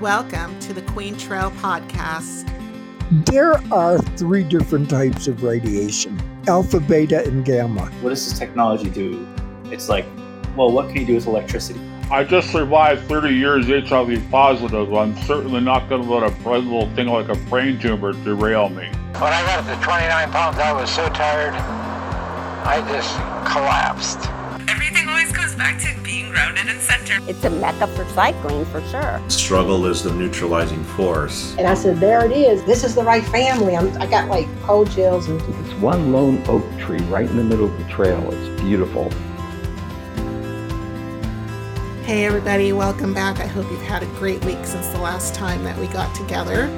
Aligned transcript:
Welcome 0.00 0.56
to 0.60 0.72
the 0.72 0.82
Queen 0.82 1.16
Trail 1.16 1.50
Podcast. 1.50 2.48
There 3.26 3.54
are 3.72 3.98
three 3.98 4.44
different 4.44 4.88
types 4.88 5.26
of 5.26 5.42
radiation 5.42 6.22
alpha, 6.46 6.78
beta, 6.78 7.24
and 7.24 7.44
gamma. 7.44 7.86
What 8.00 8.10
does 8.10 8.30
this 8.30 8.38
technology 8.38 8.90
do? 8.90 9.26
It's 9.72 9.88
like, 9.88 10.06
well, 10.56 10.70
what 10.70 10.86
can 10.86 10.98
you 10.98 11.04
do 11.04 11.14
with 11.16 11.26
electricity? 11.26 11.80
I 12.12 12.22
just 12.22 12.52
survived 12.52 13.08
30 13.08 13.34
years 13.34 13.66
HIV 13.66 14.30
positive. 14.30 14.94
I'm 14.94 15.16
certainly 15.22 15.60
not 15.60 15.88
going 15.88 16.04
to 16.04 16.08
let 16.08 16.22
a 16.22 16.48
little 16.48 16.88
thing 16.94 17.08
like 17.08 17.28
a 17.28 17.34
brain 17.50 17.76
tumor 17.80 18.12
derail 18.12 18.68
me. 18.68 18.86
When 18.86 19.32
I 19.32 19.42
got 19.46 19.66
to 19.66 19.84
29 19.84 20.30
pounds, 20.30 20.58
I 20.58 20.72
was 20.72 20.88
so 20.88 21.08
tired, 21.08 21.54
I 21.54 22.86
just 22.92 23.16
collapsed. 23.52 24.30
Everything 24.70 25.08
always 25.08 25.32
goes 25.32 25.56
back 25.56 25.80
to 25.80 26.02
being 26.04 26.17
grounded 26.38 26.68
and 26.68 26.80
centered. 26.80 27.28
It's 27.28 27.44
a 27.44 27.50
mecca 27.50 27.88
for 27.88 28.04
cycling 28.10 28.64
for 28.66 28.80
sure. 28.82 29.20
Struggle 29.28 29.86
is 29.86 30.04
the 30.04 30.12
neutralizing 30.12 30.84
force. 30.84 31.56
And 31.58 31.66
I 31.66 31.74
said, 31.74 31.98
there 31.98 32.24
it 32.24 32.30
is. 32.30 32.64
This 32.64 32.84
is 32.84 32.94
the 32.94 33.02
right 33.02 33.24
family. 33.24 33.76
I'm, 33.76 33.88
I 34.00 34.06
got 34.06 34.28
like 34.28 34.46
cold 34.62 34.88
chills. 34.92 35.26
And... 35.26 35.40
It's 35.66 35.74
one 35.80 36.12
lone 36.12 36.40
oak 36.46 36.64
tree 36.78 37.00
right 37.06 37.28
in 37.28 37.36
the 37.36 37.42
middle 37.42 37.64
of 37.64 37.76
the 37.76 37.84
trail. 37.90 38.30
It's 38.30 38.62
beautiful. 38.62 39.10
Hey, 42.04 42.24
everybody, 42.24 42.72
welcome 42.72 43.12
back. 43.12 43.40
I 43.40 43.46
hope 43.46 43.68
you've 43.72 43.82
had 43.82 44.04
a 44.04 44.18
great 44.20 44.42
week 44.44 44.64
since 44.64 44.86
the 44.88 45.00
last 45.00 45.34
time 45.34 45.64
that 45.64 45.76
we 45.76 45.88
got 45.88 46.14
together. 46.14 46.68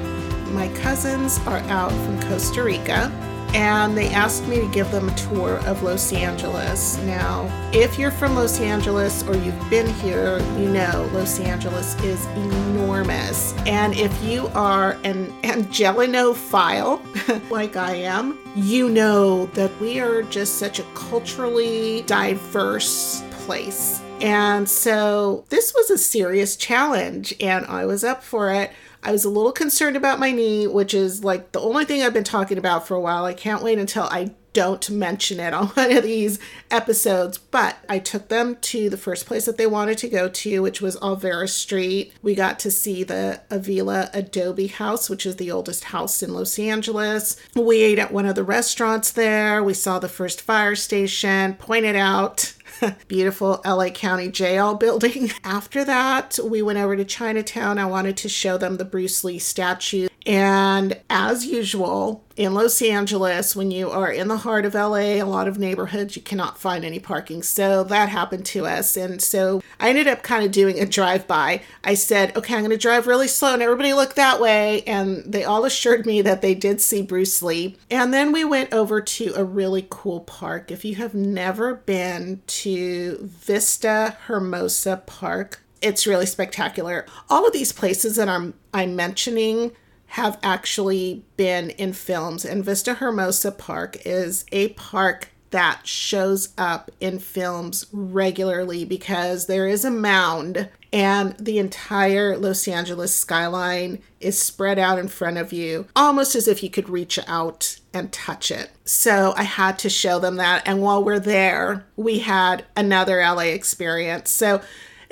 My 0.53 0.69
cousins 0.69 1.37
are 1.45 1.59
out 1.69 1.91
from 1.91 2.19
Costa 2.23 2.63
Rica 2.63 3.11
and 3.53 3.97
they 3.97 4.09
asked 4.09 4.47
me 4.47 4.59
to 4.61 4.67
give 4.67 4.89
them 4.91 5.09
a 5.09 5.15
tour 5.15 5.57
of 5.65 5.83
Los 5.83 6.13
Angeles. 6.13 6.97
Now, 6.99 7.49
if 7.73 7.99
you're 7.99 8.11
from 8.11 8.35
Los 8.35 8.59
Angeles 8.59 9.23
or 9.23 9.35
you've 9.35 9.69
been 9.69 9.87
here, 9.95 10.39
you 10.57 10.69
know 10.69 11.09
Los 11.13 11.39
Angeles 11.39 11.95
is 12.03 12.25
enormous. 12.27 13.53
And 13.65 13.93
if 13.95 14.23
you 14.23 14.47
are 14.49 14.93
an 15.03 15.27
Angelinophile, 15.41 17.01
like 17.51 17.75
I 17.75 17.95
am, 17.95 18.37
you 18.55 18.89
know 18.89 19.47
that 19.47 19.71
we 19.79 19.99
are 19.99 20.23
just 20.23 20.55
such 20.55 20.79
a 20.79 20.83
culturally 20.93 22.03
diverse 22.03 23.23
place. 23.31 24.01
And 24.21 24.69
so 24.69 25.45
this 25.49 25.73
was 25.73 25.89
a 25.89 25.97
serious 25.97 26.55
challenge, 26.55 27.33
and 27.39 27.65
I 27.65 27.85
was 27.85 28.03
up 28.03 28.23
for 28.23 28.53
it. 28.53 28.71
I 29.03 29.11
was 29.11 29.25
a 29.25 29.29
little 29.29 29.51
concerned 29.51 29.97
about 29.97 30.19
my 30.19 30.31
knee, 30.31 30.67
which 30.67 30.93
is 30.93 31.23
like 31.23 31.51
the 31.51 31.59
only 31.59 31.85
thing 31.85 32.03
I've 32.03 32.13
been 32.13 32.23
talking 32.23 32.57
about 32.57 32.87
for 32.87 32.95
a 32.95 32.99
while. 32.99 33.25
I 33.25 33.33
can't 33.33 33.63
wait 33.63 33.79
until 33.79 34.03
I 34.03 34.31
don't 34.53 34.89
mention 34.89 35.39
it 35.39 35.53
on 35.53 35.67
one 35.69 35.95
of 35.95 36.03
these 36.03 36.39
episodes, 36.69 37.37
but 37.37 37.77
I 37.89 37.99
took 37.99 38.27
them 38.27 38.57
to 38.61 38.89
the 38.89 38.97
first 38.97 39.25
place 39.25 39.45
that 39.45 39.57
they 39.57 39.67
wanted 39.67 39.97
to 39.99 40.09
go 40.09 40.29
to, 40.29 40.61
which 40.61 40.81
was 40.81 40.97
Olvera 40.97 41.49
Street. 41.49 42.13
We 42.21 42.35
got 42.35 42.59
to 42.59 42.71
see 42.71 43.03
the 43.03 43.41
Avila 43.49 44.09
Adobe 44.13 44.67
House, 44.67 45.09
which 45.09 45.25
is 45.25 45.37
the 45.37 45.51
oldest 45.51 45.85
house 45.85 46.21
in 46.21 46.33
Los 46.33 46.59
Angeles. 46.59 47.37
We 47.55 47.81
ate 47.81 47.99
at 47.99 48.11
one 48.11 48.25
of 48.25 48.35
the 48.35 48.43
restaurants 48.43 49.11
there. 49.11 49.63
We 49.63 49.73
saw 49.73 49.99
the 49.99 50.09
first 50.09 50.41
fire 50.41 50.75
station, 50.75 51.55
pointed 51.55 51.95
out 51.95 52.53
beautiful 53.07 53.61
LA 53.65 53.89
County 53.89 54.29
jail 54.29 54.75
building. 54.75 55.31
After 55.43 55.83
that, 55.85 56.39
we 56.43 56.61
went 56.61 56.79
over 56.79 56.95
to 56.95 57.05
Chinatown. 57.05 57.77
I 57.77 57.85
wanted 57.85 58.17
to 58.17 58.29
show 58.29 58.57
them 58.57 58.77
the 58.77 58.85
Bruce 58.85 59.23
Lee 59.23 59.39
statue. 59.39 60.07
And 60.25 60.99
as 61.09 61.45
usual, 61.45 62.23
in 62.35 62.53
Los 62.53 62.81
Angeles, 62.81 63.55
when 63.55 63.71
you 63.71 63.89
are 63.89 64.11
in 64.11 64.27
the 64.27 64.37
heart 64.37 64.65
of 64.65 64.73
LA, 64.73 65.17
a 65.17 65.23
lot 65.23 65.47
of 65.47 65.57
neighborhoods, 65.57 66.15
you 66.15 66.21
cannot 66.21 66.59
find 66.59 66.85
any 66.85 66.99
parking. 66.99 67.41
So 67.43 67.83
that 67.85 68.09
happened 68.09 68.45
to 68.47 68.65
us. 68.65 68.95
And 68.95 69.21
so 69.21 69.61
I 69.79 69.89
ended 69.89 70.07
up 70.07 70.23
kind 70.23 70.45
of 70.45 70.51
doing 70.51 70.79
a 70.79 70.85
drive 70.85 71.27
by. 71.27 71.61
I 71.83 71.95
said, 71.95 72.35
okay, 72.37 72.53
I'm 72.53 72.61
going 72.61 72.71
to 72.71 72.77
drive 72.77 73.07
really 73.07 73.27
slow 73.27 73.53
and 73.53 73.61
everybody 73.61 73.93
look 73.93 74.15
that 74.15 74.39
way. 74.39 74.83
And 74.83 75.23
they 75.31 75.43
all 75.43 75.65
assured 75.65 76.05
me 76.05 76.21
that 76.21 76.41
they 76.41 76.55
did 76.55 76.81
see 76.81 77.01
Bruce 77.01 77.41
Lee. 77.41 77.77
And 77.89 78.13
then 78.13 78.31
we 78.31 78.45
went 78.45 78.73
over 78.73 79.01
to 79.01 79.33
a 79.35 79.43
really 79.43 79.87
cool 79.89 80.21
park. 80.21 80.71
If 80.71 80.85
you 80.85 80.95
have 80.95 81.15
never 81.15 81.75
been 81.75 82.41
to 82.47 83.17
Vista 83.21 84.17
Hermosa 84.25 85.03
Park, 85.05 85.61
it's 85.81 86.05
really 86.05 86.27
spectacular. 86.27 87.05
All 87.29 87.45
of 87.45 87.53
these 87.53 87.71
places 87.71 88.15
that 88.15 88.29
I'm 88.29 88.53
I'm 88.73 88.95
mentioning 88.95 89.71
have 90.11 90.37
actually 90.43 91.23
been 91.37 91.69
in 91.71 91.93
films, 91.93 92.43
and 92.43 92.65
Vista 92.65 92.95
Hermosa 92.95 93.49
Park 93.49 93.97
is 94.05 94.43
a 94.51 94.69
park 94.69 95.29
that 95.51 95.87
shows 95.87 96.49
up 96.57 96.91
in 96.99 97.17
films 97.17 97.85
regularly 97.93 98.83
because 98.83 99.47
there 99.47 99.67
is 99.67 99.85
a 99.85 99.91
mound 99.91 100.67
and 100.91 101.33
the 101.37 101.57
entire 101.59 102.37
Los 102.37 102.67
Angeles 102.67 103.15
skyline 103.15 104.01
is 104.19 104.37
spread 104.37 104.77
out 104.77 104.99
in 104.99 105.07
front 105.07 105.37
of 105.37 105.53
you, 105.53 105.87
almost 105.95 106.35
as 106.35 106.45
if 106.45 106.61
you 106.61 106.69
could 106.69 106.89
reach 106.89 107.17
out 107.25 107.79
and 107.93 108.11
touch 108.11 108.51
it. 108.51 108.71
So 108.83 109.33
I 109.37 109.43
had 109.43 109.79
to 109.79 109.89
show 109.89 110.19
them 110.19 110.35
that. 110.35 110.63
And 110.65 110.81
while 110.81 111.01
we're 111.01 111.19
there, 111.19 111.85
we 111.95 112.19
had 112.19 112.65
another 112.75 113.21
LA 113.21 113.43
experience. 113.43 114.29
So 114.29 114.61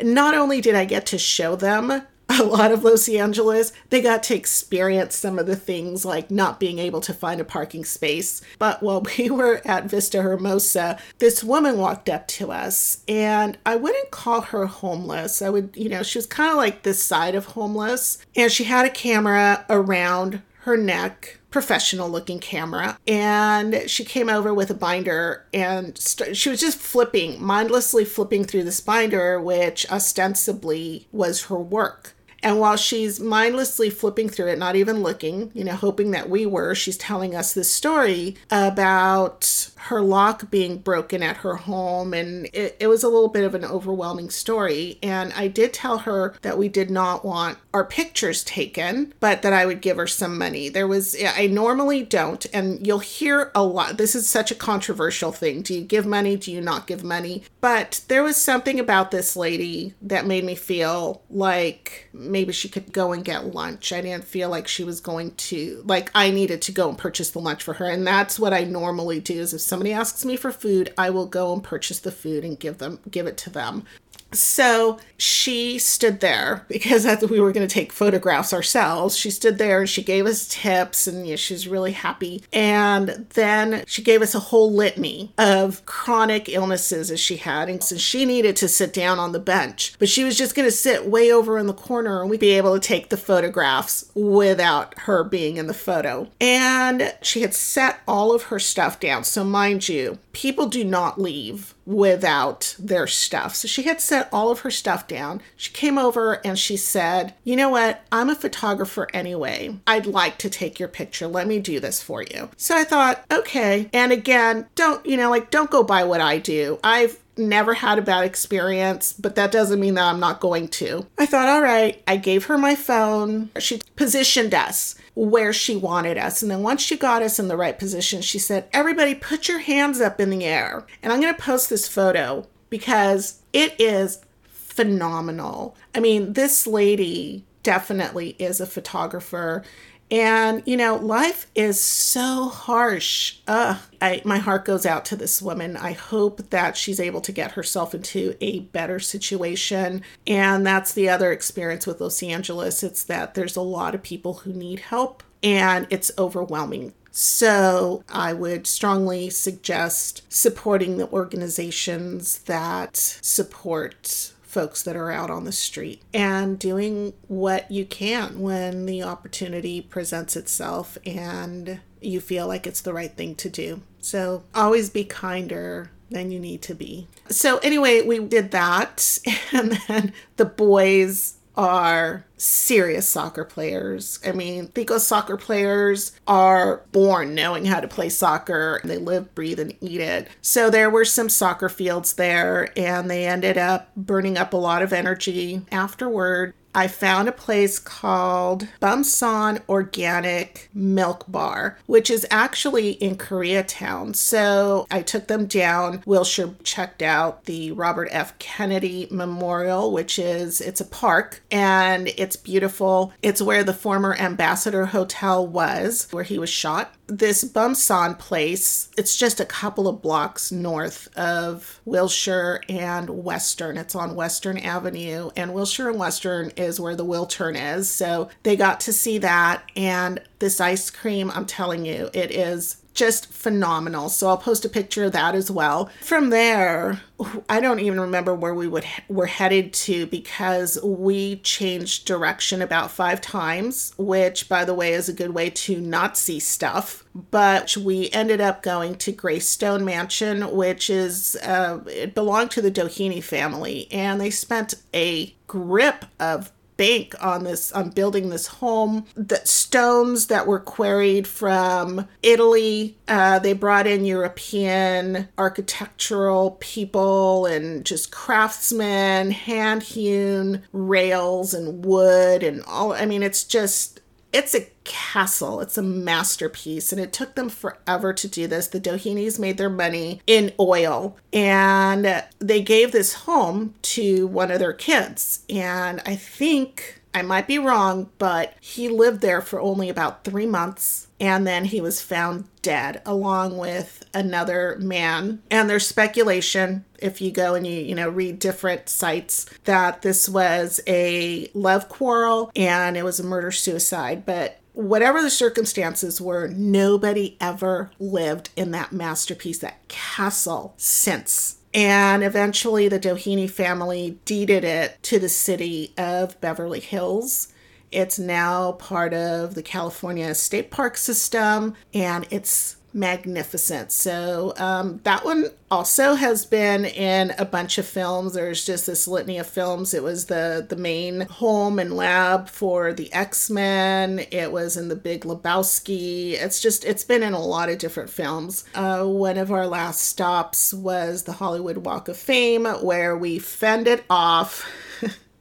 not 0.02 0.36
only 0.36 0.60
did 0.60 0.76
I 0.76 0.84
get 0.84 1.06
to 1.08 1.18
show 1.18 1.56
them 1.56 2.02
a 2.44 2.44
lot 2.44 2.72
of 2.72 2.84
Los 2.84 3.10
Angeles, 3.10 3.74
they 3.90 4.02
got 4.02 4.24
to 4.24 4.36
experience 4.36 5.16
some 5.16 5.38
of 5.38 5.46
the 5.46 5.56
things 5.56 6.06
like 6.06 6.32
not 6.32 6.60
being 6.60 6.80
able 6.80 7.02
to 7.02 7.14
find 7.14 7.42
a 7.42 7.46
parking 7.46 7.84
space. 7.84 8.42
But 8.58 8.82
while 8.82 9.06
we 9.18 9.30
were 9.30 9.62
at 9.66 9.86
Vista 9.86 10.22
Hermosa, 10.22 10.98
this 11.18 11.44
woman 11.44 11.78
walked 11.78 12.10
up 12.10 12.28
to 12.30 12.52
us, 12.52 13.04
and 13.08 13.58
I 13.66 13.76
wouldn't 13.76 14.12
call 14.12 14.42
her 14.42 14.66
homeless. 14.68 15.42
I 15.42 15.50
would, 15.50 15.72
you 15.76 15.90
know, 15.90 16.04
she 16.04 16.18
was 16.18 16.26
kind 16.26 16.52
of 16.52 16.58
like 16.58 16.84
this 16.84 17.04
side 17.04 17.36
of 17.36 17.46
homeless, 17.46 18.20
and 18.36 18.52
she 18.52 18.64
had 18.64 18.86
a 18.86 18.90
camera 18.90 19.66
around 19.70 20.42
her 20.62 20.78
neck 20.78 21.40
professional 21.52 22.08
looking 22.08 22.38
camera 22.40 23.00
and 23.08 23.90
she 23.90 24.06
came 24.06 24.30
over 24.30 24.54
with 24.54 24.70
a 24.70 24.74
binder 24.76 25.48
and 25.52 25.98
st- 25.98 26.38
she 26.38 26.48
was 26.48 26.60
just 26.60 26.78
flipping 26.78 27.42
mindlessly 27.42 28.06
flipping 28.06 28.44
through 28.44 28.64
this 28.64 28.80
binder 28.80 29.42
which 29.42 29.90
ostensibly 29.90 31.08
was 31.12 31.46
her 31.46 31.58
work 31.58 32.14
and 32.44 32.60
while 32.60 32.78
she's 32.78 33.20
mindlessly 33.20 33.90
flipping 33.90 34.30
through 34.30 34.48
it, 34.48 34.60
not 34.60 34.76
even 34.76 35.02
looking, 35.02 35.52
you 35.54 35.64
know, 35.64 35.74
hoping 35.74 36.12
that 36.12 36.30
we 36.30 36.46
were, 36.46 36.76
she's 36.76 36.98
telling 36.98 37.36
us 37.36 37.54
this 37.54 37.72
story 37.72 38.36
about 38.50 39.70
her 39.76 40.02
lock 40.02 40.52
being 40.52 40.78
broken 40.78 41.24
at 41.24 41.38
her 41.38 41.56
home. 41.56 42.14
And 42.14 42.48
it, 42.54 42.78
it, 42.80 42.88
was 42.88 43.04
a 43.04 43.08
little 43.08 43.30
bit 43.30 43.44
of 43.44 43.56
an 43.56 43.66
overwhelming 43.66 44.30
story. 44.30 45.00
And 45.02 45.34
I 45.34 45.48
did 45.48 45.74
tell 45.74 46.00
her 46.00 46.36
that 46.42 46.58
we 46.58 46.68
did 46.70 46.90
not 46.90 47.24
want 47.24 47.58
our 47.74 47.86
pictures 47.86 48.44
taken, 48.44 49.14
but 49.20 49.42
that 49.42 49.54
I 49.54 49.66
would 49.66 49.82
give 49.82 49.98
her 49.98 50.08
some 50.08 50.38
money. 50.38 50.70
There 50.70 50.88
was, 50.88 51.16
I 51.24 51.48
normally 51.48 52.04
don't. 52.04 52.46
And 52.54 52.86
you'll 52.86 53.00
hear 53.00 53.52
a 53.56 53.64
lot. 53.64 53.98
This 53.98 54.16
is 54.16 54.30
such 54.30 54.52
a 54.52 54.56
controversial 54.56 55.32
thing. 55.32 55.62
Do 55.62 55.74
you 55.74 55.82
give 55.82 56.06
money? 56.06 56.36
Do 56.36 56.52
you 56.52 56.62
not 56.62 56.88
give 56.88 57.04
money? 57.04 57.44
But 57.62 58.02
there 58.08 58.24
was 58.24 58.38
something 58.38 58.80
about 58.80 59.12
this 59.12 59.36
lady 59.36 59.94
that 60.02 60.26
made 60.26 60.44
me 60.44 60.56
feel 60.56 61.22
like 61.30 62.10
maybe 62.30 62.54
she 62.54 62.70
could 62.70 62.92
go 62.94 63.12
and 63.12 63.26
get 63.26 63.54
lunch. 63.54 63.92
I 63.92 64.02
didn't 64.02 64.24
feel 64.24 64.50
like 64.50 64.68
she 64.68 64.84
was 64.84 65.02
going 65.02 65.32
to, 65.32 65.82
like, 65.86 66.12
I 66.14 66.32
needed 66.32 66.62
to 66.64 66.72
go 66.72 66.90
and 66.90 66.98
purchase 66.98 67.32
the 67.32 67.40
lunch 67.40 67.64
for 67.64 67.74
her. 67.76 67.86
And 67.86 68.06
that's 68.06 68.40
what 68.40 68.54
I 68.54 68.64
normally 68.64 69.20
do 69.20 69.40
is 69.40 69.54
if 69.54 69.62
somebody 69.62 69.92
asks 69.92 70.24
me 70.24 70.36
for 70.36 70.52
food, 70.52 70.94
I 70.98 71.10
will 71.10 71.26
go 71.26 71.54
and 71.54 71.64
purchase 71.64 72.00
the 72.00 72.12
food 72.12 72.44
and 72.44 72.60
give 72.60 72.78
them 72.78 73.00
give 73.10 73.28
it 73.28 73.38
to 73.38 73.50
them. 73.50 73.86
So 74.32 75.00
she 75.18 75.80
stood 75.80 76.20
there 76.20 76.66
because 76.68 77.06
we 77.30 77.40
were 77.40 77.52
going 77.52 77.68
to 77.68 77.74
take 77.74 77.92
photographs 77.92 78.54
ourselves. 78.54 79.18
She 79.18 79.32
stood 79.32 79.58
there 79.58 79.80
and 79.80 79.90
she 79.90 80.04
gave 80.04 80.26
us 80.26 80.48
tips 80.48 81.08
and 81.08 81.26
you 81.26 81.34
know, 81.34 81.38
she 81.38 81.54
was 81.54 81.68
really 81.68 81.92
happy. 81.92 82.44
And 82.54 83.28
then 83.34 83.84
she 83.88 84.02
gave 84.02 84.22
us 84.22 84.36
a 84.36 84.40
whole 84.40 84.72
litany 84.72 85.34
of 85.38 85.86
chronic 85.86 86.48
illnesses 86.48 87.12
as 87.12 87.20
she 87.20 87.38
had. 87.38 87.70
And 87.70 87.84
so 87.84 87.98
she 87.98 88.26
needed 88.26 88.56
to 88.58 88.68
sit 88.68 88.94
down 88.94 89.20
on 89.20 89.31
the 89.31 89.40
bench, 89.40 89.94
but 90.00 90.10
she 90.10 90.24
was 90.24 90.38
just 90.38 90.56
going 90.56 90.68
to 90.68 90.72
sit 90.72 91.08
way 91.08 91.32
over 91.32 91.58
in 91.58 91.68
the 91.68 91.74
corner 91.74 92.22
and 92.22 92.30
we'd 92.30 92.40
be 92.40 92.52
able 92.52 92.74
to 92.74 92.88
take 92.88 93.10
the 93.10 93.18
photographs 93.18 94.10
without 94.16 94.98
her 95.00 95.24
being 95.24 95.58
in 95.58 95.68
the 95.68 95.74
photo. 95.74 96.28
And 96.40 97.14
she 97.22 97.42
had 97.42 97.54
set 97.54 98.00
all 98.08 98.34
of 98.34 98.44
her 98.44 98.60
stuff 98.60 99.00
down. 99.00 99.24
So, 99.24 99.44
mind 99.44 99.90
you, 99.90 100.20
people 100.34 100.68
do 100.68 100.84
not 100.84 101.20
leave 101.20 101.74
without 101.89 102.75
their 102.77 103.07
stuff. 103.07 103.56
So 103.56 103.68
she 103.68 103.83
had 103.83 104.00
set 104.00 104.30
all 104.31 104.51
of 104.51 104.59
her 104.59 104.69
stuff 104.69 105.07
down. 105.07 105.41
She 105.57 105.74
came 105.74 105.97
over 105.97 106.33
and 106.45 106.57
she 106.57 106.77
said, 106.77 107.33
You 107.44 107.56
know 107.56 107.69
what? 107.69 108.03
I'm 108.12 108.30
a 108.30 108.36
photographer 108.36 109.07
anyway. 109.12 109.75
I'd 109.88 110.06
like 110.06 110.38
to 110.38 110.51
take 110.51 110.80
your 110.80 110.88
picture. 110.88 111.27
Let 111.27 111.47
me 111.47 111.59
do 111.59 111.80
this 111.80 112.01
for 112.01 112.21
you. 112.21 112.51
So 112.57 112.77
I 112.77 112.83
thought, 112.83 113.25
okay. 113.31 113.89
And 113.91 114.12
again, 114.12 114.68
don't, 114.75 115.03
you 115.03 115.18
know, 115.18 115.31
like, 115.31 115.50
don't 115.50 115.71
go 115.71 115.81
by 115.83 116.03
what 116.03 116.21
I 116.21 116.38
do. 116.38 116.80
I've 116.83 117.18
never 117.39 117.74
had 117.74 117.97
a 117.97 118.03
bad 118.03 118.25
experience, 118.25 119.13
but 119.13 119.36
that 119.36 119.51
doesn't 119.51 119.80
mean 119.80 119.95
that 119.95 120.06
I'm 120.06 120.19
not 120.19 120.39
going 120.39 120.68
to. 120.68 121.07
I 121.18 121.25
thought, 121.25 121.50
all 121.50 121.62
right, 121.62 122.01
I 122.07 122.18
gave 122.18 122.45
her 122.45 122.57
my 122.57 122.75
phone. 122.75 123.50
She 123.59 123.81
positioned 123.95 124.53
us 124.53 124.95
where 125.15 125.51
she 125.51 125.75
wanted 125.75 126.18
us. 126.18 126.41
And 126.41 126.51
then 126.51 126.63
once 126.63 126.81
she 126.81 126.97
got 126.97 127.21
us 127.21 127.39
in 127.39 127.47
the 127.47 127.57
right 127.57 127.77
position, 127.77 128.21
she 128.21 128.39
said, 128.39 128.68
Everybody, 128.71 129.15
put 129.15 129.47
your 129.47 129.59
hands 129.59 130.00
up 130.00 130.19
in 130.19 130.30
the 130.30 130.45
air. 130.45 130.86
And 131.01 131.12
I'm 131.12 131.21
going 131.21 131.33
to 131.33 131.41
post 131.41 131.69
this 131.69 131.88
photo 131.88 132.47
because 132.69 133.41
it 133.51 133.75
is 133.80 134.21
phenomenal. 134.44 135.75
I 135.94 136.00
mean, 136.00 136.33
this 136.33 136.65
lady 136.65 137.44
definitely 137.63 138.36
is 138.39 138.62
a 138.62 138.65
photographer. 138.65 139.63
And 140.12 140.64
you 140.66 140.76
know, 140.76 140.96
life 140.96 141.48
is 141.54 141.80
so 141.80 142.50
harsh. 142.50 143.38
Ugh, 143.48 143.78
I, 144.02 144.22
my 144.26 144.38
heart 144.38 144.66
goes 144.66 144.86
out 144.86 145.06
to 145.06 145.16
this 145.16 145.42
woman. 145.42 145.78
I 145.78 145.92
hope 145.92 146.50
that 146.50 146.76
she's 146.76 147.00
able 147.00 147.22
to 147.22 147.32
get 147.32 147.52
herself 147.52 147.94
into 147.94 148.36
a 148.42 148.62
better 148.62 149.00
situation. 149.00 150.02
And 150.26 150.66
that's 150.66 150.94
the 150.94 151.10
other 151.10 151.32
experience 151.32 151.86
with 151.86 152.02
Los 152.02 152.24
Angeles. 152.24 152.84
It's 152.84 153.04
that 153.04 153.36
there's 153.36 153.56
a 153.56 153.62
lot 153.62 153.94
of 153.94 154.04
people 154.04 154.36
who 154.36 154.54
need 154.54 154.80
help, 154.80 155.24
and 155.44 155.86
it's 155.90 156.12
overwhelming. 156.18 156.94
So, 157.12 158.04
I 158.08 158.34
would 158.34 158.68
strongly 158.68 159.30
suggest 159.32 160.22
supporting 160.32 160.98
the 160.98 161.10
organizations 161.10 162.40
that 162.40 162.96
support 162.96 164.34
folks 164.50 164.81
that 164.81 164.96
are 164.96 165.12
out 165.12 165.30
on 165.30 165.44
the 165.44 165.51
street 165.51 166.01
and 166.12 166.57
doing 166.57 167.13
what 167.28 167.69
you 167.69 167.86
can 167.86 168.42
when 168.42 168.88
the 168.88 169.04
opportunity 169.04 169.80
presents 169.80 170.36
itself 170.36 170.98
and 171.06 171.80
you 172.01 172.19
feel 172.19 172.48
like 172.48 172.66
it's 172.66 172.81
the 172.81 172.94
right 172.94 173.16
thing 173.16 173.36
to 173.36 173.48
do. 173.48 173.81
So 174.00 174.44
always 174.56 174.90
be 174.90 175.04
kinder 175.04 175.92
than 176.10 176.31
you 176.31 176.40
need 176.40 176.63
to 176.63 176.74
be. 176.74 177.07
So, 177.30 177.60
anyway, 177.60 178.01
we 178.01 178.18
did 178.19 178.50
that, 178.50 179.19
and 179.51 179.74
then 179.88 180.13
the 180.38 180.46
boys 180.46 181.36
are 181.60 182.26
serious 182.38 183.10
soccer 183.10 183.44
players. 183.44 184.18
I 184.26 184.32
mean, 184.32 184.70
Tico 184.70 184.98
soccer 184.98 185.36
players 185.36 186.14
are 186.26 186.86
born 186.94 187.36
knowing 187.36 187.66
how 187.66 187.82
to 187.82 187.88
play 187.88 188.08
soccer. 188.08 188.80
They 188.86 188.98
live, 188.98 189.36
breathe, 189.36 189.60
and 189.60 189.74
eat 189.82 190.00
it. 190.00 190.30
So 190.42 190.70
there 190.70 190.90
were 190.90 191.04
some 191.04 191.28
soccer 191.28 191.68
fields 191.68 192.14
there, 192.14 192.72
and 192.80 193.12
they 193.12 193.28
ended 193.28 193.58
up 193.58 193.94
burning 193.98 194.38
up 194.38 194.54
a 194.54 194.58
lot 194.58 194.82
of 194.82 194.94
energy 194.94 195.62
afterward. 195.70 196.54
I 196.74 196.88
found 196.88 197.27
a 197.27 197.33
place 197.33 197.80
called 197.80 198.68
Bumsan 198.81 199.62
Organic 199.68 200.69
Milk 200.74 201.25
Bar, 201.27 201.77
which 201.86 202.10
is 202.10 202.27
actually 202.30 202.92
in 202.92 203.18
Koreatown. 203.18 204.16
So 204.16 204.86
I 204.92 205.01
took 205.01 205.27
them 205.27 205.45
down. 205.45 206.04
Wilshire 206.06 206.56
checked 206.63 207.01
out 207.01 207.45
the 207.45 207.71
Robert 207.71 208.10
F. 208.12 208.38
Kennedy 208.39 209.07
Memorial, 209.10 209.92
which 209.92 210.19
is 210.19 210.62
it's 210.62 210.81
a 210.81 210.86
park 210.86 211.42
and 211.51 212.10
it's 212.18 212.36
beautiful. 212.36 213.13
It's 213.22 213.42
where 213.42 213.63
the 213.63 213.74
former 213.74 214.15
Ambassador 214.15 214.88
Hotel 214.88 215.45
was, 215.45 216.07
where 216.12 216.24
he 216.24 216.38
was 216.38 216.50
shot 216.50 216.94
this 217.10 217.44
Bumsan 217.44 218.18
place, 218.20 218.90
it's 218.98 219.18
just 219.18 219.40
a 219.40 219.46
couple 219.46 219.88
of 219.88 220.02
blocks 220.02 220.52
north 220.52 221.10
of 221.18 221.82
Wilshire 221.86 222.62
and 222.70 223.10
Western. 223.10 223.78
It's 223.78 223.96
on 223.96 224.16
Western 224.16 224.58
Avenue, 224.58 225.32
and 225.36 225.54
Wilshire 225.54 225.90
and 225.90 226.00
Western 226.00 226.52
is 226.52 226.80
where 226.80 226.96
the 226.96 227.06
Wiltern 227.06 227.58
is. 227.78 227.90
So 227.90 228.30
they 228.44 228.56
got 228.56 228.80
to 228.82 228.94
see 228.94 229.18
that. 229.18 229.64
And 229.76 230.22
this 230.39 230.59
ice 230.59 230.89
cream, 230.89 231.31
I'm 231.33 231.45
telling 231.45 231.86
you, 231.86 232.09
it 232.13 232.31
is 232.31 232.77
just 232.94 233.31
phenomenal. 233.31 234.09
So 234.09 234.27
I'll 234.27 234.38
post 234.38 234.65
a 234.65 234.69
picture 234.69 235.06
of 235.06 235.13
that 235.13 235.33
as 235.33 235.50
well. 235.50 235.89
From 236.01 236.31
there, 236.31 237.00
I 237.47 237.62
don't 237.62 237.80
even 237.80 238.00
remember 238.00 238.36
where 238.36 238.53
we 238.53 238.68
would 238.68 238.86
were 239.07 239.27
headed 239.27 239.71
to 239.74 240.06
because 240.07 240.77
we 240.83 241.38
changed 241.38 242.06
direction 242.06 242.62
about 242.62 242.91
5 242.91 243.21
times, 243.21 243.94
which 243.97 244.50
by 244.50 244.65
the 244.65 244.74
way 244.74 244.91
is 244.94 245.07
a 245.07 245.13
good 245.13 245.33
way 245.33 245.50
to 245.50 245.80
not 245.80 246.18
see 246.18 246.39
stuff. 246.39 247.06
But 247.31 247.77
we 247.77 248.09
ended 248.12 248.41
up 248.41 248.63
going 248.63 248.95
to 248.95 249.13
Greystone 249.13 249.86
Mansion, 249.86 250.51
which 250.51 250.89
is 250.89 251.38
uh, 251.38 251.80
it 251.88 252.13
belonged 252.13 252.51
to 252.51 252.62
the 252.62 252.71
Doheny 252.71 253.24
family, 253.24 253.88
and 253.91 254.19
they 254.19 254.30
spent 254.30 254.74
a 254.94 255.33
grip 255.47 256.06
of 256.19 256.51
bank 256.80 257.14
on 257.22 257.44
this 257.44 257.74
on 257.74 257.90
building 257.90 258.30
this 258.30 258.48
home. 258.48 259.06
The 259.16 259.42
stones 259.44 260.28
that 260.28 260.48
were 260.48 260.62
quarried 260.62 261.28
from 261.28 262.08
italy 262.24 262.98
uh, 263.08 263.38
they 263.40 263.54
brought 263.54 263.86
in 263.86 264.06
european 264.06 265.28
architectural 265.38 266.58
people 266.60 267.46
and 267.46 267.86
just 267.86 268.12
craftsmen 268.12 269.31
hand 269.31 269.84
hewn 269.84 270.64
rails 270.72 271.54
and 271.54 271.84
wood 271.86 272.44
and 272.44 272.64
all 272.64 272.94
i 272.94 273.06
mean 273.06 273.22
it's 273.22 273.44
just 273.44 274.00
it's 274.31 274.54
a 274.54 274.68
castle. 274.84 275.62
It's 275.62 275.78
a 275.78 275.81
masterpiece. 275.81 276.92
And 276.92 277.02
it 277.02 277.14
took 277.14 277.36
them 277.36 277.50
forever 277.50 278.14
to 278.14 278.28
do 278.28 278.48
this. 278.48 278.68
The 278.68 278.80
Dohenys 278.80 279.40
made 279.40 279.58
their 279.58 279.70
money 279.70 280.22
in 280.28 280.54
oil 280.60 281.18
and 281.34 282.24
they 282.40 282.62
gave 282.62 282.92
this 282.92 283.14
home 283.14 283.74
to 283.84 284.28
one 284.28 284.52
of 284.52 284.60
their 284.60 284.74
kids. 284.74 285.44
And 285.50 286.02
I 286.06 286.16
think. 286.16 286.96
I 287.12 287.24
might 287.24 287.48
be 287.48 287.58
wrong, 287.58 288.12
but 288.20 288.54
he 288.62 288.88
lived 288.88 289.22
there 289.22 289.42
for 289.42 289.60
only 289.60 289.90
about 289.90 290.24
three 290.24 290.46
months 290.46 291.08
and 291.20 291.46
then 291.46 291.66
he 291.66 291.82
was 291.82 292.02
found 292.02 292.46
dead 292.62 293.02
along 293.06 293.58
with 293.58 294.06
another 294.14 294.78
man 294.80 295.42
and 295.50 295.70
there's 295.70 295.88
speculation 295.88 296.84
if 297.00 297.22
you 297.22 297.32
go 297.32 297.56
and 297.56 297.66
you 297.66 297.74
you 297.74 297.96
know 297.96 298.10
read 298.10 298.40
different 298.40 298.90
sites 298.90 299.46
that 299.66 300.02
this 300.02 300.28
was 300.28 300.80
a 300.88 301.50
love 301.54 301.88
quarrel 301.90 302.52
and 302.56 302.98
it 302.98 303.04
was 303.04 303.20
a 303.20 303.24
murder 303.24 303.52
suicide 303.52 304.26
but 304.26 304.60
whatever 304.80 305.22
the 305.22 305.30
circumstances 305.30 306.22
were, 306.22 306.48
nobody 306.48 307.36
ever 307.42 307.92
lived 308.00 308.50
in 308.56 308.72
that 308.72 308.94
masterpiece, 308.94 309.60
that 309.60 309.86
castle, 309.90 310.74
since. 310.78 311.58
And 311.74 312.24
eventually, 312.24 312.88
the 312.88 313.00
Doheny 313.00 313.50
family 313.50 314.20
deeded 314.26 314.64
it 314.64 314.98
to 315.04 315.20
the 315.20 315.30
city 315.30 315.94
of 315.98 316.40
Beverly 316.40 316.80
Hills. 316.80 317.50
It's 317.91 318.19
now 318.19 318.74
part 318.74 319.13
of 319.13 319.56
the 319.56 319.63
California 319.63 320.33
State 320.36 320.71
Park 320.71 320.97
system, 320.97 321.75
and 321.94 322.27
it's 322.30 322.77
magnificent. 322.94 323.91
So 323.91 324.53
um, 324.57 325.00
that 325.03 325.24
one 325.24 325.45
also 325.69 326.15
has 326.15 326.45
been 326.45 326.86
in 326.86 327.31
a 327.38 327.45
bunch 327.45 327.77
of 327.77 327.86
films. 327.86 328.33
There's 328.33 328.65
just 328.65 328.86
this 328.86 329.07
litany 329.07 329.38
of 329.38 329.47
films. 329.47 329.94
It 329.94 330.03
was 330.03 330.25
the 330.25 330.65
the 330.68 330.75
main 330.75 331.21
home 331.21 331.80
and 331.80 331.95
lab 331.95 332.50
for 332.50 332.94
the 332.94 333.12
X 333.13 333.50
Men. 333.50 334.25
It 334.31 334.51
was 334.51 334.77
in 334.77 334.88
the 334.88 334.95
Big 334.95 335.21
Lebowski. 335.21 336.33
It's 336.33 336.59
just 336.59 336.83
it's 336.86 337.03
been 337.03 337.24
in 337.24 337.33
a 337.33 337.44
lot 337.44 337.69
of 337.69 337.77
different 337.77 338.09
films. 338.09 338.63
Uh, 338.74 339.06
one 339.06 339.38
of 339.38 339.51
our 339.51 339.68
last 339.68 340.01
stops 340.01 340.74
was 340.74 341.24
the 341.24 341.33
Hollywood 341.33 341.77
Walk 341.77 342.07
of 342.07 342.18
Fame, 342.18 342.65
where 342.65 343.15
we 343.17 343.39
fended 343.39 344.03
off. 344.10 344.67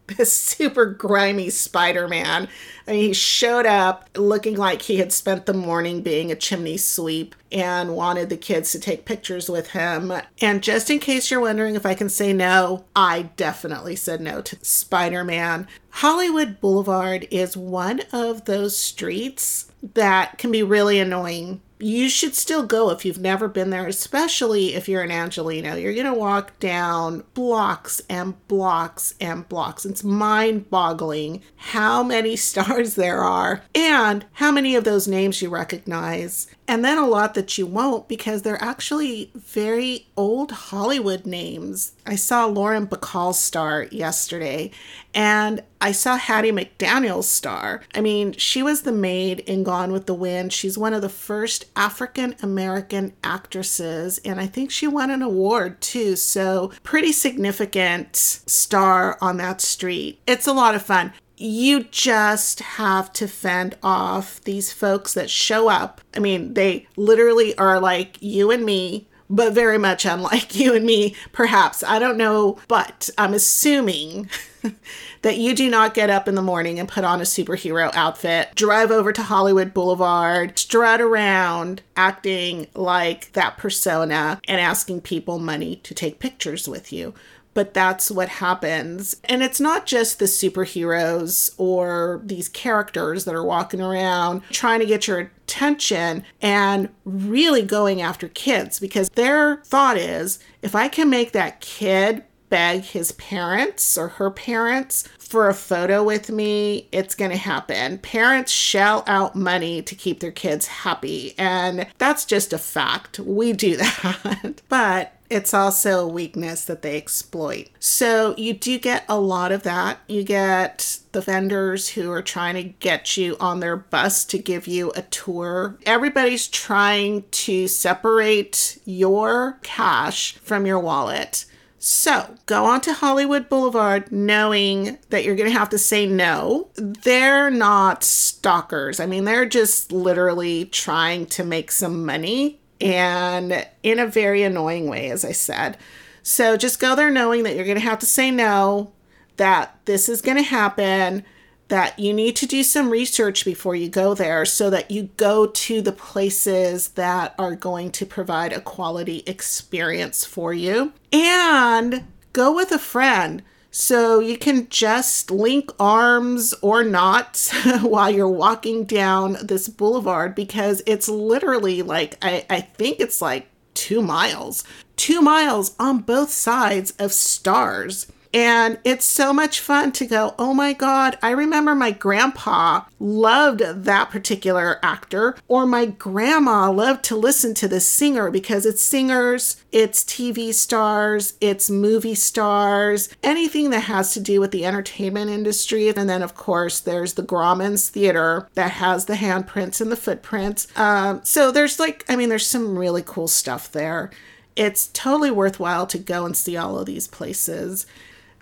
this 0.16 0.32
super 0.32 0.86
grimy 0.86 1.50
Spider 1.50 2.08
Man. 2.08 2.48
I 2.86 2.92
mean, 2.92 3.02
he 3.02 3.12
showed 3.12 3.66
up 3.66 4.08
looking 4.16 4.56
like 4.56 4.82
he 4.82 4.96
had 4.96 5.12
spent 5.12 5.46
the 5.46 5.52
morning 5.52 6.00
being 6.00 6.32
a 6.32 6.36
chimney 6.36 6.78
sweep 6.78 7.34
and 7.52 7.94
wanted 7.94 8.30
the 8.30 8.36
kids 8.36 8.72
to 8.72 8.80
take 8.80 9.04
pictures 9.04 9.50
with 9.50 9.70
him. 9.70 10.12
And 10.40 10.62
just 10.62 10.88
in 10.90 10.98
case 10.98 11.30
you're 11.30 11.40
wondering 11.40 11.74
if 11.74 11.84
I 11.84 11.94
can 11.94 12.08
say 12.08 12.32
no, 12.32 12.86
I 12.96 13.22
definitely 13.36 13.96
said 13.96 14.20
no 14.20 14.40
to 14.40 14.56
Spider 14.64 15.24
Man. 15.24 15.68
Hollywood 15.90 16.60
Boulevard 16.60 17.28
is 17.30 17.56
one 17.56 18.02
of 18.12 18.46
those 18.46 18.78
streets 18.78 19.70
that 19.94 20.38
can 20.38 20.50
be 20.50 20.62
really 20.62 20.98
annoying 20.98 21.60
you 21.80 22.08
should 22.08 22.34
still 22.34 22.66
go 22.66 22.90
if 22.90 23.04
you've 23.04 23.20
never 23.20 23.48
been 23.48 23.70
there, 23.70 23.86
especially 23.86 24.74
if 24.74 24.88
you're 24.88 25.02
an 25.02 25.10
Angelino. 25.10 25.76
You're 25.76 25.94
going 25.94 26.06
to 26.06 26.14
walk 26.14 26.58
down 26.58 27.24
blocks 27.34 28.00
and 28.08 28.34
blocks 28.48 29.14
and 29.20 29.48
blocks. 29.48 29.84
It's 29.84 30.04
mind 30.04 30.70
boggling 30.70 31.42
how 31.56 32.02
many 32.02 32.36
stars 32.48 32.94
there 32.94 33.22
are 33.22 33.62
and 33.74 34.26
how 34.34 34.50
many 34.50 34.74
of 34.74 34.84
those 34.84 35.08
names 35.08 35.40
you 35.40 35.50
recognize 35.50 36.48
and 36.68 36.84
then 36.84 36.98
a 36.98 37.06
lot 37.06 37.32
that 37.32 37.56
you 37.56 37.66
won't 37.66 38.06
because 38.08 38.42
they're 38.42 38.62
actually 38.62 39.32
very 39.34 40.06
old 40.16 40.52
Hollywood 40.52 41.24
names. 41.24 41.92
I 42.06 42.14
saw 42.14 42.44
Lauren 42.44 42.86
Bacall's 42.86 43.40
star 43.40 43.88
yesterday, 43.90 44.70
and 45.14 45.62
I 45.80 45.92
saw 45.92 46.18
Hattie 46.18 46.52
McDaniel's 46.52 47.28
star. 47.28 47.82
I 47.94 48.02
mean, 48.02 48.32
she 48.32 48.62
was 48.62 48.82
the 48.82 48.92
maid 48.92 49.40
in 49.40 49.64
Gone 49.64 49.92
with 49.92 50.04
the 50.04 50.14
Wind. 50.14 50.52
She's 50.52 50.76
one 50.76 50.92
of 50.92 51.00
the 51.00 51.08
first 51.08 51.64
African 51.74 52.34
American 52.42 53.14
actresses, 53.24 54.18
and 54.18 54.38
I 54.38 54.46
think 54.46 54.70
she 54.70 54.86
won 54.86 55.10
an 55.10 55.22
award 55.22 55.80
too. 55.80 56.16
So, 56.16 56.70
pretty 56.82 57.12
significant 57.12 58.14
star 58.14 59.16
on 59.22 59.38
that 59.38 59.62
street. 59.62 60.20
It's 60.26 60.46
a 60.46 60.52
lot 60.52 60.74
of 60.74 60.82
fun 60.82 61.14
you 61.40 61.84
just 61.84 62.60
have 62.60 63.12
to 63.14 63.28
fend 63.28 63.76
off 63.82 64.42
these 64.42 64.72
folks 64.72 65.14
that 65.14 65.30
show 65.30 65.68
up. 65.68 66.00
I 66.14 66.18
mean, 66.18 66.54
they 66.54 66.86
literally 66.96 67.56
are 67.56 67.80
like 67.80 68.18
you 68.20 68.50
and 68.50 68.64
me, 68.64 69.08
but 69.30 69.52
very 69.52 69.78
much 69.78 70.04
unlike 70.04 70.54
you 70.58 70.74
and 70.74 70.84
me, 70.84 71.14
perhaps. 71.32 71.82
I 71.82 71.98
don't 71.98 72.16
know, 72.16 72.58
but 72.66 73.10
I'm 73.18 73.34
assuming 73.34 74.28
that 75.22 75.38
you 75.38 75.54
do 75.54 75.70
not 75.70 75.94
get 75.94 76.10
up 76.10 76.28
in 76.28 76.34
the 76.34 76.42
morning 76.42 76.78
and 76.78 76.88
put 76.88 77.04
on 77.04 77.20
a 77.20 77.24
superhero 77.24 77.94
outfit, 77.94 78.54
drive 78.54 78.90
over 78.90 79.12
to 79.12 79.22
Hollywood 79.22 79.74
Boulevard, 79.74 80.58
strut 80.58 81.00
around 81.00 81.82
acting 81.96 82.66
like 82.74 83.32
that 83.32 83.58
persona 83.58 84.40
and 84.48 84.60
asking 84.60 85.02
people 85.02 85.38
money 85.38 85.76
to 85.76 85.94
take 85.94 86.18
pictures 86.18 86.68
with 86.68 86.92
you 86.92 87.14
but 87.58 87.74
that's 87.74 88.08
what 88.08 88.28
happens. 88.28 89.16
And 89.24 89.42
it's 89.42 89.58
not 89.58 89.84
just 89.84 90.20
the 90.20 90.26
superheroes 90.26 91.52
or 91.58 92.20
these 92.24 92.48
characters 92.48 93.24
that 93.24 93.34
are 93.34 93.42
walking 93.42 93.80
around 93.80 94.42
trying 94.50 94.78
to 94.78 94.86
get 94.86 95.08
your 95.08 95.18
attention 95.18 96.22
and 96.40 96.88
really 97.04 97.62
going 97.62 98.00
after 98.00 98.28
kids 98.28 98.78
because 98.78 99.08
their 99.08 99.56
thought 99.64 99.96
is 99.96 100.38
if 100.62 100.76
I 100.76 100.86
can 100.86 101.10
make 101.10 101.32
that 101.32 101.60
kid 101.60 102.22
beg 102.48 102.82
his 102.82 103.10
parents 103.12 103.98
or 103.98 104.06
her 104.06 104.30
parents 104.30 105.08
for 105.18 105.48
a 105.48 105.54
photo 105.54 106.04
with 106.04 106.30
me, 106.30 106.88
it's 106.92 107.16
going 107.16 107.32
to 107.32 107.36
happen. 107.36 107.98
Parents 107.98 108.52
shell 108.52 109.02
out 109.08 109.34
money 109.34 109.82
to 109.82 109.96
keep 109.96 110.20
their 110.20 110.30
kids 110.30 110.68
happy, 110.68 111.34
and 111.36 111.86
that's 111.98 112.24
just 112.24 112.52
a 112.52 112.58
fact. 112.58 113.18
We 113.18 113.52
do 113.52 113.76
that. 113.78 114.62
but 114.68 115.17
it's 115.30 115.52
also 115.52 116.00
a 116.00 116.08
weakness 116.08 116.64
that 116.64 116.82
they 116.82 116.96
exploit. 116.96 117.68
So 117.78 118.34
you 118.36 118.54
do 118.54 118.78
get 118.78 119.04
a 119.08 119.20
lot 119.20 119.52
of 119.52 119.62
that. 119.64 119.98
You 120.08 120.22
get 120.22 121.00
the 121.12 121.20
vendors 121.20 121.90
who 121.90 122.10
are 122.10 122.22
trying 122.22 122.54
to 122.54 122.62
get 122.62 123.16
you 123.16 123.36
on 123.40 123.60
their 123.60 123.76
bus 123.76 124.24
to 124.26 124.38
give 124.38 124.66
you 124.66 124.92
a 124.94 125.02
tour. 125.02 125.76
Everybody's 125.84 126.48
trying 126.48 127.24
to 127.30 127.68
separate 127.68 128.78
your 128.84 129.58
cash 129.62 130.34
from 130.38 130.66
your 130.66 130.78
wallet. 130.78 131.44
So 131.80 132.34
go 132.46 132.64
on 132.64 132.80
to 132.82 132.92
Hollywood 132.92 133.48
Boulevard 133.48 134.10
knowing 134.10 134.98
that 135.10 135.24
you're 135.24 135.36
going 135.36 135.50
to 135.50 135.58
have 135.58 135.70
to 135.70 135.78
say 135.78 136.06
no. 136.06 136.68
They're 136.74 137.50
not 137.50 138.02
stalkers. 138.02 138.98
I 138.98 139.06
mean, 139.06 139.24
they're 139.24 139.46
just 139.46 139.92
literally 139.92 140.64
trying 140.64 141.26
to 141.26 141.44
make 141.44 141.70
some 141.70 142.04
money 142.04 142.60
and 142.80 143.66
in 143.82 143.98
a 143.98 144.06
very 144.06 144.42
annoying 144.42 144.88
way, 144.88 145.10
as 145.10 145.24
I 145.24 145.32
said. 145.32 145.76
So 146.22 146.56
just 146.56 146.80
go 146.80 146.94
there 146.94 147.10
knowing 147.10 147.42
that 147.44 147.56
you're 147.56 147.64
going 147.64 147.78
to 147.78 147.82
have 147.82 147.98
to 148.00 148.06
say 148.06 148.30
no, 148.30 148.92
that 149.36 149.78
this 149.84 150.08
is 150.08 150.20
going 150.20 150.36
to 150.36 150.42
happen 150.42 151.24
that 151.68 151.98
you 151.98 152.14
need 152.14 152.34
to 152.36 152.46
do 152.46 152.62
some 152.62 152.90
research 152.90 153.44
before 153.44 153.76
you 153.76 153.88
go 153.88 154.14
there 154.14 154.44
so 154.44 154.70
that 154.70 154.90
you 154.90 155.10
go 155.16 155.46
to 155.46 155.82
the 155.82 155.92
places 155.92 156.90
that 156.90 157.34
are 157.38 157.54
going 157.54 157.90
to 157.92 158.06
provide 158.06 158.52
a 158.52 158.60
quality 158.60 159.22
experience 159.26 160.24
for 160.24 160.52
you 160.52 160.92
and 161.12 162.04
go 162.32 162.54
with 162.54 162.72
a 162.72 162.78
friend 162.78 163.42
so 163.80 164.18
you 164.18 164.36
can 164.36 164.68
just 164.70 165.30
link 165.30 165.70
arms 165.78 166.52
or 166.62 166.82
not 166.82 167.48
while 167.82 168.10
you're 168.10 168.28
walking 168.28 168.82
down 168.82 169.36
this 169.40 169.68
boulevard 169.68 170.34
because 170.34 170.82
it's 170.84 171.08
literally 171.08 171.82
like 171.82 172.16
I, 172.20 172.44
I 172.50 172.60
think 172.60 172.98
it's 172.98 173.22
like 173.22 173.46
two 173.74 174.02
miles 174.02 174.64
two 174.96 175.22
miles 175.22 175.76
on 175.78 176.00
both 176.00 176.30
sides 176.30 176.90
of 176.98 177.12
stars 177.12 178.10
and 178.32 178.78
it's 178.84 179.06
so 179.06 179.32
much 179.32 179.60
fun 179.60 179.92
to 179.92 180.06
go, 180.06 180.34
oh 180.38 180.52
my 180.52 180.72
God, 180.72 181.18
I 181.22 181.30
remember 181.30 181.74
my 181.74 181.90
grandpa 181.90 182.82
loved 183.00 183.60
that 183.60 184.10
particular 184.10 184.78
actor, 184.82 185.36
or 185.48 185.66
my 185.66 185.86
grandma 185.86 186.70
loved 186.70 187.04
to 187.04 187.16
listen 187.16 187.54
to 187.54 187.68
this 187.68 187.88
singer 187.88 188.30
because 188.30 188.66
it's 188.66 188.82
singers, 188.82 189.62
it's 189.72 190.04
TV 190.04 190.52
stars, 190.52 191.34
it's 191.40 191.70
movie 191.70 192.14
stars, 192.14 193.08
anything 193.22 193.70
that 193.70 193.80
has 193.80 194.12
to 194.12 194.20
do 194.20 194.40
with 194.40 194.50
the 194.50 194.66
entertainment 194.66 195.30
industry. 195.30 195.88
And 195.88 196.08
then, 196.08 196.22
of 196.22 196.34
course, 196.34 196.80
there's 196.80 197.14
the 197.14 197.22
Grauman's 197.22 197.88
Theater 197.88 198.48
that 198.54 198.72
has 198.72 199.06
the 199.06 199.14
handprints 199.14 199.80
and 199.80 199.90
the 199.90 199.96
footprints. 199.96 200.66
Um, 200.76 201.20
so 201.24 201.50
there's 201.50 201.78
like, 201.78 202.04
I 202.08 202.16
mean, 202.16 202.28
there's 202.28 202.46
some 202.46 202.76
really 202.78 203.02
cool 203.04 203.28
stuff 203.28 203.72
there. 203.72 204.10
It's 204.56 204.88
totally 204.88 205.30
worthwhile 205.30 205.86
to 205.86 205.98
go 205.98 206.26
and 206.26 206.36
see 206.36 206.56
all 206.56 206.78
of 206.78 206.86
these 206.86 207.06
places. 207.06 207.86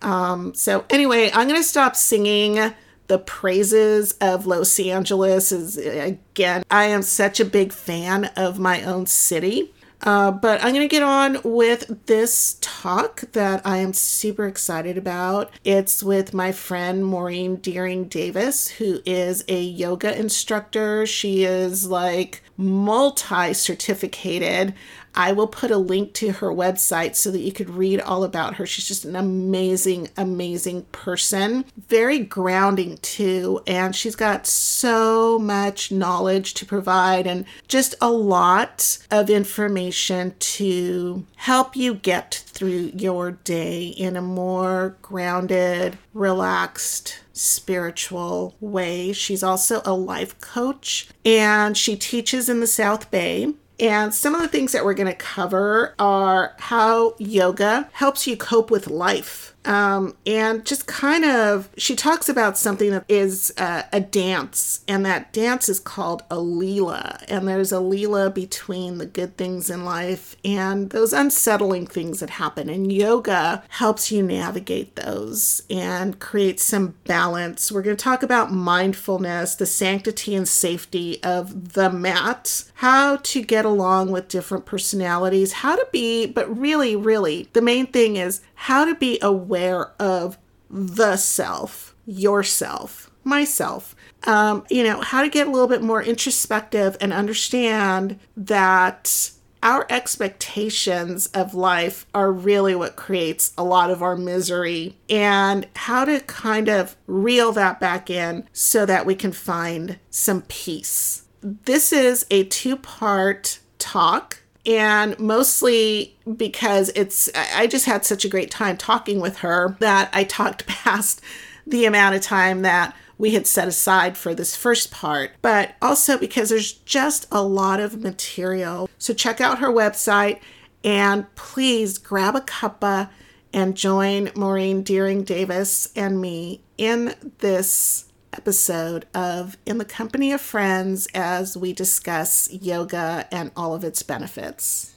Um, 0.02 0.54
so 0.54 0.84
anyway, 0.90 1.30
I'm 1.32 1.48
going 1.48 1.60
to 1.60 1.66
stop 1.66 1.96
singing 1.96 2.72
the 3.08 3.18
praises 3.18 4.12
of 4.20 4.46
Los 4.46 4.78
Angeles. 4.78 5.52
Is 5.52 5.76
again, 5.76 6.64
I 6.70 6.86
am 6.86 7.02
such 7.02 7.40
a 7.40 7.44
big 7.44 7.72
fan 7.72 8.26
of 8.36 8.58
my 8.58 8.82
own 8.82 9.06
city. 9.06 9.72
Uh, 10.02 10.30
but 10.30 10.62
I'm 10.62 10.74
going 10.74 10.86
to 10.86 10.94
get 10.94 11.02
on 11.02 11.38
with 11.42 12.04
this 12.06 12.58
talk 12.60 13.22
that 13.32 13.66
I 13.66 13.78
am 13.78 13.94
super 13.94 14.46
excited 14.46 14.98
about. 14.98 15.50
It's 15.64 16.02
with 16.02 16.34
my 16.34 16.52
friend 16.52 17.04
Maureen 17.04 17.56
Deering 17.56 18.04
Davis, 18.04 18.68
who 18.68 19.00
is 19.06 19.42
a 19.48 19.60
yoga 19.60 20.16
instructor. 20.16 21.06
She 21.06 21.44
is 21.44 21.88
like 21.88 22.42
multi 22.58 23.54
certificated. 23.54 24.74
I 25.16 25.32
will 25.32 25.46
put 25.46 25.70
a 25.70 25.78
link 25.78 26.12
to 26.14 26.32
her 26.32 26.48
website 26.48 27.16
so 27.16 27.30
that 27.30 27.40
you 27.40 27.50
could 27.50 27.70
read 27.70 28.00
all 28.00 28.22
about 28.22 28.56
her. 28.56 28.66
She's 28.66 28.86
just 28.86 29.06
an 29.06 29.16
amazing, 29.16 30.08
amazing 30.16 30.82
person. 30.92 31.64
Very 31.88 32.18
grounding 32.18 32.98
too. 32.98 33.62
And 33.66 33.96
she's 33.96 34.14
got 34.14 34.46
so 34.46 35.38
much 35.38 35.90
knowledge 35.90 36.52
to 36.54 36.66
provide 36.66 37.26
and 37.26 37.46
just 37.66 37.94
a 38.00 38.10
lot 38.10 38.98
of 39.10 39.30
information 39.30 40.34
to 40.38 41.24
help 41.36 41.74
you 41.74 41.94
get 41.94 42.44
through 42.46 42.90
your 42.94 43.32
day 43.32 43.86
in 43.86 44.16
a 44.16 44.22
more 44.22 44.96
grounded, 45.00 45.96
relaxed, 46.12 47.20
spiritual 47.32 48.54
way. 48.60 49.12
She's 49.12 49.42
also 49.42 49.80
a 49.84 49.94
life 49.94 50.38
coach 50.40 51.08
and 51.24 51.76
she 51.76 51.96
teaches 51.96 52.48
in 52.48 52.60
the 52.60 52.66
South 52.66 53.10
Bay. 53.10 53.54
And 53.78 54.14
some 54.14 54.34
of 54.34 54.40
the 54.40 54.48
things 54.48 54.72
that 54.72 54.84
we're 54.84 54.94
going 54.94 55.08
to 55.08 55.14
cover 55.14 55.94
are 55.98 56.54
how 56.58 57.14
yoga 57.18 57.88
helps 57.92 58.26
you 58.26 58.36
cope 58.36 58.70
with 58.70 58.88
life 58.88 59.55
um, 59.66 60.16
and 60.24 60.64
just 60.64 60.86
kind 60.86 61.24
of, 61.24 61.68
she 61.76 61.94
talks 61.94 62.28
about 62.28 62.56
something 62.56 62.90
that 62.90 63.04
is 63.08 63.52
uh, 63.58 63.82
a 63.92 64.00
dance, 64.00 64.84
and 64.88 65.04
that 65.04 65.32
dance 65.32 65.68
is 65.68 65.80
called 65.80 66.22
a 66.30 66.38
lila. 66.38 67.18
And 67.28 67.46
there's 67.46 67.72
a 67.72 67.80
lila 67.80 68.30
between 68.30 68.98
the 68.98 69.06
good 69.06 69.36
things 69.36 69.68
in 69.68 69.84
life 69.84 70.36
and 70.44 70.90
those 70.90 71.12
unsettling 71.12 71.86
things 71.86 72.20
that 72.20 72.30
happen. 72.30 72.68
And 72.68 72.92
yoga 72.92 73.62
helps 73.68 74.10
you 74.10 74.22
navigate 74.22 74.96
those 74.96 75.62
and 75.68 76.18
create 76.20 76.60
some 76.60 76.94
balance. 77.04 77.70
We're 77.70 77.82
going 77.82 77.96
to 77.96 78.02
talk 78.02 78.22
about 78.22 78.52
mindfulness, 78.52 79.56
the 79.56 79.66
sanctity 79.66 80.34
and 80.34 80.48
safety 80.48 81.22
of 81.22 81.74
the 81.74 81.90
mat, 81.90 82.64
how 82.74 83.16
to 83.16 83.42
get 83.42 83.64
along 83.64 84.10
with 84.10 84.28
different 84.28 84.66
personalities, 84.66 85.54
how 85.54 85.76
to 85.76 85.86
be, 85.90 86.26
but 86.26 86.56
really, 86.56 86.94
really, 86.94 87.48
the 87.52 87.62
main 87.62 87.86
thing 87.86 88.16
is 88.16 88.40
how 88.56 88.84
to 88.84 88.94
be 88.94 89.18
aware 89.22 89.92
of 90.00 90.38
the 90.68 91.16
self, 91.16 91.94
yourself, 92.04 93.10
myself. 93.22 93.94
Um, 94.24 94.64
you 94.68 94.82
know, 94.82 95.00
how 95.00 95.22
to 95.22 95.28
get 95.28 95.46
a 95.46 95.50
little 95.50 95.68
bit 95.68 95.82
more 95.82 96.02
introspective 96.02 96.96
and 97.00 97.12
understand 97.12 98.18
that 98.36 99.30
our 99.62 99.86
expectations 99.90 101.26
of 101.28 101.54
life 101.54 102.06
are 102.14 102.30
really 102.30 102.74
what 102.74 102.96
creates 102.96 103.52
a 103.56 103.64
lot 103.64 103.90
of 103.90 104.02
our 104.02 104.16
misery, 104.16 104.96
and 105.08 105.66
how 105.76 106.04
to 106.04 106.20
kind 106.20 106.68
of 106.68 106.96
reel 107.06 107.52
that 107.52 107.80
back 107.80 108.10
in 108.10 108.48
so 108.52 108.86
that 108.86 109.06
we 109.06 109.14
can 109.14 109.32
find 109.32 109.98
some 110.10 110.42
peace. 110.42 111.24
This 111.40 111.92
is 111.92 112.26
a 112.30 112.44
two 112.44 112.76
part 112.76 113.60
talk 113.78 114.42
and 114.66 115.18
mostly 115.18 116.16
because 116.36 116.90
it's 116.96 117.30
I 117.34 117.66
just 117.66 117.86
had 117.86 118.04
such 118.04 118.24
a 118.24 118.28
great 118.28 118.50
time 118.50 118.76
talking 118.76 119.20
with 119.20 119.38
her 119.38 119.76
that 119.80 120.10
I 120.12 120.24
talked 120.24 120.66
past 120.66 121.22
the 121.66 121.84
amount 121.84 122.16
of 122.16 122.22
time 122.22 122.62
that 122.62 122.94
we 123.18 123.30
had 123.30 123.46
set 123.46 123.66
aside 123.66 124.16
for 124.18 124.34
this 124.34 124.54
first 124.54 124.90
part, 124.90 125.30
but 125.40 125.74
also 125.80 126.18
because 126.18 126.50
there's 126.50 126.72
just 126.72 127.26
a 127.32 127.42
lot 127.42 127.80
of 127.80 128.02
material. 128.02 128.90
So 128.98 129.14
check 129.14 129.40
out 129.40 129.58
her 129.58 129.68
website 129.68 130.40
and 130.84 131.32
please 131.34 131.98
grab 131.98 132.36
a 132.36 132.40
cuppa 132.40 133.08
and 133.52 133.74
join 133.76 134.30
Maureen 134.34 134.82
Deering 134.82 135.24
Davis 135.24 135.90
and 135.96 136.20
me 136.20 136.60
in 136.76 137.14
this 137.38 138.05
episode 138.36 139.06
of 139.14 139.56
In 139.64 139.78
the 139.78 139.84
Company 139.84 140.30
of 140.30 140.42
Friends 140.42 141.08
as 141.14 141.56
we 141.56 141.72
discuss 141.72 142.52
yoga 142.52 143.26
and 143.32 143.50
all 143.56 143.74
of 143.74 143.82
its 143.82 144.02
benefits. 144.02 144.94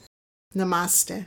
Namaste. 0.54 1.26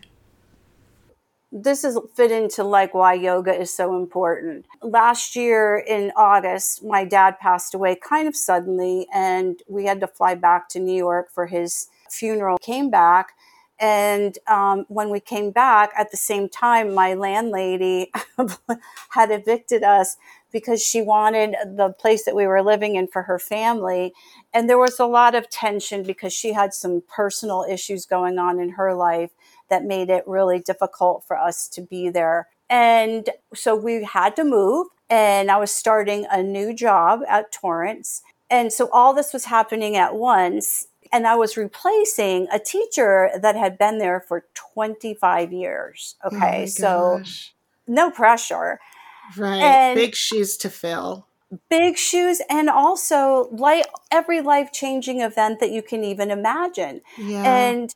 This 1.51 1.83
is 1.83 1.97
fit 2.15 2.31
into 2.31 2.63
like 2.63 2.93
why 2.93 3.13
yoga 3.13 3.53
is 3.53 3.73
so 3.73 3.95
important. 3.95 4.65
Last 4.81 5.35
year 5.35 5.77
in 5.77 6.11
August, 6.15 6.83
my 6.83 7.03
dad 7.03 7.39
passed 7.39 7.73
away 7.73 7.95
kind 7.95 8.27
of 8.27 8.35
suddenly, 8.35 9.07
and 9.13 9.59
we 9.67 9.85
had 9.85 9.99
to 10.01 10.07
fly 10.07 10.35
back 10.35 10.69
to 10.69 10.79
New 10.79 10.95
York 10.95 11.31
for 11.31 11.47
his 11.47 11.87
funeral. 12.09 12.57
Came 12.59 12.91
back, 12.91 13.33
and 13.79 14.37
um, 14.47 14.85
when 14.87 15.09
we 15.09 15.19
came 15.19 15.51
back 15.51 15.91
at 15.97 16.11
the 16.11 16.17
same 16.17 16.47
time, 16.47 16.93
my 16.93 17.15
landlady 17.15 18.11
had 19.09 19.31
evicted 19.31 19.83
us 19.83 20.17
because 20.53 20.81
she 20.83 21.01
wanted 21.01 21.55
the 21.65 21.89
place 21.89 22.25
that 22.25 22.35
we 22.35 22.47
were 22.47 22.63
living 22.63 22.95
in 22.95 23.07
for 23.07 23.23
her 23.23 23.39
family. 23.39 24.13
And 24.53 24.69
there 24.69 24.79
was 24.79 24.99
a 24.99 25.07
lot 25.07 25.35
of 25.35 25.49
tension 25.49 26.03
because 26.03 26.33
she 26.33 26.53
had 26.53 26.73
some 26.73 27.03
personal 27.09 27.65
issues 27.69 28.05
going 28.05 28.39
on 28.39 28.59
in 28.61 28.71
her 28.71 28.95
life 28.95 29.31
that 29.69 29.83
made 29.85 30.09
it 30.11 30.23
really 30.27 30.59
difficult 30.59 31.25
for 31.27 31.37
us 31.37 31.67
to 31.69 31.81
be 31.81 32.09
there. 32.09 32.47
And 32.69 33.29
so 33.53 33.75
we 33.75 34.03
had 34.03 34.35
to 34.37 34.45
move, 34.45 34.87
and 35.09 35.51
I 35.51 35.57
was 35.57 35.71
starting 35.73 36.25
a 36.31 36.43
new 36.43 36.73
job 36.73 37.21
at 37.27 37.51
Torrance. 37.51 38.21
And 38.49 38.71
so 38.73 38.89
all 38.93 39.13
this 39.13 39.33
was 39.33 39.45
happening 39.45 39.97
at 39.97 40.15
once. 40.15 40.87
And 41.11 41.27
I 41.27 41.35
was 41.35 41.57
replacing 41.57 42.47
a 42.51 42.59
teacher 42.59 43.31
that 43.41 43.55
had 43.55 43.77
been 43.77 43.99
there 43.99 44.21
for 44.21 44.45
25 44.55 45.53
years. 45.53 46.15
Oh 46.23 46.29
Okay. 46.29 46.61
my 46.61 46.65
so 46.65 47.21
no 47.87 48.11
pressure. 48.11 48.79
Right. 49.37 49.61
And- 49.61 49.95
Big 49.95 50.15
shoes 50.15 50.57
to 50.57 50.69
fill. 50.69 51.27
Big 51.69 51.97
shoes, 51.97 52.41
and 52.49 52.67
also 52.67 53.47
like 53.51 53.85
every 54.09 54.41
life 54.41 54.71
changing 54.71 55.21
event 55.21 55.59
that 55.59 55.69
you 55.71 55.83
can 55.83 56.03
even 56.03 56.31
imagine. 56.31 57.01
Yeah. 57.15 57.43
And 57.43 57.93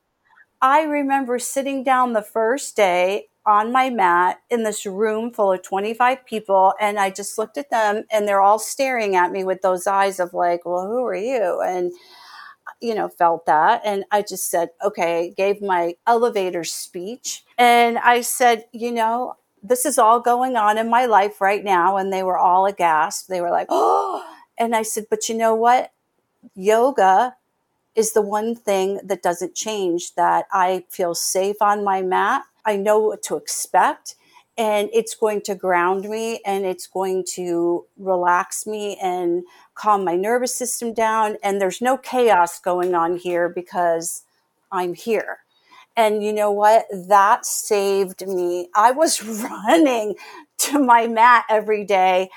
I 0.62 0.84
remember 0.84 1.40
sitting 1.40 1.84
down 1.84 2.14
the 2.14 2.22
first 2.22 2.76
day 2.76 3.30
on 3.48 3.72
my 3.72 3.90
mat 3.90 4.42
in 4.52 4.62
this 4.64 4.86
room 4.86 5.32
full 5.32 5.54
of 5.54 5.64
25 5.64 6.24
people, 6.28 6.74
and 6.80 7.00
I 7.00 7.10
just 7.10 7.40
looked 7.40 7.58
at 7.58 7.72
them, 7.72 8.04
and 8.12 8.28
they're 8.28 8.42
all 8.42 8.60
staring 8.60 9.16
at 9.16 9.32
me 9.32 9.44
with 9.44 9.64
those 9.64 9.88
eyes 9.88 10.20
of 10.20 10.34
like, 10.36 10.64
well, 10.64 10.86
who 10.86 11.04
are 11.06 11.16
you? 11.16 11.60
And 11.66 11.92
you 12.82 12.94
know, 12.94 13.08
felt 13.08 13.46
that. 13.46 13.82
And 13.86 14.04
I 14.12 14.22
just 14.22 14.52
said, 14.52 14.70
okay, 14.84 15.34
gave 15.36 15.62
my 15.62 15.96
elevator 16.06 16.64
speech. 16.64 17.44
And 17.58 17.98
I 17.98 18.22
said, 18.22 18.66
you 18.72 18.92
know, 18.92 19.36
this 19.64 19.86
is 19.86 19.98
all 19.98 20.20
going 20.20 20.56
on 20.56 20.78
in 20.78 20.90
my 20.90 21.06
life 21.06 21.42
right 21.42 21.64
now. 21.64 21.98
And 21.98 22.12
they 22.12 22.24
were 22.24 22.38
all 22.38 22.66
aghast. 22.66 23.28
They 23.28 23.42
were 23.42 23.52
like, 23.52 23.68
oh. 23.70 24.24
And 24.58 24.76
I 24.76 24.84
said, 24.84 25.06
but 25.10 25.30
you 25.30 25.36
know 25.38 25.54
what? 25.54 25.92
Yoga 26.56 27.36
is 27.96 28.14
the 28.14 28.22
one 28.22 28.56
thing 28.56 29.00
that 29.04 29.24
doesn't 29.24 29.56
change 29.56 30.16
that 30.16 30.46
I 30.52 30.86
feel 30.90 31.16
safe 31.16 31.62
on 31.62 31.84
my 31.84 32.02
mat. 32.02 32.44
I 32.66 32.76
know 32.76 33.00
what 33.00 33.24
to 33.24 33.36
expect 33.36 34.16
and 34.58 34.90
it's 34.92 35.16
going 35.16 35.42
to 35.42 35.56
ground 35.56 36.10
me 36.10 36.42
and 36.46 36.66
it's 36.66 36.88
going 36.88 37.24
to 37.34 37.86
relax 37.98 38.66
me 38.66 38.98
and 39.02 39.44
calm 39.76 40.04
my 40.04 40.16
nervous 40.16 40.56
system 40.56 40.94
down 40.94 41.38
and 41.44 41.62
there's 41.62 41.82
no 41.82 41.98
chaos 41.98 42.60
going 42.60 42.96
on 42.96 43.18
here 43.18 43.48
because 43.48 44.24
I'm 44.72 44.94
here. 44.96 45.40
And 45.98 46.24
you 46.24 46.32
know 46.32 46.52
what? 46.52 46.86
That 46.92 47.46
saved 47.46 48.26
me. 48.28 48.70
I 48.76 48.92
was 48.92 49.24
running 49.44 50.16
to 50.60 50.80
my 50.80 51.08
mat 51.08 51.46
every 51.50 51.84
day 51.84 52.30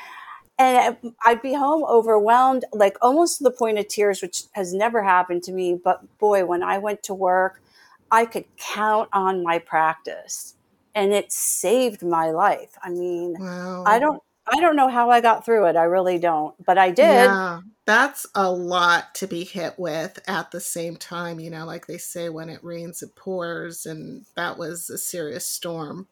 and 0.59 0.97
I'd 1.25 1.41
be 1.41 1.55
home 1.55 1.85
overwhelmed, 1.85 2.67
like 2.73 2.97
almost 3.01 3.39
to 3.39 3.45
the 3.45 3.51
point 3.51 3.79
of 3.79 3.89
tears, 3.89 4.21
which 4.21 4.45
has 4.53 4.75
never 4.75 5.03
happened 5.03 5.43
to 5.45 5.53
me. 5.53 5.75
But 5.83 6.03
boy, 6.19 6.45
when 6.45 6.63
I 6.63 6.79
went 6.79 7.03
to 7.05 7.15
work, 7.15 7.63
I 8.11 8.27
could 8.27 8.45
count 8.59 9.09
on 9.13 9.43
my 9.43 9.59
practice 9.59 10.55
and 10.95 11.13
it 11.15 11.33
saved 11.33 12.03
my 12.03 12.31
life. 12.31 12.77
I 12.83 12.91
mean, 12.91 13.37
Wow. 13.39 13.85
I 13.87 13.99
don't 13.99 14.23
I 14.53 14.61
don't 14.61 14.77
know 14.77 14.89
how 14.89 15.11
I 15.11 15.21
got 15.21 15.45
through 15.45 15.67
it. 15.67 15.77
I 15.77 15.85
really 15.85 16.19
don't, 16.19 16.55
but 16.65 16.77
I 16.77 16.91
did. 16.91 17.07
Yeah, 17.07 17.61
that's 17.91 18.25
a 18.37 18.51
lot 18.51 19.15
to 19.17 19.27
be 19.27 19.43
hit 19.45 19.75
with 19.79 20.21
at 20.29 20.53
the 20.53 20.61
same 20.61 20.97
time. 20.97 21.41
You 21.41 21.51
know, 21.51 21.67
like 21.67 21.87
they 21.87 21.99
say, 21.99 22.29
when 22.29 22.49
it 22.49 22.63
rains, 22.63 23.03
it 23.03 23.17
pours, 23.17 23.85
and 23.85 24.25
that 24.37 24.57
was 24.59 24.89
a 24.91 24.99
serious 24.99 25.47
storm. 25.47 26.07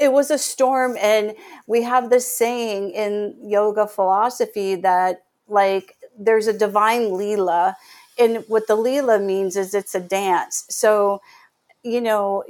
it 0.00 0.12
was 0.12 0.30
a 0.30 0.38
storm 0.38 0.96
and 1.00 1.34
we 1.66 1.82
have 1.82 2.10
this 2.10 2.26
saying 2.26 2.90
in 2.92 3.36
yoga 3.42 3.86
philosophy 3.86 4.74
that 4.76 5.24
like 5.48 5.96
there's 6.18 6.46
a 6.46 6.52
divine 6.56 7.10
leela 7.10 7.74
and 8.18 8.44
what 8.48 8.66
the 8.68 8.76
leela 8.76 9.22
means 9.22 9.56
is 9.56 9.74
it's 9.74 9.94
a 9.94 10.00
dance 10.00 10.64
so 10.70 11.20
you 11.82 12.00
know 12.00 12.44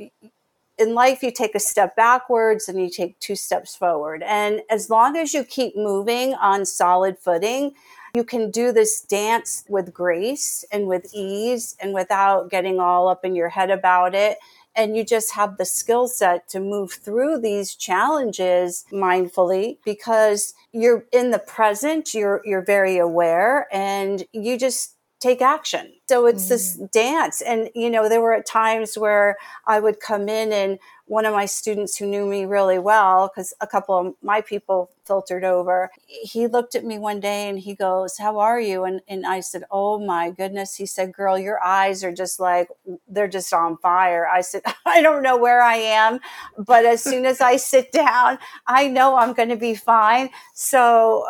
in 0.78 0.94
life 0.94 1.23
you 1.23 1.30
take 1.33 1.54
a 1.54 1.61
step 1.61 1.97
backwards 1.97 2.68
and 2.68 2.80
you 2.80 2.90
take 2.90 3.18
two 3.21 3.37
steps 3.37 3.75
forward 3.75 4.23
and 4.25 4.61
as 4.71 4.90
long 4.90 5.16
as 5.16 5.33
you 5.33 5.44
keep 5.44 5.77
moving 5.77 6.35
on 6.35 6.66
solid 6.66 7.18
footing 7.18 7.72
you 8.14 8.24
can 8.24 8.50
do 8.50 8.72
this 8.72 9.00
dance 9.00 9.64
with 9.68 9.92
grace 9.92 10.64
and 10.70 10.87
with 10.87 11.12
ease 11.12 11.77
and 11.81 11.92
without 11.92 12.48
getting 12.48 12.79
all 12.79 13.09
up 13.09 13.24
in 13.24 13.35
your 13.35 13.48
head 13.48 13.70
about 13.70 14.14
it. 14.14 14.38
And 14.77 14.96
you 14.96 15.05
just 15.05 15.35
have 15.35 15.57
the 15.57 15.64
skill 15.64 16.09
set 16.09 16.48
to 16.48 16.61
move 16.61 16.92
through 16.92 17.40
these 17.40 17.74
challenges 17.74 18.85
mindfully 18.92 19.79
because 19.85 20.55
you're 20.72 21.05
in 21.12 21.31
the 21.31 21.38
present 21.38 22.14
you're 22.14 22.40
you're 22.44 22.64
very 22.64 22.98
aware 22.98 23.68
and 23.72 24.24
you 24.33 24.59
just 24.59 24.96
take 25.20 25.40
action. 25.40 25.92
So 26.09 26.27
it's 26.27 26.48
this 26.48 26.77
mm. 26.77 26.90
dance. 26.90 27.40
And 27.40 27.70
you 27.74 27.88
know 27.88 28.09
there 28.09 28.20
were 28.20 28.40
times 28.42 28.98
where 28.98 29.37
i 29.66 29.81
would 29.81 30.00
come 30.00 30.29
in 30.29 30.53
and 30.53 30.79
one 31.07 31.27
of 31.27 31.35
my 31.35 31.45
students 31.45 31.97
who 31.97 32.07
knew 32.07 32.25
me 32.27 32.45
really 32.47 32.79
well 32.79 33.29
because 33.29 33.53
a 33.61 33.67
couple 33.67 33.97
of 33.99 34.14
my 34.23 34.40
people 34.40 34.90
filtered 35.05 35.45
over 35.45 35.90
he 36.07 36.47
looked 36.47 36.75
at 36.75 36.85
me 36.85 36.99
one 36.99 37.21
day 37.21 37.49
and 37.49 37.59
he 37.59 37.75
goes 37.75 38.17
how 38.19 38.38
are 38.38 38.61
you? 38.61 38.85
And, 38.85 39.01
and 39.09 39.27
i 39.27 39.40
said 39.40 39.64
oh 39.71 39.99
my 39.99 40.31
goodness. 40.31 40.77
He 40.77 40.87
said 40.87 41.12
girl 41.12 41.38
your 41.38 41.62
eyes 41.62 42.03
are 42.05 42.12
just 42.12 42.40
like 42.40 42.69
they're 43.09 43.29
just 43.29 43.53
on 43.53 43.77
fire. 43.79 44.27
I 44.27 44.40
said 44.40 44.62
i 44.87 45.03
don't 45.03 45.23
know 45.23 45.37
where 45.37 45.62
i 45.62 45.77
am 45.77 46.21
but 46.59 46.85
as 46.87 47.03
soon 47.03 47.27
as 47.27 47.40
i 47.40 47.57
sit 47.57 47.93
down 47.93 48.38
i 48.67 48.88
know 48.88 49.17
i'm 49.17 49.35
going 49.35 49.51
to 49.51 49.57
be 49.57 49.75
fine. 49.75 50.31
So 50.55 51.25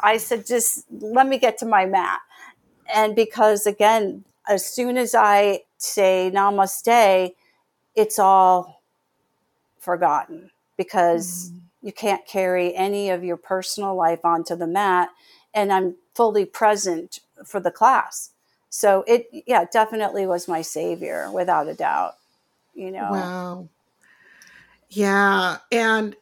i 0.00 0.18
said 0.18 0.46
just 0.46 0.84
let 0.90 1.26
me 1.26 1.38
get 1.38 1.58
to 1.58 1.66
my 1.66 1.86
mat. 1.86 2.20
And 2.94 3.14
because 3.16 3.66
again 3.66 4.24
as 4.48 4.64
soon 4.66 4.96
as 4.98 5.14
i 5.14 5.60
say 5.78 6.30
namaste 6.34 7.32
it's 7.94 8.18
all 8.18 8.75
forgotten 9.86 10.50
because 10.76 11.52
you 11.82 11.92
can't 11.92 12.26
carry 12.26 12.74
any 12.74 13.08
of 13.08 13.24
your 13.24 13.38
personal 13.38 13.94
life 13.94 14.24
onto 14.24 14.54
the 14.54 14.66
mat 14.66 15.08
and 15.54 15.72
i'm 15.72 15.94
fully 16.14 16.44
present 16.44 17.20
for 17.46 17.60
the 17.60 17.70
class 17.70 18.30
so 18.68 19.04
it 19.06 19.28
yeah 19.46 19.64
definitely 19.72 20.26
was 20.26 20.46
my 20.48 20.60
savior 20.60 21.30
without 21.32 21.68
a 21.68 21.74
doubt 21.74 22.16
you 22.74 22.90
know 22.90 23.08
Wow. 23.10 23.68
Yeah. 24.90 25.58
And 25.72 26.16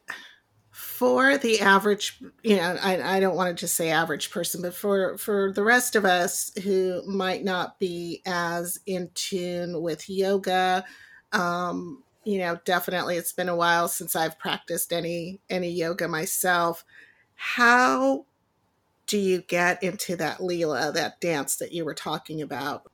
for 0.71 1.37
the 1.37 1.61
average, 1.61 2.19
you 2.43 2.57
know, 2.57 2.77
I, 2.81 3.17
I 3.17 3.19
don't 3.19 3.35
want 3.35 3.55
to 3.55 3.59
just 3.59 3.75
say 3.75 3.89
average 3.89 4.31
person, 4.31 4.61
but 4.61 4.73
for, 4.73 5.17
for 5.17 5.51
the 5.51 5.63
rest 5.63 5.95
of 5.95 6.05
us 6.05 6.51
who 6.63 7.01
might 7.07 7.43
not 7.43 7.79
be 7.79 8.21
as 8.25 8.79
in 8.85 9.09
tune 9.13 9.81
with 9.81 10.09
yoga, 10.09 10.83
um, 11.31 12.03
you 12.25 12.39
know, 12.39 12.59
definitely 12.65 13.17
it's 13.17 13.33
been 13.33 13.49
a 13.49 13.55
while 13.55 13.87
since 13.87 14.15
I've 14.15 14.39
practiced 14.39 14.91
any 14.91 15.39
any 15.49 15.69
yoga 15.69 16.07
myself. 16.07 16.83
How 17.35 18.25
do 19.07 19.17
you 19.17 19.41
get 19.41 19.81
into 19.83 20.15
that 20.15 20.39
Leela, 20.39 20.93
that 20.93 21.21
dance 21.21 21.55
that 21.57 21.71
you 21.71 21.85
were 21.85 21.93
talking 21.93 22.41
about? 22.41 22.91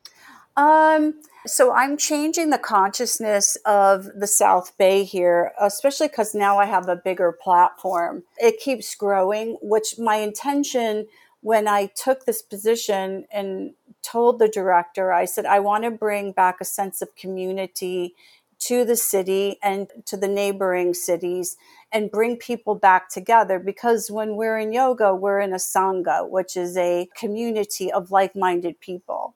Um, 0.58 1.22
so 1.48 1.72
I'm 1.72 1.96
changing 1.98 2.50
the 2.50 2.58
consciousness 2.58 3.58
of 3.66 4.10
the 4.14 4.28
South 4.28 4.78
Bay 4.78 5.06
here, 5.06 5.54
especially 5.60 6.10
because 6.10 6.36
now 6.36 6.60
I 6.60 6.66
have 6.66 6.90
a 6.90 6.96
bigger 6.98 7.32
platform. 7.32 8.24
It 8.38 8.60
keeps 8.60 8.94
growing, 8.94 9.58
which 9.62 9.98
my 9.98 10.18
intention 10.18 11.08
when 11.42 11.68
I 11.68 11.88
took 11.88 12.26
this 12.26 12.42
position 12.42 13.26
and 13.32 13.74
told 14.04 14.40
the 14.40 14.48
director, 14.48 15.12
I 15.12 15.26
said, 15.26 15.46
I 15.46 15.60
want 15.60 15.84
to 15.84 15.92
bring 15.92 16.32
back 16.32 16.58
a 16.62 16.66
sense 16.66 17.02
of 17.02 17.16
community 17.16 18.14
to 18.62 18.86
the 18.86 18.96
city 18.96 19.58
and 19.64 19.90
to 20.06 20.16
the 20.16 20.28
neighboring 20.28 20.94
cities 20.94 21.58
and 21.92 22.12
bring 22.12 22.38
people 22.38 22.76
back 22.76 23.10
together 23.10 23.60
because 23.60 24.12
when 24.12 24.36
we're 24.36 24.58
in 24.60 24.72
yoga, 24.72 25.14
we're 25.16 25.40
in 25.40 25.52
a 25.52 25.58
sangha, 25.58 26.30
which 26.30 26.56
is 26.56 26.78
a 26.78 27.10
community 27.16 27.92
of 27.92 28.12
like 28.12 28.36
minded 28.36 28.80
people. 28.80 29.36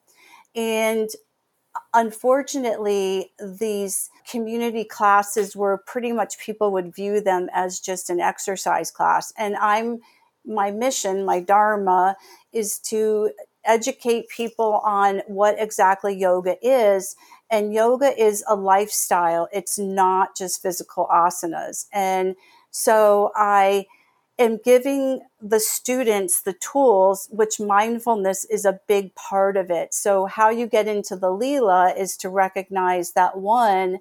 And 0.55 1.09
unfortunately, 1.93 3.31
these 3.39 4.09
community 4.29 4.83
classes 4.83 5.55
were 5.55 5.83
pretty 5.87 6.11
much 6.11 6.37
people 6.37 6.71
would 6.71 6.95
view 6.95 7.19
them 7.19 7.49
as 7.53 7.79
just 7.79 8.09
an 8.09 8.19
exercise 8.19 8.91
class. 8.91 9.33
And 9.37 9.55
I'm, 9.57 9.99
my 10.45 10.69
mission, 10.69 11.25
my 11.25 11.39
dharma 11.39 12.15
is 12.53 12.77
to 12.79 13.31
educate 13.65 14.29
people 14.29 14.81
on 14.85 15.21
what 15.27 15.55
exactly 15.59 16.15
yoga 16.15 16.55
is. 16.61 17.15
And 17.49 17.73
yoga 17.73 18.11
is 18.19 18.43
a 18.47 18.55
lifestyle, 18.55 19.47
it's 19.53 19.77
not 19.77 20.35
just 20.35 20.61
physical 20.61 21.07
asanas. 21.11 21.85
And 21.93 22.35
so 22.71 23.31
I, 23.35 23.85
am 24.37 24.59
giving 24.63 25.21
the 25.41 25.59
students 25.59 26.41
the 26.41 26.53
tools, 26.53 27.27
which 27.31 27.59
mindfulness 27.59 28.45
is 28.45 28.65
a 28.65 28.79
big 28.87 29.15
part 29.15 29.57
of 29.57 29.69
it. 29.69 29.93
So, 29.93 30.25
how 30.25 30.49
you 30.49 30.67
get 30.67 30.87
into 30.87 31.15
the 31.15 31.27
Leela 31.27 31.97
is 31.97 32.17
to 32.17 32.29
recognize 32.29 33.13
that 33.13 33.37
one, 33.37 33.99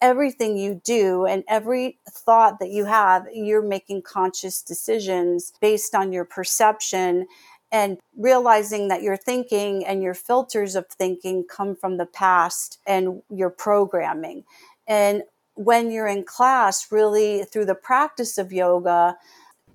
everything 0.00 0.56
you 0.56 0.80
do 0.84 1.24
and 1.24 1.44
every 1.48 1.98
thought 2.08 2.58
that 2.60 2.70
you 2.70 2.84
have, 2.84 3.26
you're 3.32 3.62
making 3.62 4.02
conscious 4.02 4.62
decisions 4.62 5.52
based 5.60 5.94
on 5.94 6.12
your 6.12 6.24
perception 6.24 7.26
and 7.74 7.98
realizing 8.16 8.86
that 8.86 9.02
your 9.02 9.16
thinking 9.16 9.84
and 9.84 10.00
your 10.00 10.14
filters 10.14 10.76
of 10.76 10.86
thinking 10.86 11.42
come 11.42 11.74
from 11.74 11.96
the 11.96 12.06
past 12.06 12.78
and 12.86 13.20
your 13.28 13.50
programming. 13.50 14.44
And 14.86 15.24
when 15.54 15.90
you're 15.90 16.06
in 16.06 16.22
class, 16.22 16.92
really 16.92 17.42
through 17.42 17.64
the 17.64 17.74
practice 17.74 18.38
of 18.38 18.52
yoga, 18.52 19.16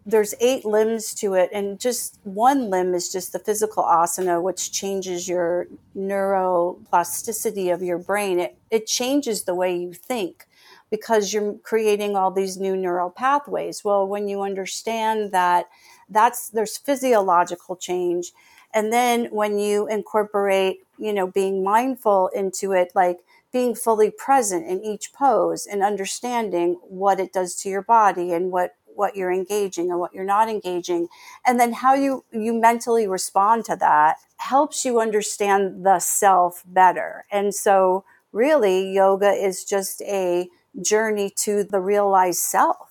there's 0.05 0.33
eight 0.39 0.63
limbs 0.63 1.13
to 1.15 1.33
it 1.33 1.49
and 1.51 1.77
just 1.77 2.19
one 2.23 2.69
limb 2.69 2.95
is 2.95 3.11
just 3.11 3.33
the 3.33 3.37
physical 3.37 3.83
asana 3.83 4.41
which 4.41 4.71
changes 4.71 5.27
your 5.27 5.67
neuroplasticity 5.95 7.71
of 7.71 7.83
your 7.83 7.97
brain 7.97 8.39
it, 8.39 8.57
it 8.71 8.87
changes 8.87 9.43
the 9.43 9.53
way 9.53 9.75
you 9.75 9.93
think 9.93 10.47
because 10.89 11.33
you're 11.33 11.53
creating 11.63 12.15
all 12.15 12.31
these 12.31 12.57
new 12.57 12.75
neural 12.77 13.11
pathways 13.11 13.83
well 13.83 14.07
when 14.07 14.27
you 14.27 14.41
understand 14.41 15.31
that 15.33 15.67
that's 16.09 16.49
there's 16.49 16.77
physiological 16.77 17.75
change. 17.75 18.31
And 18.73 18.93
then 18.93 19.25
when 19.31 19.59
you 19.59 19.87
incorporate 19.87 20.79
you 20.97 21.13
know 21.13 21.27
being 21.27 21.63
mindful 21.63 22.29
into 22.35 22.73
it 22.73 22.91
like 22.93 23.19
being 23.51 23.73
fully 23.73 24.11
present 24.11 24.67
in 24.67 24.83
each 24.83 25.11
pose 25.13 25.65
and 25.65 25.81
understanding 25.81 26.73
what 26.83 27.19
it 27.19 27.33
does 27.33 27.55
to 27.55 27.69
your 27.69 27.81
body 27.81 28.33
and 28.33 28.51
what 28.51 28.75
what 28.95 29.15
you're 29.15 29.31
engaging 29.31 29.89
and 29.89 29.99
what 29.99 30.13
you're 30.13 30.25
not 30.25 30.49
engaging 30.49 31.07
and 31.45 31.59
then 31.59 31.71
how 31.73 31.93
you 31.93 32.25
you 32.31 32.53
mentally 32.53 33.07
respond 33.07 33.63
to 33.65 33.75
that 33.75 34.17
helps 34.39 34.85
you 34.85 34.99
understand 34.99 35.85
the 35.85 35.99
self 35.99 36.63
better. 36.65 37.25
And 37.31 37.53
so 37.53 38.03
really 38.31 38.91
yoga 38.93 39.31
is 39.31 39.63
just 39.63 40.01
a 40.01 40.49
journey 40.81 41.29
to 41.37 41.63
the 41.63 41.79
realized 41.79 42.39
self 42.39 42.88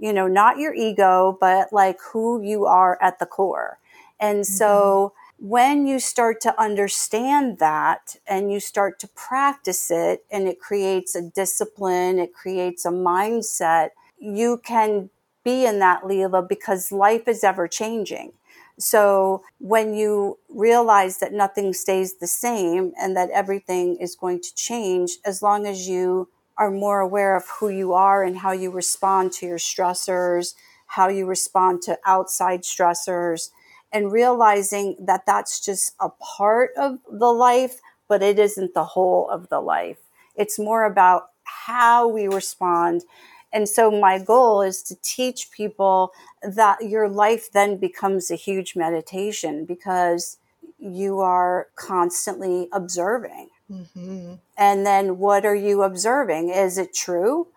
you 0.00 0.12
know 0.12 0.26
not 0.26 0.58
your 0.58 0.74
ego 0.74 1.36
but 1.40 1.72
like 1.72 1.98
who 2.12 2.42
you 2.42 2.66
are 2.66 2.98
at 3.00 3.18
the 3.18 3.26
core 3.26 3.78
and 4.18 4.40
mm-hmm. 4.40 4.54
so 4.54 5.12
when 5.38 5.86
you 5.86 5.98
start 5.98 6.40
to 6.40 6.60
understand 6.60 7.58
that 7.58 8.16
and 8.26 8.52
you 8.52 8.60
start 8.60 8.98
to 8.98 9.08
practice 9.08 9.90
it 9.90 10.24
and 10.30 10.48
it 10.48 10.58
creates 10.58 11.14
a 11.14 11.22
discipline 11.22 12.18
it 12.18 12.34
creates 12.34 12.84
a 12.84 12.90
mindset 12.90 13.90
you 14.18 14.60
can 14.64 15.10
be 15.44 15.66
in 15.66 15.78
that 15.78 16.02
Leela 16.02 16.46
because 16.46 16.92
life 16.92 17.26
is 17.26 17.42
ever 17.42 17.66
changing. 17.66 18.32
So 18.78 19.42
when 19.58 19.94
you 19.94 20.38
realize 20.48 21.18
that 21.18 21.32
nothing 21.32 21.72
stays 21.72 22.14
the 22.14 22.26
same 22.26 22.92
and 22.98 23.16
that 23.16 23.30
everything 23.30 23.96
is 23.96 24.16
going 24.16 24.40
to 24.42 24.54
change, 24.54 25.18
as 25.24 25.42
long 25.42 25.66
as 25.66 25.88
you 25.88 26.28
are 26.60 26.70
more 26.70 27.00
aware 27.00 27.36
of 27.36 27.48
who 27.60 27.70
you 27.70 27.94
are 27.94 28.22
and 28.22 28.38
how 28.38 28.52
you 28.52 28.70
respond 28.70 29.32
to 29.32 29.46
your 29.46 29.58
stressors, 29.58 30.54
how 30.86 31.08
you 31.08 31.26
respond 31.26 31.82
to 31.82 31.98
outside 32.06 32.62
stressors, 32.62 33.50
and 33.92 34.12
realizing 34.12 34.96
that 35.00 35.26
that's 35.26 35.60
just 35.60 35.94
a 36.00 36.10
part 36.10 36.70
of 36.78 36.98
the 37.10 37.32
life, 37.32 37.80
but 38.08 38.22
it 38.22 38.38
isn't 38.38 38.74
the 38.74 38.84
whole 38.84 39.28
of 39.30 39.48
the 39.48 39.60
life. 39.60 39.98
It's 40.36 40.58
more 40.60 40.84
about 40.86 41.30
how 41.44 42.08
we 42.08 42.28
respond 42.28 43.04
and 43.52 43.68
so 43.68 43.90
my 43.90 44.18
goal 44.18 44.62
is 44.62 44.82
to 44.84 44.96
teach 45.02 45.50
people 45.50 46.12
that 46.42 46.82
your 46.88 47.08
life 47.08 47.50
then 47.52 47.78
becomes 47.78 48.30
a 48.30 48.36
huge 48.36 48.76
meditation 48.76 49.64
because 49.64 50.38
you 50.78 51.20
are 51.20 51.68
constantly 51.76 52.68
observing. 52.72 53.48
Mm-hmm. 53.70 54.34
And 54.58 54.86
then 54.86 55.18
what 55.18 55.44
are 55.44 55.54
you 55.54 55.82
observing? 55.82 56.50
Is 56.50 56.78
it 56.78 56.94
true? 56.94 57.48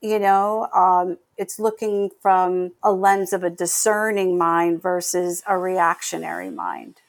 You 0.00 0.18
know, 0.18 0.68
um, 0.74 1.18
it's 1.36 1.58
looking 1.58 2.10
from 2.20 2.72
a 2.82 2.92
lens 2.92 3.32
of 3.32 3.42
a 3.42 3.50
discerning 3.50 4.38
mind 4.38 4.80
versus 4.80 5.42
a 5.46 5.58
reactionary 5.58 6.50
mind. 6.50 7.00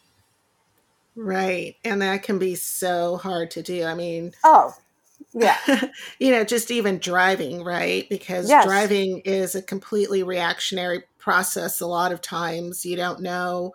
Right. 1.15 1.75
And 1.83 2.01
that 2.01 2.23
can 2.23 2.39
be 2.39 2.55
so 2.55 3.17
hard 3.17 3.51
to 3.51 3.63
do. 3.63 3.83
I 3.83 3.95
mean, 3.95 4.33
oh, 4.43 4.73
yeah. 5.33 5.57
you 6.19 6.31
know, 6.31 6.43
just 6.43 6.71
even 6.71 6.99
driving, 6.99 7.63
right? 7.63 8.07
Because 8.09 8.49
yes. 8.49 8.65
driving 8.65 9.19
is 9.19 9.55
a 9.55 9.61
completely 9.61 10.23
reactionary 10.23 11.03
process. 11.17 11.81
A 11.81 11.87
lot 11.87 12.11
of 12.11 12.21
times 12.21 12.85
you 12.85 12.95
don't 12.95 13.21
know 13.21 13.73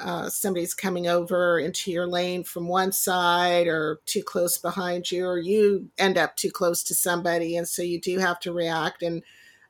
uh, 0.00 0.28
somebody's 0.28 0.74
coming 0.74 1.06
over 1.06 1.58
into 1.58 1.90
your 1.90 2.06
lane 2.06 2.44
from 2.44 2.66
one 2.66 2.92
side 2.92 3.66
or 3.66 4.00
too 4.06 4.22
close 4.22 4.56
behind 4.56 5.10
you, 5.10 5.26
or 5.26 5.38
you 5.38 5.90
end 5.98 6.16
up 6.16 6.36
too 6.36 6.50
close 6.50 6.82
to 6.84 6.94
somebody. 6.94 7.56
And 7.56 7.68
so 7.68 7.82
you 7.82 8.00
do 8.00 8.18
have 8.18 8.40
to 8.40 8.52
react. 8.52 9.02
And 9.02 9.22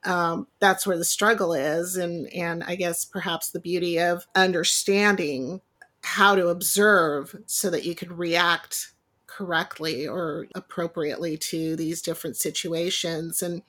um, 0.04 0.46
that's 0.60 0.86
where 0.86 0.98
the 0.98 1.04
struggle 1.04 1.52
is. 1.52 1.96
And, 1.96 2.32
and 2.32 2.62
I 2.64 2.76
guess 2.76 3.04
perhaps 3.04 3.50
the 3.50 3.60
beauty 3.60 3.98
of 3.98 4.26
understanding 4.34 5.60
how 6.04 6.34
to 6.34 6.48
observe 6.48 7.36
so 7.46 7.70
that 7.70 7.84
you 7.84 7.94
can 7.94 8.16
react 8.16 8.92
correctly 9.26 10.06
or 10.06 10.46
appropriately 10.54 11.36
to 11.38 11.74
these 11.74 12.02
different 12.02 12.36
situations. 12.36 13.42
And 13.42 13.62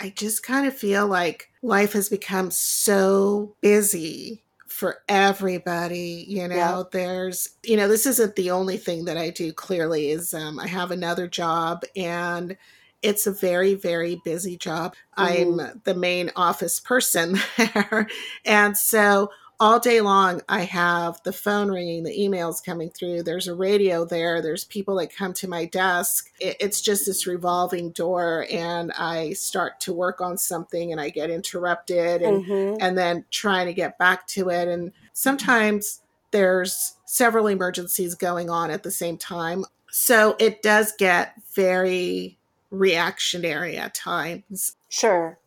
I 0.00 0.10
just 0.10 0.42
kind 0.42 0.66
of 0.66 0.74
feel 0.74 1.06
like 1.06 1.50
life 1.62 1.92
has 1.94 2.08
become 2.08 2.50
so 2.50 3.56
busy 3.60 4.44
for 4.78 5.02
everybody 5.08 6.24
you 6.28 6.46
know 6.46 6.54
yeah. 6.54 6.82
there's 6.92 7.48
you 7.64 7.76
know 7.76 7.88
this 7.88 8.06
isn't 8.06 8.36
the 8.36 8.48
only 8.48 8.76
thing 8.76 9.06
that 9.06 9.16
i 9.16 9.28
do 9.28 9.52
clearly 9.52 10.10
is 10.10 10.32
um, 10.32 10.56
i 10.60 10.68
have 10.68 10.92
another 10.92 11.26
job 11.26 11.82
and 11.96 12.56
it's 13.02 13.26
a 13.26 13.32
very 13.32 13.74
very 13.74 14.20
busy 14.24 14.56
job 14.56 14.94
mm-hmm. 15.18 15.58
i'm 15.58 15.80
the 15.82 15.96
main 15.96 16.30
office 16.36 16.78
person 16.78 17.36
there 17.56 18.06
and 18.44 18.76
so 18.78 19.28
all 19.60 19.80
day 19.80 20.00
long 20.00 20.40
i 20.48 20.62
have 20.62 21.20
the 21.24 21.32
phone 21.32 21.68
ringing 21.68 22.04
the 22.04 22.16
emails 22.16 22.64
coming 22.64 22.90
through. 22.90 23.22
There's 23.22 23.48
a 23.48 23.54
radio 23.54 24.04
there. 24.04 24.40
There's 24.40 24.64
people 24.64 24.96
that 24.96 25.14
come 25.14 25.32
to 25.34 25.48
my 25.48 25.64
desk. 25.64 26.30
It, 26.40 26.56
it's 26.60 26.80
just 26.80 27.06
this 27.06 27.26
revolving 27.26 27.90
door 27.90 28.46
and 28.50 28.92
i 28.92 29.32
start 29.32 29.80
to 29.80 29.92
work 29.92 30.20
on 30.20 30.38
something 30.38 30.92
and 30.92 31.00
i 31.00 31.08
get 31.10 31.30
interrupted 31.30 32.22
and 32.22 32.44
mm-hmm. 32.44 32.76
and 32.80 32.96
then 32.96 33.24
trying 33.30 33.66
to 33.66 33.74
get 33.74 33.98
back 33.98 34.26
to 34.28 34.50
it. 34.50 34.68
And 34.68 34.92
sometimes 35.12 36.02
there's 36.30 36.94
several 37.06 37.46
emergencies 37.46 38.14
going 38.14 38.50
on 38.50 38.70
at 38.70 38.82
the 38.82 38.90
same 38.90 39.16
time. 39.16 39.64
So 39.90 40.36
it 40.38 40.62
does 40.62 40.92
get 40.98 41.34
very 41.54 42.38
reactionary 42.70 43.76
at 43.76 43.94
times. 43.94 44.76
Sure. 44.88 45.38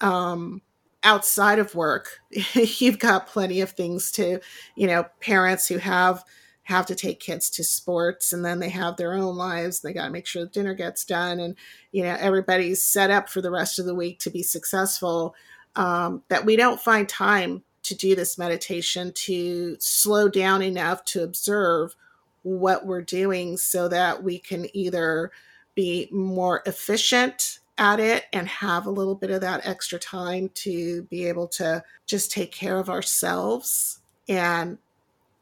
Um 0.00 0.60
outside 1.06 1.60
of 1.60 1.74
work 1.76 2.20
you've 2.54 2.98
got 2.98 3.28
plenty 3.28 3.60
of 3.60 3.70
things 3.70 4.10
to 4.10 4.40
you 4.74 4.86
know 4.88 5.06
parents 5.20 5.68
who 5.68 5.78
have 5.78 6.24
have 6.64 6.84
to 6.84 6.96
take 6.96 7.20
kids 7.20 7.48
to 7.48 7.62
sports 7.62 8.32
and 8.32 8.44
then 8.44 8.58
they 8.58 8.68
have 8.68 8.96
their 8.96 9.14
own 9.14 9.36
lives 9.36 9.80
they 9.80 9.92
got 9.92 10.06
to 10.06 10.10
make 10.10 10.26
sure 10.26 10.44
the 10.44 10.50
dinner 10.50 10.74
gets 10.74 11.04
done 11.04 11.38
and 11.38 11.54
you 11.92 12.02
know 12.02 12.16
everybody's 12.18 12.82
set 12.82 13.08
up 13.08 13.28
for 13.28 13.40
the 13.40 13.52
rest 13.52 13.78
of 13.78 13.86
the 13.86 13.94
week 13.94 14.18
to 14.18 14.30
be 14.30 14.42
successful 14.42 15.34
um, 15.76 16.22
that 16.28 16.44
we 16.44 16.56
don't 16.56 16.80
find 16.80 17.08
time 17.08 17.62
to 17.84 17.94
do 17.94 18.16
this 18.16 18.36
meditation 18.36 19.12
to 19.12 19.76
slow 19.78 20.28
down 20.28 20.60
enough 20.60 21.04
to 21.04 21.22
observe 21.22 21.94
what 22.42 22.84
we're 22.84 23.02
doing 23.02 23.56
so 23.56 23.86
that 23.86 24.24
we 24.24 24.40
can 24.40 24.66
either 24.74 25.30
be 25.76 26.08
more 26.10 26.62
efficient 26.66 27.60
at 27.78 28.00
it 28.00 28.24
and 28.32 28.48
have 28.48 28.86
a 28.86 28.90
little 28.90 29.14
bit 29.14 29.30
of 29.30 29.40
that 29.42 29.66
extra 29.66 29.98
time 29.98 30.50
to 30.54 31.02
be 31.04 31.26
able 31.26 31.46
to 31.48 31.82
just 32.06 32.30
take 32.30 32.52
care 32.52 32.78
of 32.78 32.88
ourselves 32.88 34.00
and 34.28 34.78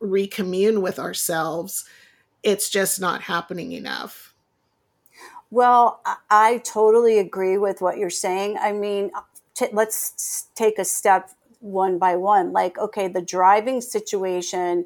recommune 0.01 0.83
with 0.83 0.99
ourselves, 0.99 1.85
it's 2.43 2.69
just 2.69 3.01
not 3.01 3.23
happening 3.23 3.73
enough. 3.73 4.35
Well, 5.51 6.01
I 6.31 6.59
totally 6.65 7.19
agree 7.19 7.59
with 7.59 7.81
what 7.81 7.97
you're 7.97 8.11
saying. 8.11 8.59
I 8.61 8.73
mean, 8.73 9.13
t- 9.55 9.69
let's 9.73 10.49
take 10.55 10.79
a 10.79 10.85
step 10.85 11.31
one 11.61 11.99
by 11.99 12.17
one. 12.17 12.53
Like, 12.53 12.77
okay, 12.79 13.09
the 13.09 13.23
driving 13.23 13.81
situation 13.81 14.85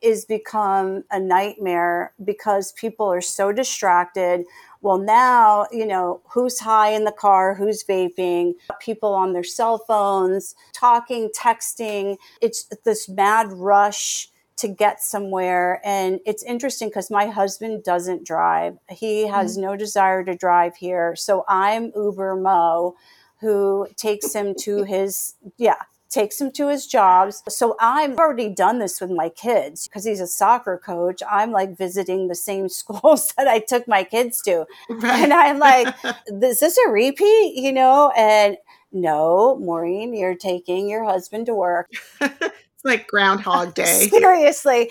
is 0.00 0.24
become 0.24 1.04
a 1.10 1.18
nightmare 1.18 2.12
because 2.24 2.72
people 2.72 3.06
are 3.06 3.20
so 3.20 3.52
distracted 3.52 4.44
well, 4.80 4.98
now, 4.98 5.66
you 5.72 5.86
know, 5.86 6.20
who's 6.28 6.60
high 6.60 6.90
in 6.90 7.04
the 7.04 7.12
car, 7.12 7.54
who's 7.54 7.84
vaping, 7.84 8.54
people 8.80 9.14
on 9.14 9.32
their 9.32 9.44
cell 9.44 9.78
phones, 9.78 10.54
talking, 10.72 11.30
texting. 11.36 12.16
It's 12.40 12.64
this 12.84 13.08
mad 13.08 13.52
rush 13.52 14.28
to 14.56 14.68
get 14.68 15.02
somewhere. 15.02 15.80
And 15.84 16.20
it's 16.24 16.42
interesting 16.42 16.88
because 16.88 17.10
my 17.10 17.26
husband 17.26 17.84
doesn't 17.84 18.24
drive. 18.24 18.78
He 18.88 19.26
has 19.26 19.52
mm-hmm. 19.52 19.66
no 19.66 19.76
desire 19.76 20.24
to 20.24 20.34
drive 20.34 20.76
here. 20.76 21.14
So 21.14 21.44
I'm 21.48 21.92
Uber 21.94 22.36
Mo 22.36 22.96
who 23.40 23.86
takes 23.96 24.32
him 24.32 24.54
to 24.60 24.82
his, 24.84 25.34
yeah, 25.58 25.76
takes 26.08 26.40
him 26.40 26.50
to 26.52 26.68
his 26.68 26.86
jobs. 26.86 27.42
So 27.48 27.76
I've 27.80 28.16
already 28.18 28.48
done 28.48 28.78
this 28.78 29.00
with 29.00 29.10
my 29.10 29.28
kids 29.28 29.88
because 29.88 30.04
he's 30.04 30.20
a 30.20 30.26
soccer 30.26 30.80
coach. 30.82 31.22
I'm 31.30 31.52
like 31.52 31.76
visiting 31.76 32.28
the 32.28 32.34
same 32.34 32.68
schools 32.80 33.32
that 33.36 33.48
I 33.48 33.60
took 33.60 33.86
my 33.88 34.04
kids 34.04 34.42
to. 34.42 34.66
Right. 34.88 35.22
And 35.22 35.32
I'm 35.32 35.58
like, 35.58 35.94
is 36.26 36.60
this 36.60 36.78
a 36.86 36.90
repeat? 36.90 37.54
You 37.56 37.72
know, 37.72 38.12
and 38.16 38.56
no, 38.92 39.58
Maureen, 39.58 40.14
you're 40.14 40.36
taking 40.36 40.88
your 40.88 41.04
husband 41.04 41.46
to 41.46 41.54
work. 41.54 41.88
it's 42.20 42.84
like 42.84 43.06
Groundhog 43.08 43.74
Day. 43.74 44.08
Seriously. 44.08 44.90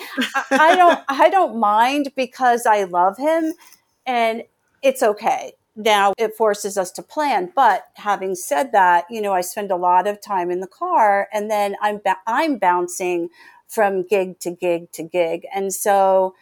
I 0.51 0.75
don't 0.75 0.99
I 1.07 1.29
don't 1.29 1.59
mind 1.59 2.11
because 2.15 2.65
I 2.65 2.83
love 2.83 3.17
him 3.17 3.53
and 4.05 4.43
it's 4.83 5.01
okay 5.01 5.53
now 5.75 6.13
it 6.17 6.35
forces 6.35 6.77
us 6.77 6.91
to 6.91 7.03
plan. 7.03 7.51
But 7.55 7.85
having 7.95 8.35
said 8.35 8.71
that, 8.71 9.05
you 9.09 9.21
know, 9.21 9.33
I 9.33 9.41
spend 9.41 9.71
a 9.71 9.75
lot 9.75 10.07
of 10.07 10.21
time 10.21 10.51
in 10.51 10.59
the 10.61 10.67
car 10.67 11.27
and 11.33 11.49
then 11.49 11.75
I'm, 11.81 11.99
ba- 12.03 12.17
I'm 12.25 12.57
bouncing 12.57 13.29
from 13.67 14.03
gig 14.03 14.39
to 14.39 14.51
gig 14.51 14.91
to 14.93 15.03
gig. 15.03 15.45
And 15.53 15.73
so 15.73 16.35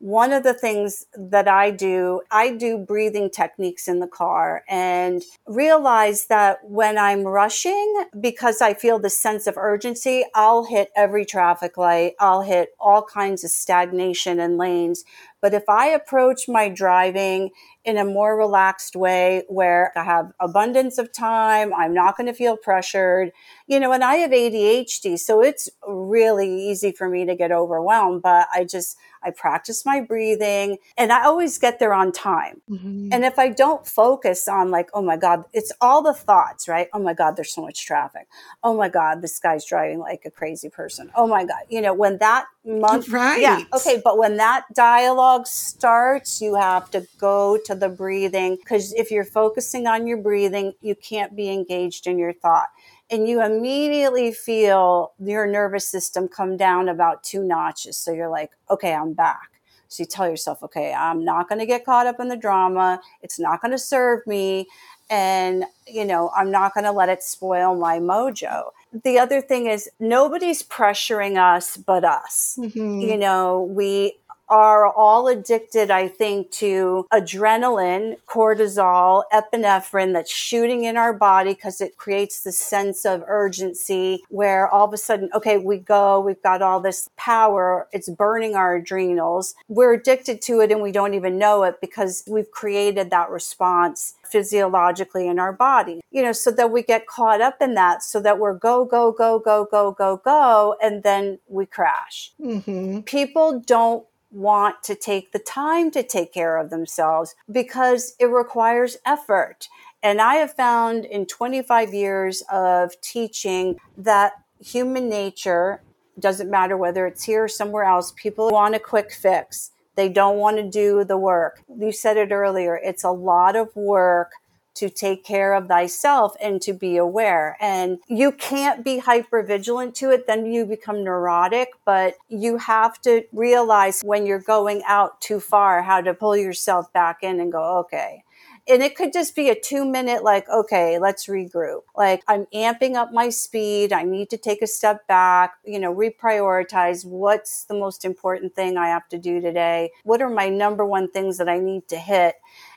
one 0.00 0.32
of 0.32 0.44
the 0.44 0.54
things 0.54 1.04
that 1.14 1.46
I 1.46 1.70
do, 1.70 2.22
I 2.30 2.56
do 2.56 2.78
breathing 2.78 3.28
techniques 3.28 3.86
in 3.86 4.00
the 4.00 4.06
car 4.06 4.64
and 4.66 5.22
realize 5.46 6.26
that 6.28 6.60
when 6.64 6.96
I'm 6.96 7.24
rushing, 7.24 8.06
because 8.18 8.62
I 8.62 8.72
feel 8.72 8.98
the 8.98 9.10
sense 9.10 9.46
of 9.46 9.58
urgency, 9.58 10.24
I'll 10.34 10.64
hit 10.64 10.88
every 10.96 11.26
traffic 11.26 11.76
light. 11.76 12.14
I'll 12.18 12.40
hit 12.40 12.70
all 12.80 13.02
kinds 13.02 13.44
of 13.44 13.50
stagnation 13.50 14.40
and 14.40 14.56
lanes. 14.56 15.04
But 15.42 15.52
if 15.52 15.68
I 15.68 15.88
approach 15.88 16.48
my 16.48 16.70
driving 16.70 17.50
in 17.90 17.98
a 17.98 18.04
more 18.04 18.36
relaxed 18.36 18.94
way 18.94 19.42
where 19.48 19.92
I 19.96 20.04
have 20.04 20.32
abundance 20.38 20.96
of 20.96 21.12
time, 21.12 21.74
I'm 21.74 21.92
not 21.92 22.16
going 22.16 22.28
to 22.28 22.32
feel 22.32 22.56
pressured, 22.56 23.32
you 23.66 23.80
know, 23.80 23.92
and 23.92 24.04
I 24.04 24.16
have 24.16 24.30
ADHD, 24.30 25.18
so 25.18 25.42
it's 25.42 25.68
really 25.86 26.48
easy 26.70 26.92
for 26.92 27.08
me 27.08 27.26
to 27.26 27.34
get 27.34 27.50
overwhelmed, 27.50 28.22
but 28.22 28.46
I 28.54 28.64
just, 28.64 28.96
I 29.22 29.30
practice 29.30 29.84
my 29.84 30.00
breathing 30.00 30.78
and 30.96 31.12
I 31.12 31.24
always 31.24 31.58
get 31.58 31.78
there 31.78 31.92
on 31.92 32.12
time. 32.12 32.62
Mm-hmm. 32.70 33.08
And 33.12 33.24
if 33.24 33.38
I 33.38 33.48
don't 33.48 33.86
focus 33.86 34.48
on 34.48 34.70
like, 34.70 34.88
oh 34.94 35.02
my 35.02 35.16
God, 35.16 35.44
it's 35.52 35.72
all 35.80 36.02
the 36.02 36.14
thoughts, 36.14 36.68
right? 36.68 36.88
Oh 36.94 37.00
my 37.00 37.12
God, 37.12 37.36
there's 37.36 37.52
so 37.52 37.62
much 37.62 37.84
traffic. 37.84 38.28
Oh 38.62 38.76
my 38.76 38.88
God, 38.88 39.20
this 39.20 39.38
guy's 39.38 39.64
driving 39.64 39.98
like 39.98 40.22
a 40.24 40.30
crazy 40.30 40.70
person. 40.70 41.10
Oh 41.14 41.26
my 41.26 41.44
God. 41.44 41.62
You 41.68 41.80
know, 41.82 41.92
when 41.92 42.18
that 42.18 42.46
month, 42.64 43.08
right. 43.10 43.40
yeah. 43.40 43.64
Okay. 43.74 44.00
But 44.02 44.16
when 44.16 44.36
that 44.38 44.64
dialogue 44.74 45.46
starts, 45.46 46.40
you 46.40 46.54
have 46.54 46.90
to 46.92 47.06
go 47.18 47.58
to 47.66 47.74
the 47.80 47.88
breathing 47.88 48.56
because 48.56 48.92
if 48.92 49.10
you're 49.10 49.24
focusing 49.24 49.86
on 49.86 50.06
your 50.06 50.18
breathing, 50.18 50.74
you 50.80 50.94
can't 50.94 51.34
be 51.34 51.50
engaged 51.50 52.06
in 52.06 52.18
your 52.18 52.32
thought 52.32 52.68
and 53.10 53.28
you 53.28 53.42
immediately 53.42 54.32
feel 54.32 55.12
your 55.18 55.46
nervous 55.46 55.86
system 55.86 56.28
come 56.28 56.56
down 56.56 56.88
about 56.88 57.24
two 57.24 57.42
notches. 57.42 57.96
So 57.96 58.12
you're 58.12 58.28
like, 58.28 58.52
okay, 58.70 58.94
I'm 58.94 59.12
back. 59.12 59.50
So 59.88 60.04
you 60.04 60.06
tell 60.06 60.28
yourself, 60.28 60.62
okay, 60.62 60.94
I'm 60.94 61.24
not 61.24 61.48
going 61.48 61.58
to 61.58 61.66
get 61.66 61.84
caught 61.84 62.06
up 62.06 62.20
in 62.20 62.28
the 62.28 62.36
drama. 62.36 63.00
It's 63.22 63.40
not 63.40 63.60
going 63.60 63.72
to 63.72 63.78
serve 63.78 64.24
me. 64.26 64.68
And, 65.10 65.64
you 65.88 66.04
know, 66.04 66.30
I'm 66.36 66.52
not 66.52 66.72
going 66.74 66.84
to 66.84 66.92
let 66.92 67.08
it 67.08 67.24
spoil 67.24 67.74
my 67.74 67.98
mojo. 67.98 68.70
The 69.02 69.18
other 69.18 69.40
thing 69.40 69.66
is 69.66 69.90
nobody's 69.98 70.62
pressuring 70.62 71.36
us 71.36 71.76
but 71.76 72.04
us. 72.04 72.56
Mm-hmm. 72.60 73.00
You 73.00 73.16
know, 73.16 73.62
we 73.62 74.12
are 74.50 74.92
all 74.92 75.28
addicted, 75.28 75.90
I 75.90 76.08
think, 76.08 76.50
to 76.52 77.06
adrenaline, 77.12 78.16
cortisol, 78.26 79.22
epinephrine 79.32 80.12
that's 80.12 80.30
shooting 80.30 80.84
in 80.84 80.96
our 80.96 81.12
body 81.12 81.54
because 81.54 81.80
it 81.80 81.96
creates 81.96 82.42
the 82.42 82.52
sense 82.52 83.06
of 83.06 83.22
urgency 83.28 84.22
where 84.28 84.68
all 84.68 84.86
of 84.86 84.92
a 84.92 84.96
sudden, 84.98 85.30
okay, 85.34 85.56
we 85.56 85.78
go, 85.78 86.20
we've 86.20 86.42
got 86.42 86.62
all 86.62 86.80
this 86.80 87.08
power, 87.16 87.88
it's 87.92 88.08
burning 88.08 88.56
our 88.56 88.76
adrenals. 88.76 89.54
We're 89.68 89.94
addicted 89.94 90.42
to 90.42 90.60
it 90.60 90.72
and 90.72 90.82
we 90.82 90.90
don't 90.90 91.14
even 91.14 91.38
know 91.38 91.62
it 91.62 91.80
because 91.80 92.24
we've 92.26 92.50
created 92.50 93.10
that 93.10 93.30
response 93.30 94.14
physiologically 94.24 95.28
in 95.28 95.38
our 95.38 95.52
body, 95.52 96.00
you 96.10 96.22
know, 96.22 96.32
so 96.32 96.50
that 96.50 96.70
we 96.70 96.82
get 96.82 97.06
caught 97.06 97.40
up 97.40 97.56
in 97.60 97.74
that, 97.74 98.02
so 98.02 98.20
that 98.20 98.38
we're 98.38 98.54
go, 98.54 98.84
go, 98.84 99.12
go, 99.12 99.38
go, 99.38 99.64
go, 99.64 99.92
go, 99.92 100.16
go, 100.16 100.76
and 100.82 101.02
then 101.02 101.38
we 101.48 101.66
crash. 101.66 102.32
Mm-hmm. 102.40 103.00
People 103.00 103.60
don't 103.66 104.04
want 104.30 104.82
to 104.84 104.94
take 104.94 105.32
the 105.32 105.38
time 105.38 105.90
to 105.90 106.02
take 106.02 106.32
care 106.32 106.56
of 106.56 106.70
themselves 106.70 107.34
because 107.50 108.14
it 108.18 108.26
requires 108.26 108.96
effort. 109.04 109.68
And 110.02 110.20
I 110.20 110.36
have 110.36 110.54
found 110.54 111.04
in 111.04 111.26
25 111.26 111.92
years 111.92 112.42
of 112.50 112.98
teaching 113.00 113.78
that 113.98 114.32
human 114.60 115.08
nature 115.08 115.82
doesn't 116.18 116.50
matter 116.50 116.76
whether 116.76 117.06
it's 117.06 117.24
here 117.24 117.44
or 117.44 117.48
somewhere 117.48 117.84
else, 117.84 118.12
people 118.16 118.50
want 118.50 118.74
a 118.74 118.78
quick 118.78 119.12
fix. 119.12 119.70
They 119.96 120.08
don't 120.08 120.38
want 120.38 120.56
to 120.58 120.62
do 120.62 121.04
the 121.04 121.16
work. 121.16 121.62
You 121.68 121.92
said 121.92 122.16
it 122.16 122.30
earlier, 122.30 122.76
it's 122.76 123.04
a 123.04 123.10
lot 123.10 123.56
of 123.56 123.74
work 123.74 124.32
to 124.80 124.88
take 124.88 125.22
care 125.24 125.52
of 125.52 125.68
thyself 125.68 126.34
and 126.40 126.62
to 126.62 126.72
be 126.72 126.96
aware. 126.96 127.58
And 127.60 127.98
you 128.08 128.32
can't 128.32 128.82
be 128.82 128.98
hyper 128.98 129.42
vigilant 129.42 129.94
to 129.96 130.10
it, 130.10 130.26
then 130.26 130.46
you 130.46 130.64
become 130.64 131.04
neurotic, 131.04 131.68
but 131.84 132.14
you 132.30 132.56
have 132.56 132.98
to 133.02 133.24
realize 133.30 134.00
when 134.02 134.24
you're 134.24 134.40
going 134.40 134.82
out 134.86 135.20
too 135.20 135.38
far 135.38 135.82
how 135.82 136.00
to 136.00 136.14
pull 136.14 136.34
yourself 136.34 136.90
back 136.94 137.18
in 137.22 137.40
and 137.40 137.52
go, 137.52 137.78
okay, 137.80 138.24
and 138.68 138.82
it 138.82 138.94
could 138.94 139.12
just 139.12 139.34
be 139.34 139.48
a 139.48 139.58
two 139.58 139.84
minute 139.84 140.22
like 140.22 140.48
okay 140.48 140.98
let's 140.98 141.26
regroup. 141.26 141.82
Like 141.96 142.22
i'm 142.28 142.46
amping 142.54 142.94
up 142.94 143.12
my 143.12 143.28
speed 143.28 143.92
i 143.92 144.02
need 144.02 144.30
to 144.30 144.36
take 144.36 144.62
a 144.62 144.66
step 144.66 145.06
back 145.06 145.54
you 145.64 145.78
know 145.78 145.94
reprioritize 145.94 147.04
what's 147.04 147.64
the 147.64 147.74
most 147.74 148.04
important 148.04 148.54
thing 148.54 148.76
i 148.76 148.88
have 148.88 149.08
to 149.08 149.18
do 149.18 149.40
today 149.40 149.90
what 150.04 150.22
are 150.22 150.30
my 150.30 150.48
number 150.48 150.84
one 150.84 151.10
things 151.10 151.38
that 151.38 151.48
i 151.48 151.58
need 151.58 151.88
to 151.88 151.96
hit 151.96 152.36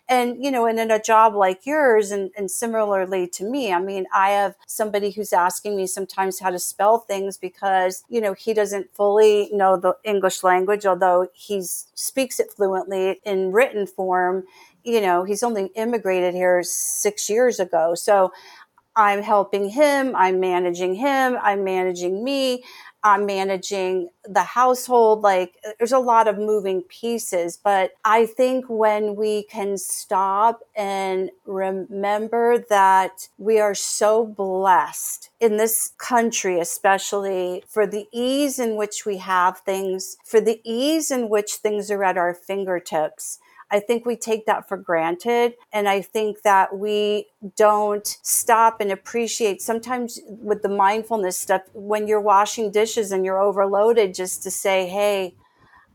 and, 0.09 0.43
you 0.43 0.51
know, 0.51 0.65
and 0.65 0.79
in 0.79 0.91
a 0.91 1.01
job 1.01 1.33
like 1.33 1.65
yours, 1.65 2.11
and, 2.11 2.31
and 2.37 2.51
similarly 2.51 3.27
to 3.29 3.43
me, 3.49 3.71
I 3.73 3.79
mean, 3.79 4.05
I 4.13 4.29
have 4.31 4.55
somebody 4.67 5.11
who's 5.11 5.31
asking 5.33 5.77
me 5.77 5.87
sometimes 5.87 6.39
how 6.39 6.49
to 6.49 6.59
spell 6.59 6.99
things 6.99 7.37
because, 7.37 8.03
you 8.09 8.19
know, 8.19 8.33
he 8.33 8.53
doesn't 8.53 8.93
fully 8.93 9.49
know 9.53 9.77
the 9.77 9.95
English 10.03 10.43
language, 10.43 10.85
although 10.85 11.27
he 11.33 11.61
speaks 11.63 12.39
it 12.39 12.51
fluently 12.51 13.21
in 13.23 13.51
written 13.53 13.87
form. 13.87 14.43
You 14.83 14.99
know, 14.99 15.23
he's 15.23 15.43
only 15.43 15.67
immigrated 15.75 16.33
here 16.33 16.61
six 16.63 17.29
years 17.29 17.59
ago. 17.59 17.95
So 17.95 18.33
I'm 18.95 19.23
helping 19.23 19.69
him, 19.69 20.15
I'm 20.15 20.39
managing 20.39 20.95
him, 20.95 21.37
I'm 21.41 21.63
managing 21.63 22.23
me. 22.23 22.63
I'm 23.03 23.25
managing 23.25 24.09
the 24.25 24.43
household. 24.43 25.21
Like 25.21 25.55
there's 25.77 25.91
a 25.91 25.99
lot 25.99 26.27
of 26.27 26.37
moving 26.37 26.81
pieces, 26.83 27.57
but 27.61 27.91
I 28.05 28.25
think 28.25 28.65
when 28.69 29.15
we 29.15 29.43
can 29.43 29.77
stop 29.77 30.61
and 30.75 31.29
remember 31.45 32.63
that 32.69 33.27
we 33.37 33.59
are 33.59 33.75
so 33.75 34.25
blessed 34.25 35.29
in 35.39 35.57
this 35.57 35.93
country, 35.97 36.59
especially 36.59 37.63
for 37.67 37.85
the 37.85 38.07
ease 38.13 38.59
in 38.59 38.75
which 38.75 39.05
we 39.05 39.17
have 39.17 39.59
things, 39.59 40.17
for 40.23 40.39
the 40.39 40.61
ease 40.63 41.11
in 41.11 41.29
which 41.29 41.53
things 41.55 41.91
are 41.91 42.03
at 42.03 42.17
our 42.17 42.33
fingertips 42.33 43.39
I 43.73 43.79
think 43.79 44.05
we 44.05 44.15
take 44.15 44.45
that 44.45 44.69
for 44.69 44.77
granted. 44.77 45.55
And 45.73 45.89
I 45.89 46.01
think 46.01 46.43
that 46.43 46.77
we 46.77 47.25
don't 47.57 48.05
stop 48.21 48.79
and 48.79 48.91
appreciate 48.91 49.63
sometimes 49.63 50.19
with 50.27 50.61
the 50.61 50.69
mindfulness 50.69 51.39
stuff 51.39 51.63
when 51.73 52.07
you're 52.07 52.21
washing 52.21 52.69
dishes 52.69 53.11
and 53.11 53.25
you're 53.25 53.41
overloaded, 53.41 54.13
just 54.13 54.43
to 54.43 54.51
say, 54.51 54.87
hey, 54.87 55.35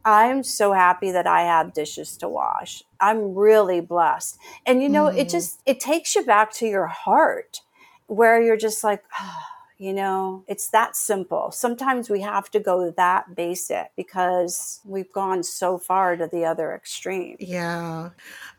I'm 0.05 0.43
so 0.43 0.73
happy 0.73 1.13
that 1.13 1.29
I 1.29 1.43
have 1.43 1.73
dishes 1.73 2.17
to 2.17 2.29
wash. 2.29 2.83
I'm 3.01 3.35
really 3.35 3.81
blessed. 3.81 4.39
And 4.67 4.83
you 4.83 4.89
know, 4.89 5.05
mm. 5.05 5.17
it 5.17 5.29
just 5.29 5.61
it 5.65 5.79
takes 5.79 6.17
you 6.17 6.25
back 6.25 6.53
to 6.55 6.67
your 6.67 6.87
heart 6.87 7.61
where 8.09 8.43
you're 8.43 8.57
just 8.57 8.83
like, 8.83 9.05
oh, 9.21 9.43
you 9.79 9.93
know, 9.93 10.43
it's 10.49 10.71
that 10.71 10.97
simple. 10.97 11.53
Sometimes 11.53 12.11
we 12.11 12.21
have 12.21 12.51
to 12.51 12.59
go 12.59 12.91
that 12.91 13.37
basic 13.37 13.93
because 13.97 14.81
we've 14.85 15.13
gone 15.13 15.45
so 15.45 15.79
far 15.79 16.17
to 16.17 16.27
the 16.27 16.45
other 16.45 16.75
extreme. 16.75 17.37
Yeah. 17.39 18.11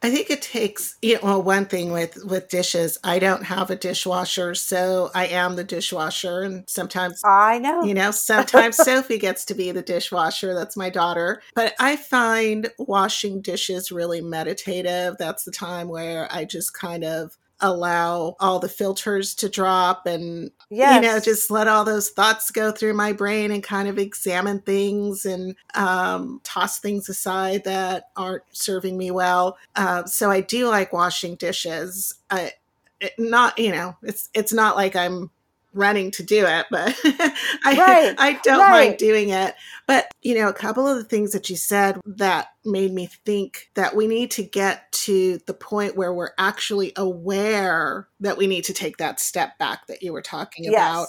I 0.02 0.10
think 0.10 0.30
it 0.30 0.42
takes, 0.42 0.96
you 1.02 1.16
know, 1.16 1.20
well, 1.24 1.44
one 1.44 1.66
thing 1.66 1.92
with 1.92 2.24
with 2.24 2.48
dishes, 2.48 2.98
I 3.04 3.20
don't 3.20 3.44
have 3.44 3.70
a 3.70 3.76
dishwasher, 3.76 4.56
so 4.56 5.12
I 5.14 5.28
am 5.28 5.58
the 5.58 5.66
dishwasher 5.66 6.44
and 6.44 6.64
sometimes 6.70 7.22
I 7.26 7.60
know. 7.60 7.84
You 7.84 7.94
know, 7.94 8.12
sometimes 8.12 8.78
Sophie 8.78 9.18
gets 9.18 9.44
to 9.46 9.54
be 9.54 9.74
the 9.74 9.82
dishwasher. 9.82 10.54
That's 10.54 10.78
my 10.78 10.90
daughter. 10.90 11.42
But 11.54 11.76
I 11.80 11.98
find 11.98 12.70
washing 12.78 13.42
dishes 13.42 13.92
really 13.92 14.22
meditative. 14.22 15.18
That's 15.18 15.44
the 15.44 15.52
time 15.52 15.90
where 15.90 16.30
I 16.32 16.46
just 16.46 16.74
kind 16.74 17.04
of 17.04 17.38
allow 17.62 18.36
all 18.40 18.60
the 18.60 18.70
filters 18.70 19.36
to 19.36 19.50
drop 19.50 20.06
and 20.06 20.52
yes. 20.70 20.96
you 20.96 21.02
know 21.02 21.20
just 21.20 21.52
let 21.52 21.68
all 21.68 21.84
those 21.84 22.10
thoughts 22.10 22.52
go 22.52 22.72
through 22.72 22.94
my 22.94 23.12
brain 23.12 23.52
and 23.52 23.64
kind 23.64 23.88
of 23.88 23.98
examine 23.98 24.60
things 24.62 25.26
and 25.26 25.56
um, 25.76 26.40
toss 26.44 26.80
things 26.80 27.10
aside 27.10 27.64
that 27.66 28.10
aren't 28.16 28.44
serving 28.52 28.98
me 28.98 29.12
well 29.12 29.58
uh, 29.76 30.06
so 30.06 30.32
i 30.32 30.42
do 30.42 30.68
like 30.68 30.94
washing 30.94 31.36
dishes 31.36 32.14
I, 32.30 32.54
it, 33.02 33.14
not 33.18 33.58
you 33.60 33.72
know 33.72 33.96
it's 34.04 34.30
it's 34.34 34.54
not 34.54 34.76
like 34.76 34.96
i'm 34.96 35.30
running 35.74 36.12
to 36.12 36.24
do 36.24 36.46
it, 36.46 36.66
but 36.72 36.96
I, 37.06 37.76
right. 37.78 38.16
I 38.18 38.40
don't 38.44 38.60
right. 38.60 38.88
mind 38.88 38.98
doing 38.98 39.30
it. 39.30 39.56
But, 39.88 40.12
you 40.22 40.36
know, 40.36 40.48
a 40.48 40.54
couple 40.54 40.88
of 40.88 40.98
the 40.98 41.04
things 41.04 41.32
that 41.32 41.50
you 41.50 41.56
said 41.56 42.00
that 42.06 42.50
made 42.66 42.94
me 42.94 43.08
think 43.26 43.70
that 43.76 43.96
we 43.96 44.08
need 44.08 44.32
to 44.32 44.44
get 44.44 44.92
to 44.92 45.40
the 45.46 45.54
point 45.54 45.96
where 45.96 46.14
we're 46.14 46.34
actually 46.38 46.94
aware 46.96 48.08
that 48.20 48.38
we 48.38 48.48
need 48.48 48.64
to 48.66 48.74
take 48.74 48.98
that 48.98 49.20
step 49.20 49.58
back 49.58 49.88
that 49.88 50.04
you 50.04 50.14
were 50.14 50.22
talking 50.22 50.66
yes. 50.66 50.74
about. 50.74 51.08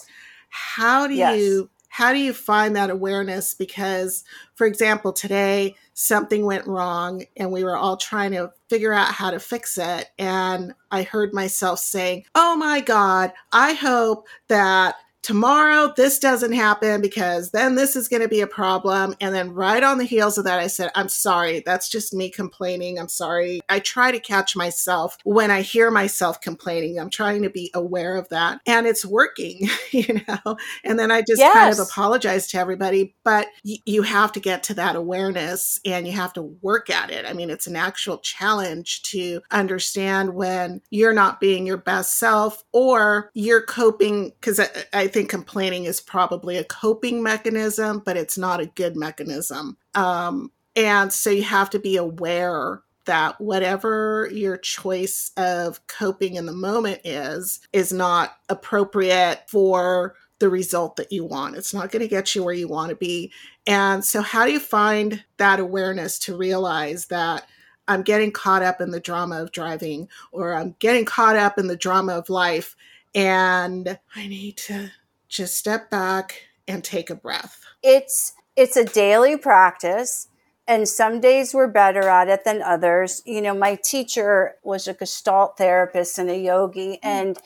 How 0.48 1.06
do 1.06 1.14
yes. 1.14 1.38
you 1.38 1.70
how 1.92 2.12
do 2.12 2.20
you 2.20 2.32
find 2.32 2.76
that 2.76 2.88
awareness 2.88 3.52
because 3.54 4.22
for 4.54 4.66
example 4.66 5.12
today 5.12 5.74
something 5.92 6.44
went 6.44 6.66
wrong 6.66 7.24
and 7.36 7.50
we 7.50 7.64
were 7.64 7.76
all 7.76 7.96
trying 7.96 8.30
to 8.30 8.52
figure 8.70 8.92
out 8.92 9.12
how 9.12 9.32
to 9.32 9.40
fix 9.40 9.76
it. 9.76 10.08
And 10.18 10.72
I 10.92 11.02
heard 11.02 11.34
myself 11.34 11.80
saying, 11.80 12.24
Oh 12.36 12.56
my 12.56 12.80
God, 12.80 13.32
I 13.52 13.74
hope 13.74 14.28
that 14.48 14.94
tomorrow 15.22 15.92
this 15.96 16.18
doesn't 16.18 16.52
happen 16.52 17.00
because 17.00 17.50
then 17.50 17.74
this 17.74 17.96
is 17.96 18.08
going 18.08 18.22
to 18.22 18.28
be 18.28 18.40
a 18.40 18.46
problem. 18.46 19.14
And 19.20 19.34
then 19.34 19.52
right 19.52 19.82
on 19.82 19.98
the 19.98 20.04
heels 20.04 20.38
of 20.38 20.44
that, 20.44 20.58
I 20.58 20.66
said, 20.66 20.90
I'm 20.94 21.08
sorry. 21.08 21.62
That's 21.64 21.88
just 21.88 22.14
me 22.14 22.30
complaining. 22.30 22.98
I'm 22.98 23.08
sorry. 23.08 23.60
I 23.68 23.80
try 23.80 24.10
to 24.10 24.20
catch 24.20 24.56
myself 24.56 25.16
when 25.24 25.50
I 25.50 25.60
hear 25.60 25.90
myself 25.90 26.40
complaining. 26.40 26.98
I'm 26.98 27.10
trying 27.10 27.42
to 27.42 27.50
be 27.50 27.70
aware 27.74 28.16
of 28.16 28.28
that 28.30 28.60
and 28.66 28.86
it's 28.86 29.04
working, 29.04 29.68
you 29.90 30.20
know? 30.26 30.56
And 30.84 30.98
then 30.98 31.10
I 31.10 31.20
just 31.20 31.38
yes. 31.38 31.54
kind 31.54 31.72
of 31.72 31.78
apologize 31.78 32.46
to 32.48 32.58
everybody, 32.58 33.14
but 33.24 33.48
y- 33.64 33.78
you 33.84 34.02
have 34.02 34.32
to 34.32 34.40
get 34.40 34.62
to 34.64 34.74
that 34.74 34.96
awareness 34.96 35.80
and 35.84 36.06
you 36.06 36.12
have 36.12 36.32
to 36.34 36.42
work 36.42 36.88
at 36.88 37.10
it. 37.10 37.26
I 37.26 37.32
mean, 37.32 37.50
it's 37.50 37.66
an 37.66 37.76
actual 37.76 38.18
challenge 38.18 39.02
to 39.02 39.42
understand 39.50 40.34
when 40.34 40.80
you're 40.90 41.12
not 41.12 41.40
being 41.40 41.66
your 41.66 41.76
best 41.76 42.18
self 42.18 42.64
or 42.72 43.30
you're 43.34 43.62
coping 43.62 44.30
because 44.30 44.58
I, 44.58 44.68
I 44.92 45.09
think 45.10 45.28
complaining 45.28 45.84
is 45.84 46.00
probably 46.00 46.56
a 46.56 46.64
coping 46.64 47.22
mechanism, 47.22 48.02
but 48.04 48.16
it's 48.16 48.38
not 48.38 48.60
a 48.60 48.66
good 48.66 48.96
mechanism. 48.96 49.76
Um, 49.94 50.50
and 50.74 51.12
so 51.12 51.30
you 51.30 51.42
have 51.42 51.70
to 51.70 51.78
be 51.78 51.96
aware 51.96 52.82
that 53.06 53.40
whatever 53.40 54.28
your 54.32 54.56
choice 54.56 55.32
of 55.36 55.86
coping 55.86 56.36
in 56.36 56.46
the 56.46 56.52
moment 56.52 57.00
is, 57.04 57.60
is 57.72 57.92
not 57.92 58.36
appropriate 58.48 59.42
for 59.48 60.14
the 60.38 60.48
result 60.48 60.96
that 60.96 61.12
you 61.12 61.24
want. 61.24 61.56
It's 61.56 61.74
not 61.74 61.90
going 61.90 62.02
to 62.02 62.08
get 62.08 62.34
you 62.34 62.42
where 62.42 62.54
you 62.54 62.68
want 62.68 62.90
to 62.90 62.96
be. 62.96 63.32
And 63.66 64.04
so, 64.04 64.22
how 64.22 64.46
do 64.46 64.52
you 64.52 64.60
find 64.60 65.24
that 65.36 65.60
awareness 65.60 66.18
to 66.20 66.36
realize 66.36 67.06
that? 67.06 67.46
I'm 67.88 68.02
getting 68.02 68.30
caught 68.30 68.62
up 68.62 68.80
in 68.80 68.92
the 68.92 69.00
drama 69.00 69.42
of 69.42 69.50
driving, 69.50 70.08
or 70.30 70.54
I'm 70.54 70.76
getting 70.78 71.04
caught 71.04 71.34
up 71.34 71.58
in 71.58 71.66
the 71.66 71.76
drama 71.76 72.12
of 72.12 72.30
life, 72.30 72.76
and 73.16 73.98
I 74.14 74.28
need 74.28 74.56
to 74.58 74.92
just 75.30 75.56
step 75.56 75.88
back 75.88 76.42
and 76.68 76.84
take 76.84 77.08
a 77.08 77.14
breath. 77.14 77.62
It's 77.82 78.34
it's 78.56 78.76
a 78.76 78.84
daily 78.84 79.38
practice 79.38 80.28
and 80.68 80.86
some 80.88 81.20
days 81.20 81.54
we're 81.54 81.68
better 81.68 82.08
at 82.08 82.28
it 82.28 82.44
than 82.44 82.60
others. 82.60 83.22
You 83.24 83.40
know, 83.40 83.54
my 83.54 83.76
teacher 83.76 84.56
was 84.62 84.86
a 84.86 84.92
gestalt 84.94 85.56
therapist 85.56 86.18
and 86.18 86.28
a 86.28 86.36
yogi 86.36 86.94
mm. 86.94 86.98
and 87.02 87.38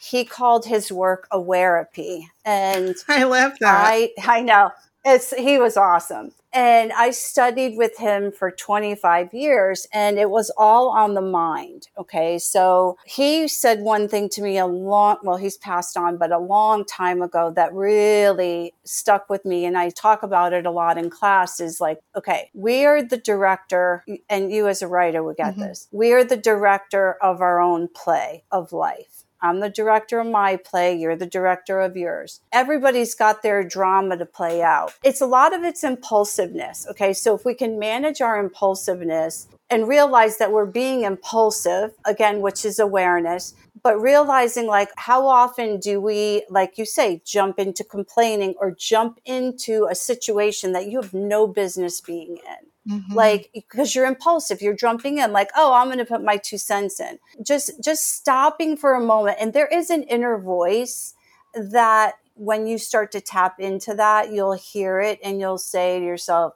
he 0.00 0.24
called 0.24 0.66
his 0.66 0.92
work 0.92 1.26
awareapy 1.32 2.24
and 2.44 2.94
I 3.08 3.24
love 3.24 3.52
that. 3.60 3.84
I 3.86 4.10
I 4.22 4.42
know. 4.42 4.70
It's 5.04 5.34
he 5.34 5.58
was 5.58 5.76
awesome. 5.76 6.32
And 6.52 6.92
I 6.92 7.10
studied 7.10 7.76
with 7.76 7.98
him 7.98 8.32
for 8.32 8.50
25 8.50 9.34
years 9.34 9.86
and 9.92 10.18
it 10.18 10.30
was 10.30 10.50
all 10.56 10.90
on 10.90 11.14
the 11.14 11.20
mind. 11.20 11.88
Okay. 11.98 12.38
So 12.38 12.96
he 13.04 13.48
said 13.48 13.80
one 13.80 14.08
thing 14.08 14.28
to 14.30 14.42
me 14.42 14.58
a 14.58 14.66
long, 14.66 15.18
well, 15.22 15.36
he's 15.36 15.58
passed 15.58 15.96
on, 15.96 16.16
but 16.16 16.32
a 16.32 16.38
long 16.38 16.84
time 16.84 17.20
ago 17.20 17.52
that 17.54 17.72
really 17.74 18.72
stuck 18.84 19.28
with 19.28 19.44
me. 19.44 19.66
And 19.66 19.76
I 19.76 19.90
talk 19.90 20.22
about 20.22 20.52
it 20.52 20.64
a 20.64 20.70
lot 20.70 20.96
in 20.96 21.10
class 21.10 21.60
is 21.60 21.80
like, 21.80 22.00
okay, 22.16 22.50
we 22.54 22.84
are 22.84 23.02
the 23.02 23.18
director 23.18 24.04
and 24.30 24.50
you 24.50 24.68
as 24.68 24.80
a 24.80 24.88
writer 24.88 25.22
would 25.22 25.36
get 25.36 25.52
mm-hmm. 25.52 25.62
this. 25.62 25.88
We 25.92 26.12
are 26.12 26.24
the 26.24 26.36
director 26.36 27.16
of 27.22 27.42
our 27.42 27.60
own 27.60 27.88
play 27.88 28.44
of 28.50 28.72
life. 28.72 29.17
I'm 29.40 29.60
the 29.60 29.70
director 29.70 30.20
of 30.20 30.26
my 30.26 30.56
play. 30.56 30.96
You're 30.96 31.16
the 31.16 31.26
director 31.26 31.80
of 31.80 31.96
yours. 31.96 32.40
Everybody's 32.52 33.14
got 33.14 33.42
their 33.42 33.62
drama 33.62 34.16
to 34.16 34.26
play 34.26 34.62
out. 34.62 34.94
It's 35.04 35.20
a 35.20 35.26
lot 35.26 35.54
of 35.54 35.62
it's 35.62 35.84
impulsiveness. 35.84 36.86
Okay. 36.90 37.12
So 37.12 37.34
if 37.34 37.44
we 37.44 37.54
can 37.54 37.78
manage 37.78 38.20
our 38.20 38.38
impulsiveness 38.38 39.48
and 39.70 39.86
realize 39.86 40.38
that 40.38 40.52
we're 40.52 40.66
being 40.66 41.04
impulsive, 41.04 41.92
again, 42.04 42.40
which 42.40 42.64
is 42.64 42.78
awareness, 42.78 43.54
but 43.82 44.00
realizing 44.00 44.66
like 44.66 44.90
how 44.96 45.26
often 45.26 45.78
do 45.78 46.00
we, 46.00 46.44
like 46.48 46.78
you 46.78 46.84
say, 46.84 47.22
jump 47.24 47.58
into 47.58 47.84
complaining 47.84 48.54
or 48.58 48.70
jump 48.72 49.20
into 49.24 49.86
a 49.90 49.94
situation 49.94 50.72
that 50.72 50.86
you 50.86 51.00
have 51.00 51.14
no 51.14 51.46
business 51.46 52.00
being 52.00 52.38
in? 52.38 52.66
Mm-hmm. 52.88 53.12
Like, 53.12 53.50
because 53.52 53.94
you're 53.94 54.06
impulsive, 54.06 54.62
you're 54.62 54.74
jumping 54.74 55.18
in, 55.18 55.32
like, 55.32 55.50
oh, 55.56 55.74
I'm 55.74 55.88
going 55.88 55.98
to 55.98 56.06
put 56.06 56.22
my 56.22 56.38
two 56.38 56.56
cents 56.56 57.00
in. 57.00 57.18
Just, 57.42 57.82
just 57.82 58.14
stopping 58.16 58.76
for 58.76 58.94
a 58.94 59.00
moment. 59.00 59.36
And 59.40 59.52
there 59.52 59.66
is 59.66 59.90
an 59.90 60.04
inner 60.04 60.38
voice 60.38 61.14
that 61.54 62.14
when 62.34 62.66
you 62.66 62.78
start 62.78 63.12
to 63.12 63.20
tap 63.20 63.60
into 63.60 63.94
that, 63.94 64.32
you'll 64.32 64.54
hear 64.54 65.00
it 65.00 65.18
and 65.22 65.38
you'll 65.38 65.58
say 65.58 65.98
to 65.98 66.04
yourself, 66.04 66.54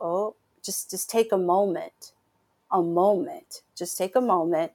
oh, 0.00 0.34
just, 0.64 0.90
just 0.90 1.08
take 1.08 1.30
a 1.30 1.38
moment, 1.38 2.12
a 2.72 2.82
moment, 2.82 3.62
just 3.76 3.96
take 3.96 4.16
a 4.16 4.20
moment 4.20 4.72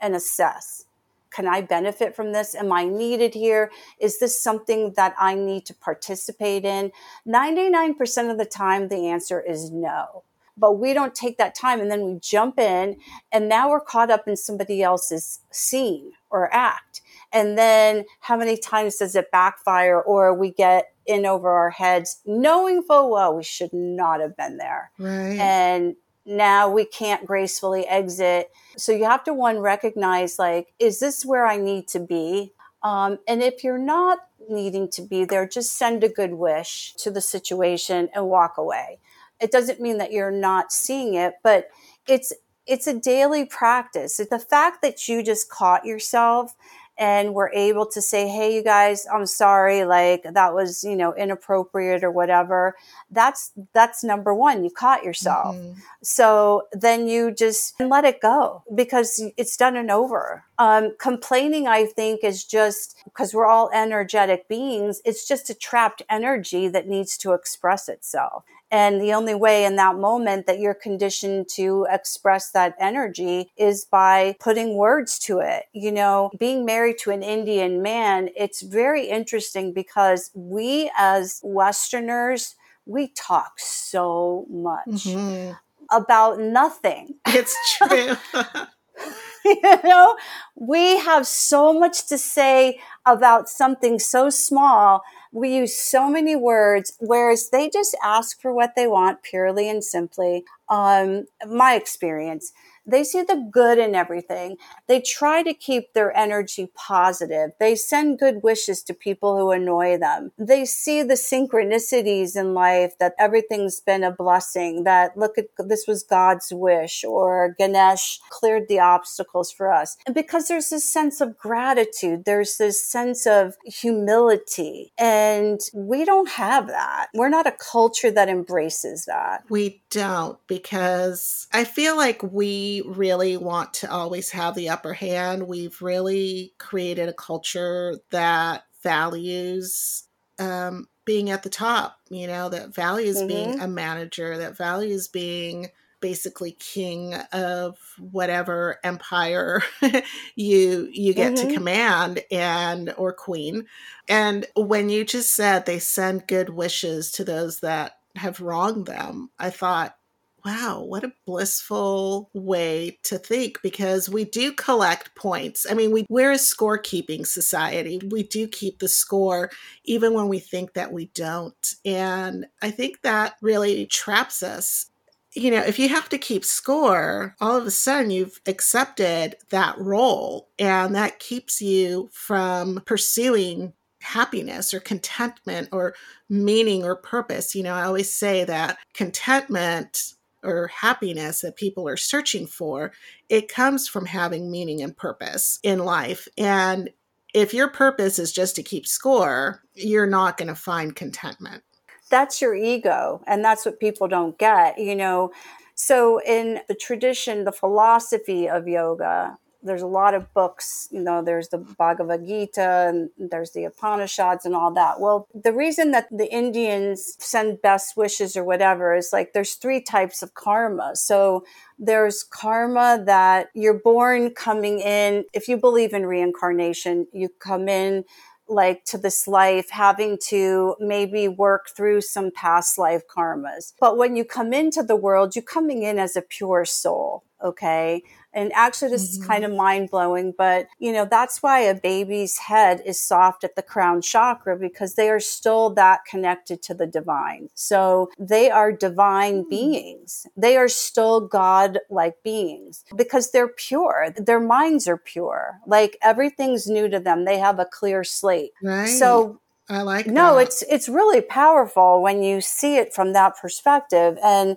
and 0.00 0.14
assess. 0.14 0.84
Can 1.30 1.48
I 1.48 1.62
benefit 1.62 2.14
from 2.14 2.32
this? 2.32 2.54
Am 2.54 2.72
I 2.72 2.84
needed 2.84 3.32
here? 3.32 3.70
Is 3.98 4.18
this 4.18 4.38
something 4.38 4.92
that 4.96 5.14
I 5.18 5.34
need 5.34 5.64
to 5.66 5.74
participate 5.74 6.66
in? 6.66 6.92
99% 7.26 8.30
of 8.30 8.36
the 8.36 8.44
time, 8.44 8.88
the 8.88 9.08
answer 9.08 9.40
is 9.40 9.70
no 9.70 10.24
but 10.56 10.78
we 10.78 10.92
don't 10.92 11.14
take 11.14 11.38
that 11.38 11.54
time 11.54 11.80
and 11.80 11.90
then 11.90 12.04
we 12.04 12.18
jump 12.20 12.58
in 12.58 12.96
and 13.30 13.48
now 13.48 13.70
we're 13.70 13.80
caught 13.80 14.10
up 14.10 14.28
in 14.28 14.36
somebody 14.36 14.82
else's 14.82 15.40
scene 15.50 16.12
or 16.30 16.52
act. 16.52 17.00
And 17.32 17.56
then 17.56 18.04
how 18.20 18.36
many 18.36 18.56
times 18.56 18.96
does 18.96 19.16
it 19.16 19.30
backfire 19.30 20.00
or 20.00 20.34
we 20.34 20.50
get 20.50 20.92
in 21.06 21.26
over 21.26 21.50
our 21.50 21.70
heads 21.70 22.20
knowing 22.26 22.82
full 22.82 23.10
well 23.10 23.34
we 23.34 23.42
should 23.42 23.72
not 23.72 24.20
have 24.20 24.36
been 24.36 24.58
there. 24.58 24.90
Right. 24.98 25.38
And 25.38 25.96
now 26.24 26.68
we 26.70 26.84
can't 26.84 27.26
gracefully 27.26 27.86
exit. 27.86 28.50
So 28.76 28.92
you 28.92 29.04
have 29.04 29.24
to 29.24 29.34
one 29.34 29.58
recognize 29.58 30.38
like 30.38 30.74
is 30.78 31.00
this 31.00 31.24
where 31.24 31.46
i 31.46 31.56
need 31.56 31.88
to 31.88 32.00
be? 32.00 32.52
Um, 32.82 33.18
and 33.28 33.42
if 33.42 33.62
you're 33.62 33.78
not 33.78 34.18
needing 34.48 34.90
to 34.90 35.02
be 35.02 35.24
there 35.24 35.46
just 35.46 35.74
send 35.74 36.04
a 36.04 36.08
good 36.08 36.34
wish 36.34 36.94
to 36.98 37.10
the 37.10 37.20
situation 37.20 38.08
and 38.12 38.26
walk 38.26 38.58
away 38.58 38.98
it 39.42 39.50
doesn't 39.50 39.80
mean 39.80 39.98
that 39.98 40.12
you're 40.12 40.30
not 40.30 40.72
seeing 40.72 41.14
it, 41.14 41.34
but 41.42 41.68
it's 42.06 42.32
it's 42.66 42.86
a 42.86 42.98
daily 42.98 43.44
practice. 43.44 44.18
The 44.18 44.38
fact 44.38 44.82
that 44.82 45.08
you 45.08 45.22
just 45.22 45.50
caught 45.50 45.84
yourself 45.84 46.54
and 46.98 47.34
were 47.34 47.50
able 47.54 47.86
to 47.86 48.00
say, 48.02 48.28
Hey, 48.28 48.54
you 48.54 48.62
guys, 48.62 49.06
I'm 49.12 49.26
sorry. 49.26 49.84
Like 49.84 50.22
that 50.22 50.54
was, 50.54 50.84
you 50.84 50.94
know, 50.94 51.14
inappropriate 51.14 52.04
or 52.04 52.10
whatever. 52.10 52.76
That's, 53.10 53.50
that's 53.72 54.04
number 54.04 54.34
one. 54.34 54.62
You 54.62 54.70
caught 54.70 55.02
yourself. 55.02 55.56
Mm-hmm. 55.56 55.80
So 56.02 56.68
then 56.72 57.08
you 57.08 57.32
just 57.32 57.80
let 57.80 58.04
it 58.04 58.20
go 58.20 58.62
because 58.74 59.22
it's 59.36 59.56
done 59.56 59.76
and 59.76 59.90
over. 59.90 60.44
Um, 60.58 60.94
complaining, 60.98 61.66
I 61.66 61.86
think, 61.86 62.22
is 62.22 62.44
just 62.44 62.96
because 63.04 63.34
we're 63.34 63.46
all 63.46 63.70
energetic 63.72 64.46
beings. 64.46 65.00
It's 65.04 65.26
just 65.26 65.50
a 65.50 65.54
trapped 65.54 66.02
energy 66.10 66.68
that 66.68 66.86
needs 66.86 67.16
to 67.18 67.32
express 67.32 67.88
itself. 67.88 68.44
And 68.72 69.02
the 69.02 69.12
only 69.12 69.34
way 69.34 69.66
in 69.66 69.76
that 69.76 69.96
moment 69.96 70.46
that 70.46 70.58
you're 70.58 70.72
conditioned 70.72 71.48
to 71.56 71.86
express 71.90 72.50
that 72.52 72.74
energy 72.80 73.52
is 73.58 73.84
by 73.84 74.34
putting 74.40 74.76
words 74.76 75.18
to 75.20 75.40
it. 75.40 75.64
You 75.74 75.92
know, 75.92 76.30
being 76.38 76.64
married 76.64 76.96
to 77.02 77.10
an 77.10 77.22
Indian 77.22 77.82
man, 77.82 78.30
it's 78.34 78.62
very 78.62 79.04
interesting 79.08 79.74
because 79.74 80.30
we 80.34 80.90
as 80.96 81.38
Westerners, 81.44 82.54
we 82.86 83.08
talk 83.08 83.58
so 83.58 84.46
much 84.48 85.04
mm-hmm. 85.04 85.52
about 85.90 86.40
nothing. 86.40 87.16
It's 87.26 87.54
true. 87.76 88.16
you 89.44 89.60
know, 89.84 90.16
we 90.56 90.98
have 90.98 91.26
so 91.26 91.72
much 91.72 92.06
to 92.08 92.18
say 92.18 92.78
about 93.06 93.48
something 93.48 93.98
so 93.98 94.30
small 94.30 95.02
we 95.34 95.56
use 95.56 95.74
so 95.74 96.10
many 96.10 96.36
words, 96.36 96.92
whereas 97.00 97.48
they 97.48 97.70
just 97.70 97.96
ask 98.04 98.38
for 98.42 98.52
what 98.52 98.74
they 98.76 98.86
want 98.86 99.22
purely 99.22 99.66
and 99.66 99.82
simply. 99.82 100.44
Um, 100.68 101.24
my 101.48 101.74
experience. 101.74 102.52
They 102.86 103.04
see 103.04 103.22
the 103.22 103.48
good 103.50 103.78
in 103.78 103.94
everything. 103.94 104.56
They 104.88 105.00
try 105.00 105.42
to 105.42 105.54
keep 105.54 105.92
their 105.92 106.16
energy 106.16 106.70
positive. 106.74 107.50
They 107.60 107.74
send 107.74 108.18
good 108.18 108.42
wishes 108.42 108.82
to 108.84 108.94
people 108.94 109.36
who 109.36 109.50
annoy 109.50 109.98
them. 109.98 110.32
They 110.38 110.64
see 110.64 111.02
the 111.02 111.14
synchronicities 111.14 112.36
in 112.36 112.54
life 112.54 112.94
that 112.98 113.14
everything's 113.18 113.80
been 113.80 114.02
a 114.02 114.10
blessing, 114.10 114.84
that 114.84 115.16
look 115.16 115.38
at 115.38 115.46
this 115.58 115.86
was 115.86 116.02
God's 116.02 116.52
wish 116.52 117.04
or 117.04 117.54
Ganesh 117.58 118.20
cleared 118.30 118.68
the 118.68 118.80
obstacles 118.80 119.52
for 119.52 119.72
us. 119.72 119.96
And 120.06 120.14
because 120.14 120.48
there's 120.48 120.70
this 120.70 120.84
sense 120.84 121.20
of 121.20 121.38
gratitude, 121.38 122.24
there's 122.24 122.56
this 122.56 122.82
sense 122.82 123.26
of 123.26 123.54
humility. 123.64 124.92
And 124.98 125.60
we 125.74 126.04
don't 126.04 126.30
have 126.30 126.66
that. 126.68 127.08
We're 127.14 127.28
not 127.28 127.46
a 127.46 127.52
culture 127.52 128.10
that 128.10 128.28
embraces 128.28 129.04
that. 129.06 129.44
We 129.48 129.82
don't 129.90 130.38
because 130.46 131.46
I 131.52 131.64
feel 131.64 131.96
like 131.96 132.22
we 132.22 132.71
really 132.80 133.36
want 133.36 133.74
to 133.74 133.90
always 133.90 134.30
have 134.30 134.54
the 134.54 134.70
upper 134.70 134.94
hand. 134.94 135.46
We've 135.46 135.80
really 135.82 136.54
created 136.58 137.08
a 137.08 137.12
culture 137.12 137.98
that 138.10 138.64
values 138.82 140.04
um, 140.38 140.88
being 141.04 141.30
at 141.30 141.42
the 141.42 141.50
top, 141.50 141.98
you 142.08 142.26
know, 142.26 142.48
that 142.48 142.74
values 142.74 143.18
mm-hmm. 143.18 143.26
being 143.28 143.60
a 143.60 143.68
manager, 143.68 144.38
that 144.38 144.56
values 144.56 145.08
being 145.08 145.68
basically 146.00 146.52
king 146.52 147.14
of 147.32 147.78
whatever 147.98 148.78
empire 148.82 149.62
you 150.34 150.88
you 150.92 151.14
get 151.14 151.34
Mhm. 151.34 151.36
to 151.48 151.54
command 151.54 152.20
and 152.30 152.92
or 152.96 153.12
queen 153.12 153.66
and 154.08 154.44
when 154.56 154.88
you 154.88 155.04
just 155.04 155.32
said 155.32 155.64
they 155.64 155.78
send 155.78 156.26
good 156.26 156.50
wishes 156.50 157.12
to 157.12 157.24
those 157.24 157.60
that 157.60 157.98
have 158.16 158.40
wronged 158.40 158.86
them 158.86 159.30
i 159.38 159.48
thought 159.48 159.96
wow 160.44 160.82
what 160.82 161.04
a 161.04 161.12
blissful 161.26 162.30
way 162.34 162.98
to 163.02 163.18
think 163.18 163.60
because 163.62 164.08
we 164.08 164.24
do 164.24 164.52
collect 164.52 165.14
points. 165.14 165.66
I 165.70 165.74
mean 165.74 165.92
we 165.92 166.06
we're 166.08 166.32
a 166.32 166.36
scorekeeping 166.36 167.26
society. 167.26 168.00
We 168.10 168.22
do 168.22 168.48
keep 168.48 168.78
the 168.78 168.88
score 168.88 169.50
even 169.84 170.14
when 170.14 170.28
we 170.28 170.38
think 170.38 170.74
that 170.74 170.92
we 170.92 171.06
don't 171.14 171.74
and 171.84 172.46
i 172.60 172.70
think 172.70 173.02
that 173.02 173.34
really 173.40 173.86
traps 173.86 174.42
us. 174.42 174.86
You 175.34 175.50
know, 175.50 175.62
if 175.62 175.78
you 175.78 175.88
have 175.88 176.10
to 176.10 176.18
keep 176.18 176.44
score, 176.44 177.34
all 177.40 177.56
of 177.56 177.66
a 177.66 177.70
sudden 177.70 178.10
you've 178.10 178.38
accepted 178.46 179.36
that 179.48 179.78
role, 179.78 180.50
and 180.58 180.94
that 180.94 181.20
keeps 181.20 181.62
you 181.62 182.10
from 182.12 182.82
pursuing 182.84 183.72
happiness 184.02 184.74
or 184.74 184.80
contentment 184.80 185.68
or 185.72 185.94
meaning 186.28 186.84
or 186.84 186.96
purpose. 186.96 187.54
You 187.54 187.62
know, 187.62 187.74
I 187.74 187.84
always 187.84 188.12
say 188.12 188.44
that 188.44 188.76
contentment 188.92 190.12
or 190.42 190.68
happiness 190.68 191.40
that 191.40 191.56
people 191.56 191.88
are 191.88 191.96
searching 191.96 192.46
for, 192.46 192.92
it 193.28 193.48
comes 193.48 193.88
from 193.88 194.06
having 194.06 194.50
meaning 194.50 194.82
and 194.82 194.96
purpose 194.96 195.58
in 195.62 195.78
life. 195.80 196.28
And 196.38 196.90
if 197.34 197.54
your 197.54 197.68
purpose 197.68 198.18
is 198.18 198.32
just 198.32 198.56
to 198.56 198.62
keep 198.62 198.86
score, 198.86 199.62
you're 199.74 200.06
not 200.06 200.36
going 200.36 200.48
to 200.48 200.54
find 200.54 200.94
contentment. 200.96 201.62
that's 202.10 202.42
your 202.42 202.54
ego 202.54 203.22
and 203.26 203.44
that's 203.44 203.64
what 203.64 203.80
people 203.80 204.06
don't 204.06 204.38
get 204.38 204.78
you 204.78 204.94
know 204.94 205.30
so 205.74 206.20
in 206.26 206.60
the 206.68 206.74
tradition 206.74 207.44
the 207.44 207.52
philosophy 207.52 208.48
of 208.48 208.68
yoga 208.68 209.38
there's 209.62 209.82
a 209.82 209.86
lot 209.86 210.14
of 210.14 210.32
books 210.34 210.88
you 210.90 211.00
know 211.00 211.22
there's 211.22 211.48
the 211.48 211.58
bhagavad 211.58 212.26
gita 212.26 212.88
and 212.88 213.10
there's 213.30 213.52
the 213.52 213.64
upanishads 213.64 214.44
and 214.44 214.54
all 214.54 214.72
that 214.72 215.00
well 215.00 215.26
the 215.34 215.52
reason 215.52 215.90
that 215.90 216.06
the 216.10 216.32
indians 216.32 217.16
send 217.18 217.60
best 217.62 217.96
wishes 217.96 218.36
or 218.36 218.44
whatever 218.44 218.94
is 218.94 219.10
like 219.12 219.32
there's 219.32 219.54
three 219.54 219.80
types 219.80 220.22
of 220.22 220.34
karma 220.34 220.94
so 220.94 221.44
there's 221.78 222.22
karma 222.22 223.02
that 223.04 223.48
you're 223.54 223.80
born 223.80 224.30
coming 224.30 224.80
in 224.80 225.24
if 225.32 225.48
you 225.48 225.56
believe 225.56 225.92
in 225.92 226.06
reincarnation 226.06 227.06
you 227.12 227.28
come 227.40 227.68
in 227.68 228.04
like 228.48 228.84
to 228.84 228.98
this 228.98 229.26
life 229.26 229.70
having 229.70 230.18
to 230.28 230.76
maybe 230.78 231.28
work 231.28 231.68
through 231.74 232.00
some 232.00 232.30
past 232.30 232.78
life 232.78 233.02
karmas. 233.08 233.72
But 233.80 233.96
when 233.96 234.16
you 234.16 234.24
come 234.24 234.52
into 234.52 234.82
the 234.82 234.96
world, 234.96 235.34
you're 235.34 235.42
coming 235.42 235.82
in 235.82 235.98
as 235.98 236.16
a 236.16 236.22
pure 236.22 236.64
soul, 236.64 237.24
okay? 237.42 238.02
And 238.34 238.52
actually, 238.54 238.90
this 238.90 239.02
is 239.10 239.18
Mhm. 239.18 239.26
kind 239.26 239.44
of 239.44 239.52
mind 239.52 239.90
blowing, 239.90 240.32
but 240.36 240.66
you 240.78 240.92
know, 240.92 241.04
that's 241.04 241.42
why 241.42 241.60
a 241.60 241.74
baby's 241.74 242.38
head 242.38 242.82
is 242.84 243.00
soft 243.00 243.44
at 243.44 243.56
the 243.56 243.62
crown 243.62 244.00
chakra 244.00 244.56
because 244.56 244.94
they 244.94 245.10
are 245.10 245.20
still 245.20 245.70
that 245.70 246.04
connected 246.04 246.62
to 246.62 246.74
the 246.74 246.86
divine. 246.86 247.50
So 247.54 248.10
they 248.18 248.50
are 248.50 248.72
divine 248.72 249.42
beings. 249.48 250.26
They 250.36 250.56
are 250.56 250.68
still 250.68 251.20
God 251.20 251.78
like 251.90 252.22
beings 252.22 252.84
because 252.96 253.30
they're 253.30 253.48
pure. 253.48 254.12
Their 254.16 254.40
minds 254.40 254.88
are 254.88 254.96
pure. 254.96 255.58
Like 255.66 255.96
everything's 256.02 256.66
new 256.66 256.88
to 256.88 256.98
them. 257.00 257.24
They 257.24 257.38
have 257.38 257.58
a 257.58 257.64
clear 257.66 258.04
slate. 258.04 258.52
Right. 258.62 258.86
So 258.86 259.40
I 259.68 259.82
like 259.82 260.06
no, 260.06 260.34
that. 260.36 260.42
it's 260.42 260.62
it's 260.68 260.88
really 260.88 261.20
powerful 261.20 262.02
when 262.02 262.22
you 262.22 262.40
see 262.40 262.76
it 262.76 262.92
from 262.92 263.12
that 263.12 263.36
perspective. 263.38 264.18
And 264.22 264.56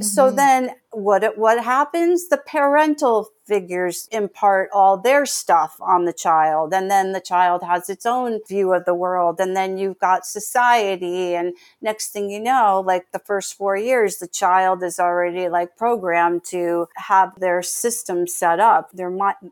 so 0.00 0.30
Mhm. 0.30 0.36
then 0.36 0.70
what 0.92 1.36
what 1.38 1.62
happens? 1.64 2.28
The 2.28 2.38
parental 2.38 3.28
figures 3.46 4.08
impart 4.12 4.70
all 4.72 4.96
their 4.98 5.24
stuff 5.26 5.76
on 5.80 6.04
the 6.04 6.12
child 6.12 6.72
and 6.74 6.90
then 6.90 7.12
the 7.12 7.20
child 7.20 7.62
has 7.62 7.88
its 7.88 8.04
own 8.06 8.40
view 8.48 8.72
of 8.74 8.84
the 8.84 8.94
world 8.94 9.40
and 9.40 9.56
then 9.56 9.78
you've 9.78 9.98
got 9.98 10.26
society 10.26 11.34
and 11.34 11.54
next 11.80 12.08
thing 12.12 12.30
you 12.30 12.40
know 12.40 12.82
like 12.86 13.10
the 13.12 13.18
first 13.18 13.54
4 13.54 13.76
years 13.76 14.18
the 14.18 14.28
child 14.28 14.82
is 14.82 14.98
already 15.00 15.48
like 15.48 15.76
programmed 15.76 16.44
to 16.44 16.88
have 16.96 17.38
their 17.40 17.62
system 17.62 18.26
set 18.26 18.60
up 18.60 18.90
their 18.92 19.10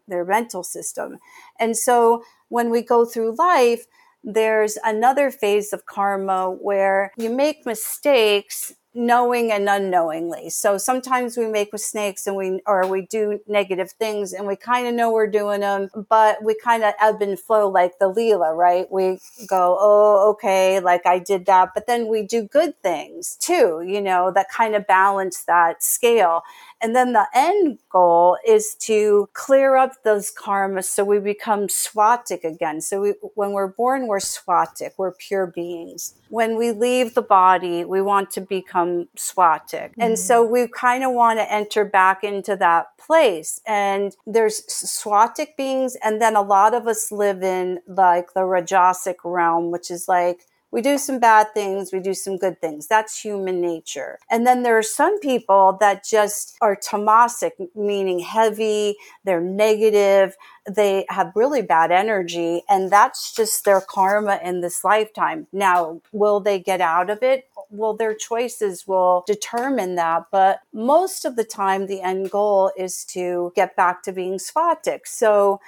their 0.08 0.24
mental 0.24 0.62
system. 0.62 1.18
And 1.58 1.76
so 1.76 2.22
when 2.48 2.70
we 2.70 2.82
go 2.82 3.04
through 3.04 3.34
life 3.36 3.86
there's 4.24 4.76
another 4.84 5.30
phase 5.30 5.72
of 5.72 5.86
karma 5.86 6.50
where 6.50 7.12
you 7.16 7.30
make 7.30 7.64
mistakes 7.64 8.72
knowing 8.96 9.52
and 9.52 9.68
unknowingly. 9.68 10.50
So 10.50 10.78
sometimes 10.78 11.36
we 11.36 11.46
make 11.46 11.72
mistakes 11.72 12.26
and 12.26 12.36
we 12.36 12.60
or 12.66 12.86
we 12.88 13.02
do 13.06 13.40
negative 13.46 13.92
things 13.92 14.32
and 14.32 14.46
we 14.46 14.56
kind 14.56 14.88
of 14.88 14.94
know 14.94 15.12
we're 15.12 15.26
doing 15.28 15.60
them, 15.60 15.88
but 16.08 16.42
we 16.42 16.56
kind 16.62 16.82
of 16.84 16.94
ebb 17.00 17.22
and 17.22 17.38
flow 17.38 17.68
like 17.68 17.98
the 18.00 18.12
Leela, 18.12 18.56
right? 18.56 18.90
We 18.90 19.18
go, 19.46 19.76
"Oh, 19.80 20.30
okay, 20.32 20.80
like 20.80 21.06
I 21.06 21.18
did 21.20 21.46
that," 21.46 21.70
but 21.74 21.86
then 21.86 22.08
we 22.08 22.22
do 22.26 22.42
good 22.42 22.80
things 22.82 23.36
too, 23.40 23.82
you 23.86 24.00
know, 24.00 24.32
that 24.34 24.48
kind 24.50 24.74
of 24.74 24.86
balance 24.86 25.44
that 25.44 25.82
scale. 25.82 26.42
And 26.82 26.94
then 26.94 27.12
the 27.12 27.26
end 27.34 27.78
goal 27.88 28.36
is 28.46 28.74
to 28.80 29.28
clear 29.32 29.76
up 29.76 29.92
those 30.04 30.32
karmas 30.32 30.84
so 30.84 31.04
we 31.04 31.18
become 31.18 31.68
swatic 31.68 32.44
again. 32.44 32.80
So 32.80 33.00
we, 33.00 33.14
when 33.34 33.52
we're 33.52 33.68
born, 33.68 34.06
we're 34.06 34.20
swatic, 34.20 34.94
we're 34.98 35.12
pure 35.12 35.46
beings. 35.46 36.14
When 36.28 36.56
we 36.56 36.72
leave 36.72 37.14
the 37.14 37.22
body, 37.22 37.84
we 37.84 38.02
want 38.02 38.30
to 38.32 38.40
become 38.40 39.08
swatic. 39.16 39.94
And 39.98 40.14
mm-hmm. 40.14 40.22
so 40.22 40.44
we 40.44 40.68
kind 40.68 41.02
of 41.04 41.12
want 41.12 41.38
to 41.38 41.50
enter 41.50 41.84
back 41.84 42.22
into 42.22 42.56
that 42.56 42.96
place. 42.98 43.60
And 43.66 44.14
there's 44.26 44.62
swatic 44.72 45.56
beings, 45.56 45.96
and 46.02 46.20
then 46.20 46.36
a 46.36 46.42
lot 46.42 46.74
of 46.74 46.86
us 46.86 47.10
live 47.10 47.42
in 47.42 47.80
like 47.86 48.34
the 48.34 48.40
rajasic 48.40 49.16
realm, 49.24 49.70
which 49.70 49.90
is 49.90 50.08
like 50.08 50.46
we 50.70 50.82
do 50.82 50.98
some 50.98 51.18
bad 51.18 51.54
things, 51.54 51.92
we 51.92 52.00
do 52.00 52.14
some 52.14 52.36
good 52.36 52.60
things. 52.60 52.86
That's 52.86 53.20
human 53.20 53.60
nature. 53.60 54.18
And 54.30 54.46
then 54.46 54.62
there 54.62 54.76
are 54.76 54.82
some 54.82 55.18
people 55.20 55.76
that 55.80 56.04
just 56.04 56.56
are 56.60 56.76
tamasic, 56.76 57.52
meaning 57.74 58.18
heavy, 58.18 58.96
they're 59.24 59.40
negative, 59.40 60.36
they 60.68 61.06
have 61.08 61.32
really 61.34 61.62
bad 61.62 61.92
energy, 61.92 62.62
and 62.68 62.90
that's 62.90 63.32
just 63.32 63.64
their 63.64 63.80
karma 63.80 64.40
in 64.42 64.60
this 64.60 64.82
lifetime. 64.82 65.46
Now, 65.52 66.00
will 66.12 66.40
they 66.40 66.58
get 66.58 66.80
out 66.80 67.10
of 67.10 67.22
it? 67.22 67.48
Well, 67.70 67.94
their 67.94 68.14
choices 68.14 68.86
will 68.86 69.24
determine 69.26 69.94
that. 69.96 70.24
But 70.32 70.60
most 70.72 71.24
of 71.24 71.36
the 71.36 71.44
time, 71.44 71.86
the 71.86 72.00
end 72.00 72.30
goal 72.30 72.72
is 72.76 73.04
to 73.06 73.52
get 73.54 73.76
back 73.76 74.02
to 74.04 74.12
being 74.12 74.38
swatic. 74.38 75.06
So, 75.06 75.60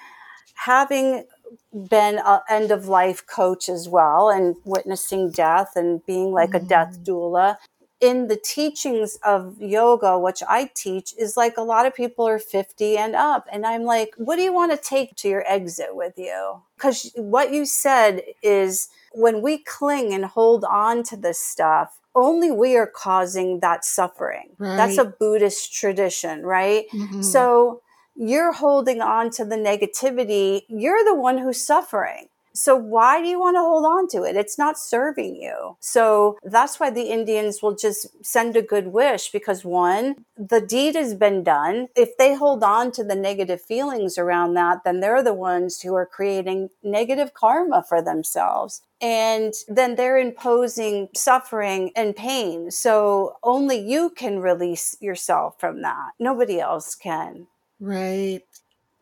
having 0.54 1.24
been 1.72 2.18
an 2.24 2.40
end 2.48 2.70
of 2.70 2.88
life 2.88 3.26
coach 3.26 3.68
as 3.68 3.88
well 3.88 4.30
and 4.30 4.56
witnessing 4.64 5.30
death 5.30 5.72
and 5.76 6.04
being 6.06 6.32
like 6.32 6.54
a 6.54 6.60
death 6.60 6.98
doula. 7.02 7.56
In 8.00 8.28
the 8.28 8.36
teachings 8.36 9.18
of 9.24 9.60
yoga 9.60 10.16
which 10.18 10.40
i 10.48 10.70
teach 10.74 11.12
is 11.18 11.36
like 11.36 11.56
a 11.56 11.62
lot 11.62 11.84
of 11.84 11.94
people 11.96 12.26
are 12.28 12.38
50 12.38 12.96
and 12.96 13.14
up. 13.16 13.46
And 13.52 13.66
i'm 13.66 13.82
like 13.84 14.10
what 14.16 14.36
do 14.36 14.42
you 14.42 14.52
want 14.52 14.70
to 14.72 14.78
take 14.78 15.16
to 15.16 15.28
your 15.28 15.44
exit 15.48 15.96
with 15.96 16.14
you? 16.16 16.62
Because 16.76 17.10
what 17.16 17.52
you 17.52 17.64
said 17.66 18.22
is 18.42 18.88
when 19.12 19.42
we 19.42 19.58
cling 19.58 20.12
and 20.14 20.24
hold 20.24 20.64
on 20.64 21.02
to 21.04 21.16
this 21.16 21.40
stuff 21.40 21.98
only 22.14 22.50
we 22.50 22.76
are 22.76 22.86
causing 22.86 23.60
that 23.60 23.84
suffering. 23.84 24.48
That's 24.58 24.98
a 24.98 25.04
buddhist 25.04 25.72
tradition 25.72 26.42
right? 26.44 26.84
Mhm. 26.92 27.24
so 27.24 27.80
you're 28.18 28.52
holding 28.52 29.00
on 29.00 29.30
to 29.30 29.44
the 29.44 29.56
negativity. 29.56 30.62
You're 30.68 31.04
the 31.04 31.14
one 31.14 31.38
who's 31.38 31.64
suffering. 31.64 32.28
So 32.52 32.74
why 32.74 33.22
do 33.22 33.28
you 33.28 33.38
want 33.38 33.54
to 33.54 33.60
hold 33.60 33.84
on 33.84 34.08
to 34.08 34.28
it? 34.28 34.34
It's 34.34 34.58
not 34.58 34.76
serving 34.76 35.36
you. 35.36 35.76
So 35.78 36.38
that's 36.42 36.80
why 36.80 36.90
the 36.90 37.12
Indians 37.12 37.62
will 37.62 37.76
just 37.76 38.08
send 38.24 38.56
a 38.56 38.62
good 38.62 38.88
wish 38.88 39.30
because 39.30 39.64
one, 39.64 40.24
the 40.36 40.60
deed 40.60 40.96
has 40.96 41.14
been 41.14 41.44
done. 41.44 41.86
If 41.94 42.16
they 42.16 42.34
hold 42.34 42.64
on 42.64 42.90
to 42.92 43.04
the 43.04 43.14
negative 43.14 43.62
feelings 43.62 44.18
around 44.18 44.54
that, 44.54 44.82
then 44.84 44.98
they're 44.98 45.22
the 45.22 45.34
ones 45.34 45.82
who 45.82 45.94
are 45.94 46.06
creating 46.06 46.70
negative 46.82 47.32
karma 47.32 47.84
for 47.88 48.02
themselves. 48.02 48.82
And 49.00 49.54
then 49.68 49.94
they're 49.94 50.18
imposing 50.18 51.10
suffering 51.14 51.92
and 51.94 52.16
pain. 52.16 52.72
So 52.72 53.36
only 53.44 53.78
you 53.78 54.10
can 54.10 54.40
release 54.40 54.96
yourself 55.00 55.60
from 55.60 55.82
that. 55.82 56.10
Nobody 56.18 56.58
else 56.58 56.96
can. 56.96 57.46
Right. 57.80 58.42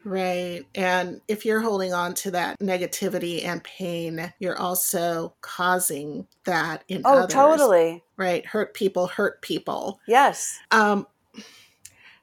Right. 0.05 0.65
And 0.77 1.21
if 1.27 1.45
you're 1.45 1.61
holding 1.61 1.93
on 1.93 2.15
to 2.15 2.31
that 2.31 2.59
negativity 2.61 3.45
and 3.45 3.63
pain, 3.65 4.33
you're 4.39 4.59
also 4.59 5.35
causing 5.41 6.29
that 6.45 6.85
in 6.87 7.03
Oh, 7.05 7.19
others. 7.19 7.35
totally. 7.35 8.05
Right. 8.17 8.47
Hurt 8.47 8.73
people 8.75 9.09
hurt 9.09 9.43
people. 9.43 9.99
Yes. 10.07 10.61
Um, 10.71 11.09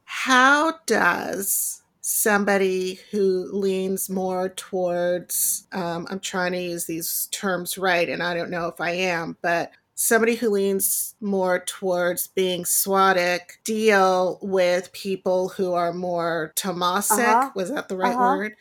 how 0.05 0.75
does 0.85 1.81
somebody 1.99 2.99
who 3.11 3.49
leans 3.51 4.09
more 4.09 4.49
towards, 4.49 5.67
um, 5.73 6.07
I'm 6.09 6.19
trying 6.19 6.51
to 6.53 6.61
use 6.61 6.85
these 6.85 7.27
terms 7.31 7.77
right, 7.77 8.07
and 8.07 8.21
I 8.21 8.33
don't 8.33 8.49
know 8.49 8.67
if 8.67 8.79
I 8.79 8.91
am, 8.91 9.37
but 9.41 9.71
somebody 9.95 10.35
who 10.35 10.49
leans 10.49 11.15
more 11.21 11.59
towards 11.65 12.27
being 12.27 12.63
SWATic 12.63 13.39
deal 13.63 14.39
with 14.41 14.91
people 14.91 15.49
who 15.49 15.73
are 15.73 15.93
more 15.93 16.51
tamasic. 16.55 17.27
Uh-huh. 17.27 17.51
Was 17.55 17.69
that 17.71 17.89
the 17.89 17.97
right 17.97 18.15
Uh-huh. 18.15 18.37
word? 18.37 18.55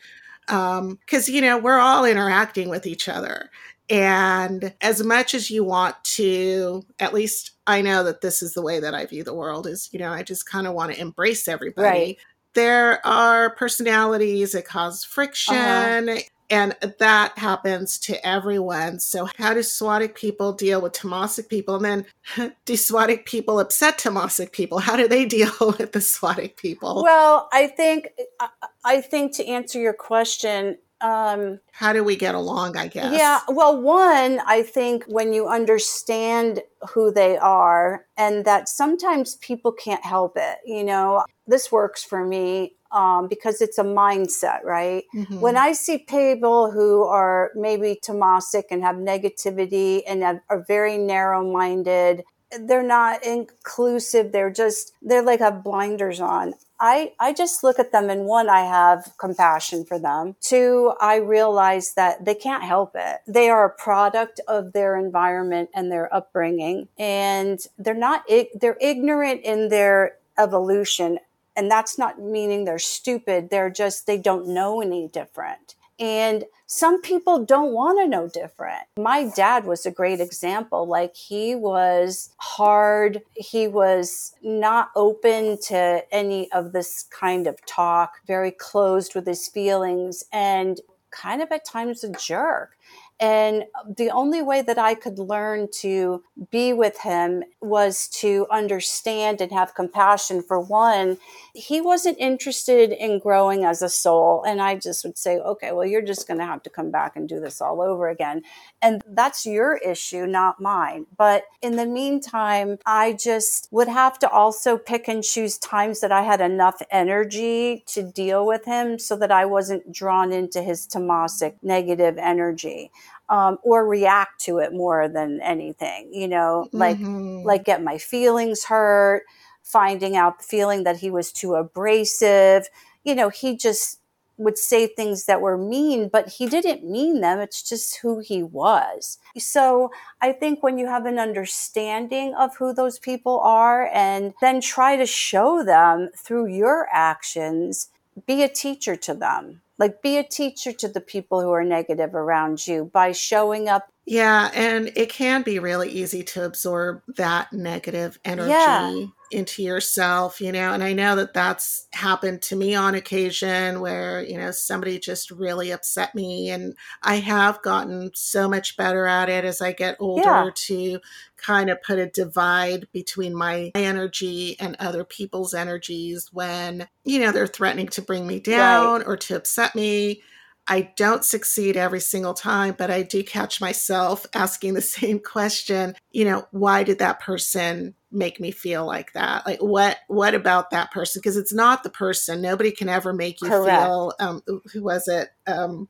Because, 0.99 1.29
you 1.29 1.41
know, 1.41 1.57
we're 1.57 1.79
all 1.79 2.05
interacting 2.05 2.69
with 2.69 2.85
each 2.85 3.07
other. 3.09 3.49
And 3.89 4.73
as 4.81 5.03
much 5.03 5.33
as 5.33 5.49
you 5.51 5.63
want 5.63 5.95
to, 6.03 6.83
at 6.99 7.13
least 7.13 7.51
I 7.67 7.81
know 7.81 8.03
that 8.03 8.21
this 8.21 8.41
is 8.41 8.53
the 8.53 8.61
way 8.61 8.79
that 8.79 8.93
I 8.93 9.05
view 9.05 9.23
the 9.23 9.33
world 9.33 9.67
is, 9.67 9.89
you 9.91 9.99
know, 9.99 10.11
I 10.11 10.23
just 10.23 10.45
kind 10.45 10.67
of 10.67 10.73
want 10.73 10.93
to 10.93 10.99
embrace 10.99 11.47
everybody. 11.47 11.87
Right. 11.87 12.17
There 12.55 13.05
are 13.05 13.55
personalities 13.55 14.51
that 14.51 14.65
cause 14.65 15.03
friction. 15.03 15.55
Uh-huh. 15.55 16.19
And 16.49 16.75
that 16.99 17.37
happens 17.37 17.97
to 17.99 18.25
everyone. 18.25 18.99
So, 18.99 19.27
how 19.37 19.53
do 19.53 19.61
SWATic 19.61 20.15
people 20.15 20.53
deal 20.53 20.81
with 20.81 20.93
tamasic 20.93 21.49
people? 21.49 21.75
And 21.75 22.05
then, 22.35 22.53
do 22.65 22.73
SWATic 22.73 23.25
people 23.25 23.59
upset 23.59 23.97
tamasic 23.97 24.51
people? 24.51 24.79
How 24.79 24.95
do 24.95 25.07
they 25.07 25.25
deal 25.37 25.51
with 25.59 25.91
the 25.91 25.99
SWATic 25.99 26.57
people? 26.57 27.03
Well, 27.03 27.49
I 27.51 27.67
think 27.67 28.09
I- 28.39 28.49
I 28.85 29.01
think 29.01 29.33
to 29.37 29.47
answer 29.47 29.79
your 29.79 29.93
question, 29.93 30.77
um, 31.01 31.59
how 31.71 31.91
do 31.93 32.03
we 32.03 32.15
get 32.15 32.33
along? 32.35 32.77
I 32.77 32.87
guess. 32.87 33.13
Yeah, 33.13 33.39
well, 33.49 33.79
one, 33.81 34.39
I 34.45 34.63
think 34.63 35.03
when 35.07 35.33
you 35.33 35.47
understand 35.47 36.61
who 36.93 37.11
they 37.11 37.37
are 37.37 38.05
and 38.17 38.45
that 38.45 38.69
sometimes 38.69 39.35
people 39.37 39.71
can't 39.73 40.03
help 40.03 40.33
it, 40.37 40.59
you 40.65 40.83
know, 40.83 41.23
this 41.45 41.71
works 41.71 42.03
for 42.03 42.25
me 42.25 42.75
um, 42.93 43.27
because 43.27 43.61
it's 43.61 43.77
a 43.77 43.83
mindset, 43.83 44.63
right? 44.63 45.03
Mhm. 45.13 45.39
When 45.39 45.57
I 45.57 45.73
see 45.73 45.97
people 45.97 46.71
who 46.71 47.03
are 47.03 47.51
maybe 47.55 47.99
tamasic 48.01 48.65
and 48.71 48.83
have 48.83 48.95
negativity 48.95 50.03
and 50.07 50.21
have, 50.23 50.39
are 50.49 50.63
very 50.67 50.97
narrow 50.97 51.43
minded, 51.43 52.23
they're 52.59 52.83
not 52.83 53.25
inclusive, 53.25 54.31
they're 54.31 54.51
just, 54.51 54.93
they're 55.01 55.23
like 55.23 55.39
have 55.39 55.63
blinders 55.63 56.21
on. 56.21 56.53
I, 56.79 57.13
I 57.19 57.33
just 57.33 57.63
look 57.63 57.79
at 57.79 57.91
them 57.91 58.09
and 58.09 58.25
one, 58.25 58.49
I 58.49 58.61
have 58.61 59.13
compassion 59.17 59.85
for 59.85 59.97
them. 59.97 60.35
Two, 60.41 60.93
I 60.99 61.15
realize 61.15 61.93
that 61.95 62.25
they 62.25 62.35
can't 62.35 62.63
help 62.63 62.91
it. 62.95 63.21
They 63.25 63.49
are 63.49 63.65
a 63.65 63.69
product 63.69 64.41
of 64.47 64.73
their 64.73 64.97
environment 64.97 65.69
and 65.73 65.91
their 65.91 66.13
upbringing 66.13 66.89
and 66.99 67.59
they're 67.77 67.93
not, 67.93 68.23
they're 68.59 68.77
ignorant 68.81 69.41
in 69.41 69.69
their 69.69 70.17
evolution. 70.37 71.19
And 71.55 71.69
that's 71.69 71.97
not 71.97 72.19
meaning 72.19 72.65
they're 72.65 72.79
stupid. 72.79 73.49
They're 73.49 73.69
just, 73.69 74.07
they 74.07 74.17
don't 74.17 74.47
know 74.47 74.81
any 74.81 75.07
different. 75.07 75.75
And 75.99 76.45
some 76.65 77.01
people 77.01 77.45
don't 77.45 77.71
want 77.71 77.99
to 77.99 78.07
know 78.07 78.27
different. 78.27 78.81
My 78.97 79.25
dad 79.35 79.65
was 79.65 79.85
a 79.85 79.91
great 79.91 80.19
example. 80.19 80.87
Like 80.87 81.15
he 81.15 81.53
was 81.53 82.33
hard. 82.37 83.21
He 83.35 83.67
was 83.67 84.33
not 84.41 84.89
open 84.95 85.59
to 85.67 86.03
any 86.11 86.51
of 86.51 86.71
this 86.71 87.05
kind 87.11 87.45
of 87.45 87.63
talk, 87.67 88.13
very 88.25 88.51
closed 88.51 89.13
with 89.13 89.27
his 89.27 89.47
feelings 89.47 90.23
and 90.33 90.81
kind 91.11 91.43
of 91.43 91.51
at 91.51 91.63
times 91.63 92.03
a 92.03 92.09
jerk. 92.09 92.75
And 93.19 93.65
the 93.97 94.09
only 94.09 94.41
way 94.41 94.61
that 94.61 94.77
I 94.77 94.95
could 94.95 95.19
learn 95.19 95.69
to 95.79 96.23
be 96.51 96.73
with 96.73 96.99
him 96.99 97.43
was 97.61 98.07
to 98.09 98.47
understand 98.51 99.39
and 99.39 99.51
have 99.51 99.75
compassion. 99.75 100.41
For 100.41 100.59
one, 100.59 101.17
he 101.53 101.79
wasn't 101.79 102.17
interested 102.19 102.91
in 102.91 103.19
growing 103.19 103.63
as 103.63 103.81
a 103.81 103.89
soul. 103.89 104.43
And 104.43 104.61
I 104.61 104.75
just 104.75 105.05
would 105.05 105.17
say, 105.17 105.37
okay, 105.37 105.71
well, 105.71 105.85
you're 105.85 106.01
just 106.01 106.27
going 106.27 106.39
to 106.39 106.45
have 106.45 106.63
to 106.63 106.69
come 106.69 106.91
back 106.91 107.15
and 107.15 107.29
do 107.29 107.39
this 107.39 107.61
all 107.61 107.81
over 107.81 108.09
again. 108.09 108.41
And 108.81 109.01
that's 109.07 109.45
your 109.45 109.77
issue, 109.77 110.25
not 110.25 110.59
mine. 110.59 111.05
But 111.15 111.45
in 111.61 111.75
the 111.75 111.85
meantime, 111.85 112.79
I 112.85 113.13
just 113.13 113.67
would 113.71 113.87
have 113.87 114.19
to 114.19 114.29
also 114.29 114.77
pick 114.77 115.07
and 115.07 115.23
choose 115.23 115.57
times 115.57 116.01
that 116.01 116.11
I 116.11 116.23
had 116.23 116.41
enough 116.41 116.81
energy 116.91 117.83
to 117.87 118.03
deal 118.03 118.45
with 118.45 118.65
him 118.65 118.99
so 118.99 119.15
that 119.17 119.31
I 119.31 119.45
wasn't 119.45 119.91
drawn 119.91 120.31
into 120.33 120.61
his 120.61 120.87
tamasic 120.87 121.55
negative 121.61 122.17
energy. 122.17 122.91
Um, 123.33 123.57
or 123.63 123.87
react 123.87 124.41
to 124.45 124.59
it 124.59 124.71
more 124.73 125.07
than 125.17 125.41
anything, 125.41 126.13
you 126.13 126.27
know, 126.27 126.67
like 126.71 126.99
Mhm. 126.99 127.43
like 127.49 127.63
get 127.65 127.81
my 127.91 127.97
feelings 127.97 128.65
hurt, 128.65 129.23
finding 129.63 130.15
out 130.15 130.37
the 130.37 130.43
feeling 130.43 130.83
that 130.83 130.97
he 130.97 131.09
was 131.09 131.31
too 131.31 131.55
abrasive. 131.55 132.67
You 133.03 133.15
know, 133.15 133.29
he 133.29 133.57
just 133.57 133.99
would 134.37 134.57
say 134.57 134.85
things 134.87 135.25
that 135.25 135.41
were 135.41 135.57
mean, 135.57 136.09
but 136.09 136.27
he 136.37 136.45
didn't 136.47 136.83
mean 136.97 137.21
them. 137.21 137.39
It's 137.39 137.63
just 137.67 137.97
who 138.01 138.19
he 138.19 138.43
was. 138.43 139.17
So 139.37 139.89
I 140.21 140.31
think 140.31 140.61
when 140.61 140.77
you 140.77 140.87
have 140.87 141.05
an 141.07 141.19
understanding 141.19 142.35
of 142.35 142.55
who 142.57 142.73
those 142.73 142.99
people 142.99 143.39
are 143.41 143.87
and 143.93 144.33
then 144.41 144.61
try 144.61 144.95
to 144.95 145.05
show 145.07 145.63
them 145.63 146.11
through 146.15 146.47
your 146.47 146.87
actions, 146.91 147.89
be 148.27 148.43
a 148.43 148.49
teacher 148.49 148.95
to 148.97 149.13
them. 149.15 149.62
Like 149.79 150.01
be 150.01 150.17
a 150.17 150.23
teacher 150.23 150.71
to 150.73 150.87
the 150.87 151.01
people 151.01 151.41
who 151.41 151.51
are 151.51 151.63
negative 151.63 152.15
around 152.15 152.67
you 152.67 152.85
by 152.85 153.11
showing 153.11 153.67
up 153.67 153.92
Yeah, 154.05 154.49
and 154.53 154.91
it 154.95 155.09
can 155.09 155.43
be 155.43 155.59
really 155.59 155.89
easy 155.89 156.23
to 156.23 156.43
absorb 156.43 157.01
that 157.15 157.53
negative 157.53 158.19
energy 158.25 158.49
Yeah. 158.49 159.05
into 159.31 159.63
yourself, 159.63 160.41
you 160.41 160.51
know. 160.51 160.73
And 160.73 160.83
I 160.83 160.91
know 160.91 161.15
that 161.15 161.33
that's 161.33 161.87
happened 161.93 162.41
to 162.43 162.55
me 162.57 162.75
on 162.75 162.95
occasion 162.95 163.79
where, 163.79 164.21
you 164.21 164.37
know, 164.37 164.51
somebody 164.51 164.99
just 164.99 165.31
really 165.31 165.71
upset 165.71 166.13
me. 166.15 166.49
And 166.49 166.75
I 167.01 167.15
have 167.15 167.61
gotten 167.61 168.11
so 168.13 168.49
much 168.49 168.75
better 168.75 169.07
at 169.07 169.29
it 169.29 169.45
as 169.45 169.61
I 169.61 169.71
get 169.71 169.95
older 170.01 170.21
Yeah. 170.21 170.49
to 170.53 170.99
kind 171.37 171.69
of 171.69 171.81
put 171.81 171.97
a 171.97 172.07
divide 172.07 172.87
between 172.91 173.33
my 173.33 173.71
energy 173.73 174.57
and 174.59 174.75
other 174.79 175.05
people's 175.05 175.53
energies 175.53 176.29
when, 176.33 176.87
you 177.05 177.19
know, 177.19 177.31
they're 177.31 177.47
threatening 177.47 177.87
to 177.87 178.01
bring 178.01 178.27
me 178.27 178.41
down 178.41 179.01
or 179.03 179.15
to 179.17 179.35
upset 179.37 179.75
me. 179.75 180.21
I 180.67 180.93
don't 180.95 181.25
succeed 181.25 181.75
every 181.75 181.99
single 181.99 182.33
time, 182.33 182.75
but 182.77 182.89
I 182.89 183.03
do 183.03 183.23
catch 183.23 183.59
myself 183.59 184.25
asking 184.33 184.73
the 184.73 184.81
same 184.81 185.19
question, 185.19 185.95
you 186.11 186.25
know, 186.25 186.45
why 186.51 186.83
did 186.83 186.99
that 186.99 187.19
person 187.19 187.95
make 188.11 188.39
me 188.39 188.51
feel 188.51 188.85
like 188.85 189.13
that? 189.13 189.45
Like 189.45 189.61
what 189.61 189.97
what 190.07 190.35
about 190.35 190.69
that 190.69 190.91
person? 190.91 191.19
Because 191.19 191.37
it's 191.37 191.53
not 191.53 191.83
the 191.83 191.89
person. 191.89 192.41
Nobody 192.41 192.71
can 192.71 192.89
ever 192.89 193.11
make 193.11 193.41
you 193.41 193.49
Correct. 193.49 193.65
feel 193.65 194.13
um 194.19 194.41
who 194.71 194.83
was 194.83 195.07
it? 195.07 195.29
Um 195.47 195.89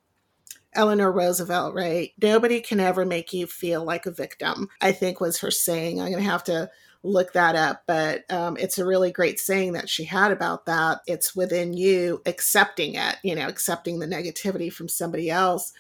Eleanor 0.76 1.12
Roosevelt, 1.12 1.76
right? 1.76 2.12
Nobody 2.22 2.60
can 2.60 2.80
ever 2.80 3.06
make 3.06 3.34
you 3.34 3.48
feel 3.48 3.84
like 3.84 4.06
a 4.06 4.12
victim, 4.12 4.70
I 4.82 4.92
think 4.92 5.20
was 5.20 5.40
her 5.40 5.52
saying. 5.52 6.00
I'm 6.00 6.12
going 6.12 6.24
to 6.24 6.30
have 6.30 6.44
to 6.46 6.70
look 7.04 7.34
that 7.34 7.56
up, 7.56 7.84
but 7.86 8.24
um, 8.32 8.58
it's 8.58 8.78
a 8.78 8.86
really 8.86 9.12
great 9.12 9.40
saying 9.40 9.74
that 9.74 9.90
she 9.90 10.06
had 10.06 10.32
about 10.32 10.66
that. 10.66 11.00
It's 11.06 11.36
within 11.36 11.74
you 11.74 12.22
accepting 12.26 12.96
it, 12.96 13.18
you 13.24 13.36
know, 13.36 13.48
accepting 13.48 14.00
the 14.00 14.08
negativity 14.08 14.72
from 14.72 14.88
somebody 14.88 15.30
else. 15.30 15.74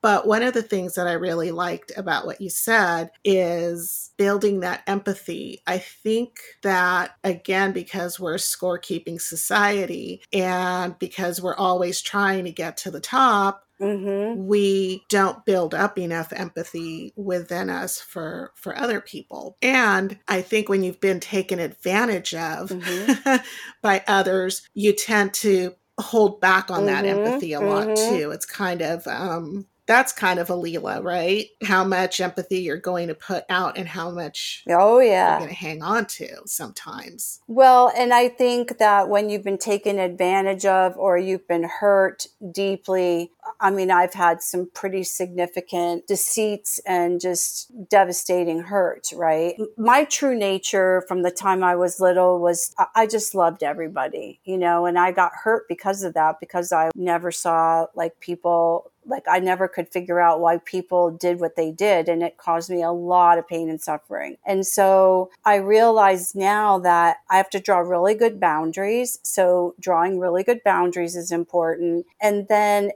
But 0.00 0.28
one 0.28 0.44
of 0.44 0.54
the 0.54 0.62
things 0.62 0.94
that 0.94 1.08
I 1.08 1.14
really 1.14 1.50
liked 1.50 1.90
about 1.96 2.24
what 2.24 2.40
you 2.40 2.50
said 2.50 3.10
is 3.24 4.12
building 4.16 4.60
that 4.60 4.82
empathy. 4.86 5.60
I 5.66 5.78
think 5.78 6.38
that, 6.62 7.16
again, 7.24 7.72
because 7.72 8.20
we're 8.20 8.34
a 8.34 8.38
scorekeeping 8.38 9.20
society 9.20 10.22
and 10.32 10.96
because 11.00 11.42
we're 11.42 11.56
always 11.56 12.00
trying 12.00 12.44
to 12.44 12.52
get 12.52 12.76
to 12.78 12.92
the 12.92 13.00
top, 13.00 13.64
Mm-hmm. 13.80 14.46
we 14.46 15.04
don't 15.08 15.44
build 15.44 15.74
up 15.74 15.98
enough 15.98 16.32
empathy 16.32 17.12
within 17.16 17.70
us 17.70 18.00
for 18.00 18.52
for 18.56 18.76
other 18.76 19.00
people 19.00 19.56
and 19.62 20.18
i 20.26 20.42
think 20.42 20.68
when 20.68 20.82
you've 20.82 21.00
been 21.00 21.20
taken 21.20 21.58
advantage 21.60 22.34
of 22.34 22.70
Mm-hmm. 22.70 23.36
by 23.82 24.02
others 24.08 24.62
you 24.74 24.92
tend 24.92 25.32
to 25.34 25.74
hold 26.00 26.40
back 26.40 26.70
on 26.70 26.86
that 26.86 27.04
Mhm, 27.04 27.08
empathy 27.26 27.52
a 27.52 27.60
lot 27.60 27.86
mhm. 27.88 28.08
too 28.08 28.30
it's 28.32 28.46
kind 28.46 28.82
of 28.82 29.06
um 29.06 29.66
that's 29.88 30.12
kind 30.12 30.38
of 30.38 30.50
a 30.50 30.54
Leela, 30.54 31.02
right? 31.02 31.46
How 31.64 31.82
much 31.82 32.20
empathy 32.20 32.58
you're 32.60 32.76
going 32.76 33.08
to 33.08 33.14
put 33.14 33.44
out 33.48 33.76
and 33.78 33.88
how 33.88 34.10
much 34.10 34.62
Oh, 34.68 35.00
yeah 35.00 35.30
you're 35.30 35.38
going 35.38 35.50
to 35.50 35.56
hang 35.56 35.82
on 35.82 36.06
to 36.06 36.28
sometimes. 36.46 37.40
Well, 37.48 37.90
and 37.96 38.12
I 38.12 38.28
think 38.28 38.78
that 38.78 39.08
when 39.08 39.30
you've 39.30 39.42
been 39.42 39.58
taken 39.58 39.98
advantage 39.98 40.66
of 40.66 40.96
or 40.96 41.16
you've 41.18 41.48
been 41.48 41.64
hurt 41.64 42.26
deeply, 42.52 43.32
I 43.60 43.70
mean, 43.70 43.90
I've 43.90 44.12
had 44.14 44.42
some 44.42 44.68
pretty 44.72 45.02
significant 45.04 46.06
deceits 46.06 46.78
and 46.86 47.20
just 47.20 47.88
devastating 47.88 48.60
hurt, 48.60 49.08
right? 49.14 49.54
My 49.78 50.04
true 50.04 50.36
nature 50.38 51.02
from 51.08 51.22
the 51.22 51.30
time 51.30 51.64
I 51.64 51.74
was 51.74 51.98
little 51.98 52.40
was 52.40 52.74
I- 52.78 52.86
I 52.94 53.06
just 53.06 53.34
loved 53.34 53.62
everybody, 53.62 54.40
you 54.44 54.58
know, 54.58 54.84
and 54.86 54.98
I 54.98 55.12
got 55.12 55.32
hurt 55.44 55.66
because 55.66 56.02
of 56.02 56.12
that, 56.14 56.40
because 56.40 56.72
I 56.72 56.90
never 56.94 57.32
saw 57.32 57.86
like 57.94 58.20
people 58.20 58.92
like 59.08 59.24
I 59.28 59.38
never 59.38 59.68
could 59.68 59.88
figure 59.88 60.20
out 60.20 60.40
why 60.40 60.58
people 60.58 61.10
did 61.10 61.40
what 61.40 61.56
they 61.56 61.70
did 61.70 62.08
and 62.08 62.22
it 62.22 62.36
caused 62.36 62.70
me 62.70 62.82
a 62.82 62.92
lot 62.92 63.38
of 63.38 63.48
pain 63.48 63.68
and 63.68 63.80
suffering. 63.80 64.36
And 64.46 64.66
so 64.66 65.30
I 65.44 65.56
realize 65.56 66.34
now 66.34 66.78
that 66.80 67.18
I 67.30 67.36
have 67.36 67.50
to 67.50 67.60
draw 67.60 67.78
really 67.78 68.14
good 68.14 68.38
boundaries. 68.38 69.18
So 69.22 69.74
drawing 69.80 70.18
really 70.18 70.44
good 70.44 70.62
boundaries 70.64 71.16
is 71.16 71.32
important. 71.32 72.06
And 72.20 72.48
then 72.48 72.92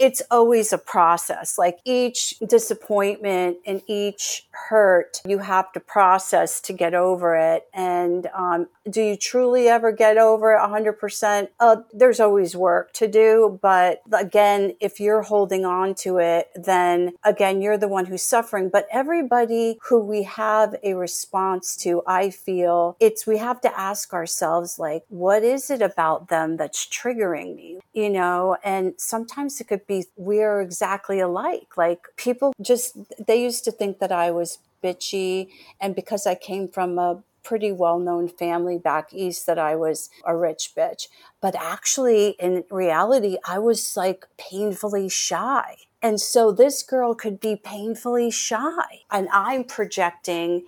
it's 0.00 0.22
always 0.30 0.72
a 0.72 0.78
process. 0.78 1.58
Like 1.58 1.78
each 1.84 2.38
disappointment 2.38 3.58
and 3.66 3.82
each 3.86 4.46
hurt, 4.50 5.20
you 5.26 5.38
have 5.38 5.70
to 5.72 5.80
process 5.80 6.58
to 6.62 6.72
get 6.72 6.94
over 6.94 7.36
it. 7.36 7.64
And 7.74 8.26
um, 8.34 8.68
do 8.88 9.02
you 9.02 9.16
truly 9.16 9.68
ever 9.68 9.92
get 9.92 10.16
over 10.16 10.54
it 10.54 10.58
100%? 10.58 11.48
Uh, 11.60 11.76
there's 11.92 12.18
always 12.18 12.56
work 12.56 12.94
to 12.94 13.06
do. 13.08 13.58
But 13.60 14.00
again, 14.10 14.72
if 14.80 15.00
you're 15.00 15.20
holding 15.20 15.66
on 15.66 15.94
to 15.96 16.16
it, 16.16 16.48
then 16.54 17.12
again, 17.22 17.60
you're 17.60 17.76
the 17.76 17.86
one 17.86 18.06
who's 18.06 18.22
suffering. 18.22 18.70
But 18.72 18.86
everybody 18.90 19.76
who 19.82 20.00
we 20.00 20.22
have 20.22 20.76
a 20.82 20.94
response 20.94 21.76
to, 21.78 22.02
I 22.06 22.30
feel 22.30 22.96
it's 23.00 23.26
we 23.26 23.36
have 23.36 23.60
to 23.60 23.78
ask 23.78 24.14
ourselves, 24.14 24.78
like, 24.78 25.04
what 25.08 25.42
is 25.42 25.68
it 25.68 25.82
about 25.82 26.28
them 26.28 26.56
that's 26.56 26.86
triggering 26.86 27.54
me? 27.54 27.80
You 27.92 28.08
know, 28.08 28.56
and 28.64 28.94
sometimes 28.96 29.60
it 29.60 29.68
could 29.68 29.86
be 29.90 30.04
we're 30.16 30.60
exactly 30.60 31.20
alike. 31.20 31.76
Like 31.76 32.00
people 32.16 32.54
just, 32.60 32.96
they 33.26 33.42
used 33.42 33.64
to 33.64 33.72
think 33.72 33.98
that 33.98 34.12
I 34.12 34.30
was 34.30 34.58
bitchy. 34.82 35.48
And 35.80 35.94
because 35.94 36.26
I 36.26 36.34
came 36.34 36.68
from 36.68 36.98
a 36.98 37.22
pretty 37.42 37.72
well 37.72 37.98
known 37.98 38.28
family 38.28 38.78
back 38.78 39.12
east 39.12 39.46
that 39.46 39.58
I 39.58 39.74
was 39.76 40.08
a 40.24 40.36
rich 40.36 40.72
bitch. 40.76 41.08
But 41.40 41.54
actually, 41.56 42.36
in 42.38 42.64
reality, 42.70 43.36
I 43.46 43.58
was 43.58 43.96
like 43.96 44.26
painfully 44.38 45.08
shy. 45.08 45.76
And 46.02 46.20
so 46.20 46.50
this 46.50 46.82
girl 46.82 47.14
could 47.14 47.40
be 47.40 47.56
painfully 47.56 48.30
shy. 48.30 49.02
And 49.10 49.28
I'm 49.32 49.64
projecting 49.64 50.64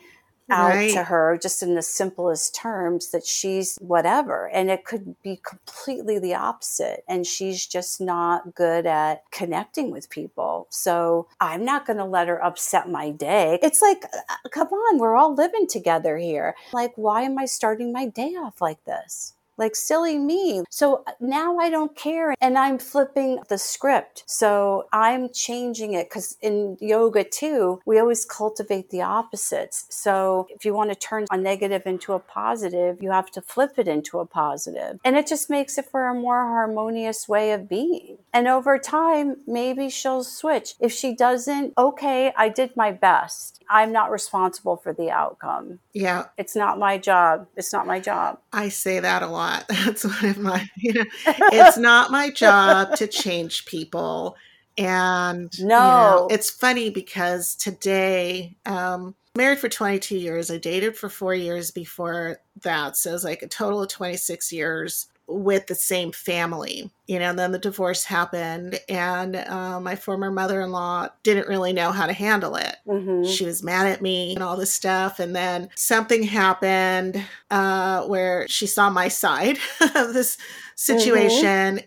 out 0.50 0.68
right. 0.68 0.92
to 0.92 1.04
her 1.04 1.38
just 1.40 1.62
in 1.62 1.74
the 1.74 1.82
simplest 1.82 2.54
terms 2.54 3.10
that 3.10 3.24
she's 3.24 3.76
whatever. 3.80 4.48
And 4.48 4.70
it 4.70 4.84
could 4.84 5.16
be 5.22 5.40
completely 5.42 6.18
the 6.18 6.34
opposite. 6.34 7.04
And 7.08 7.26
she's 7.26 7.66
just 7.66 8.00
not 8.00 8.54
good 8.54 8.86
at 8.86 9.22
connecting 9.30 9.90
with 9.90 10.10
people. 10.10 10.66
So 10.70 11.28
i'm 11.40 11.64
not 11.64 11.86
going 11.86 11.98
to 11.98 12.04
let 12.04 12.28
her 12.28 12.42
upset 12.42 12.88
my 12.88 13.10
day. 13.10 13.58
It's 13.62 13.82
like 13.82 14.04
uh, 14.04 14.48
come 14.50 14.68
on 14.68 14.98
we're 14.98 15.16
all 15.16 15.34
living 15.34 15.66
together 15.66 16.16
here. 16.16 16.54
Like 16.72 16.92
why 16.96 17.22
am 17.22 17.38
i 17.38 17.44
starting 17.46 17.92
my 17.92 18.06
day 18.06 18.30
off 18.30 18.60
like 18.60 18.84
this 18.84 19.34
like 19.58 19.76
silly 19.76 20.18
me. 20.18 20.62
So 20.70 21.02
uh, 21.06 21.12
now 21.20 21.58
I 21.58 21.70
don't 21.70 21.94
care 21.96 22.34
and 22.40 22.58
I'm 22.58 22.78
flipping 22.78 23.40
the 23.48 23.58
script. 23.58 24.24
So 24.26 24.86
I'm 24.92 25.28
changing 25.32 25.94
it 25.94 26.08
because 26.08 26.36
in 26.40 26.76
yoga 26.80 27.24
too, 27.24 27.80
we 27.86 27.98
always 27.98 28.24
cultivate 28.24 28.90
the 28.90 29.02
opposites. 29.02 29.86
So 29.90 30.46
if 30.50 30.64
you 30.64 30.74
want 30.74 30.90
to 30.90 30.96
turn 30.96 31.26
a 31.30 31.36
negative 31.36 31.82
into 31.86 32.12
a 32.12 32.18
positive, 32.18 33.02
you 33.02 33.10
have 33.10 33.30
to 33.32 33.40
flip 33.42 33.78
it 33.78 33.88
into 33.88 34.18
a 34.18 34.26
positive. 34.26 34.98
And 35.04 35.16
it 35.16 35.26
just 35.26 35.50
makes 35.50 35.78
it 35.78 35.86
for 35.90 36.08
a 36.08 36.14
more 36.14 36.40
harmonious 36.40 37.28
way 37.28 37.52
of 37.52 37.68
being. 37.68 38.18
And 38.32 38.48
over 38.48 38.78
time, 38.78 39.36
maybe 39.46 39.90
she'll 39.90 40.24
switch. 40.24 40.74
If 40.80 40.92
she 40.92 41.14
doesn't, 41.14 41.74
okay, 41.76 42.32
I 42.36 42.48
did 42.48 42.76
my 42.76 42.92
best. 42.92 43.62
I'm 43.68 43.92
not 43.92 44.10
responsible 44.10 44.76
for 44.76 44.92
the 44.92 45.10
outcome. 45.10 45.80
Yeah. 45.92 46.26
It's 46.36 46.56
not 46.56 46.78
my 46.78 46.98
job. 46.98 47.48
It's 47.56 47.72
not 47.72 47.86
my 47.86 48.00
job. 48.00 48.38
I 48.52 48.68
say 48.68 49.00
that 49.00 49.22
a 49.22 49.26
lot. 49.26 49.41
That's 49.68 50.04
one 50.04 50.30
of 50.30 50.38
my, 50.38 50.68
you 50.76 50.92
know, 50.94 51.04
it's 51.26 51.78
not 51.78 52.10
my 52.10 52.30
job 52.30 52.96
to 52.96 53.06
change 53.06 53.66
people. 53.66 54.36
And 54.78 55.50
no, 55.60 55.64
you 55.66 55.66
know, 55.66 56.28
it's 56.30 56.50
funny 56.50 56.90
because 56.90 57.54
today, 57.54 58.56
um, 58.66 59.14
married 59.36 59.58
for 59.58 59.68
22 59.68 60.16
years. 60.16 60.50
I 60.50 60.58
dated 60.58 60.96
for 60.96 61.08
four 61.08 61.34
years 61.34 61.70
before 61.70 62.38
that. 62.62 62.96
So 62.96 63.10
it 63.10 63.14
was 63.14 63.24
like 63.24 63.42
a 63.42 63.48
total 63.48 63.82
of 63.82 63.88
26 63.88 64.52
years 64.52 65.08
with 65.26 65.66
the 65.66 65.74
same 65.74 66.12
family. 66.12 66.90
You 67.06 67.18
know, 67.18 67.30
and 67.30 67.38
then 67.38 67.52
the 67.52 67.58
divorce 67.58 68.04
happened, 68.04 68.80
and 68.88 69.36
uh, 69.36 69.80
my 69.80 69.96
former 69.96 70.30
mother 70.30 70.60
in 70.60 70.70
law 70.70 71.08
didn't 71.22 71.48
really 71.48 71.72
know 71.72 71.92
how 71.92 72.06
to 72.06 72.12
handle 72.12 72.56
it. 72.56 72.76
Mm-hmm. 72.86 73.24
She 73.24 73.44
was 73.44 73.62
mad 73.62 73.86
at 73.86 74.00
me 74.00 74.34
and 74.34 74.42
all 74.42 74.56
this 74.56 74.72
stuff. 74.72 75.18
And 75.18 75.36
then 75.36 75.68
something 75.74 76.22
happened 76.22 77.22
uh, 77.50 78.04
where 78.04 78.48
she 78.48 78.66
saw 78.66 78.88
my 78.88 79.08
side 79.08 79.58
of 79.94 80.14
this 80.14 80.38
situation. 80.74 81.76
Mm-hmm 81.76 81.86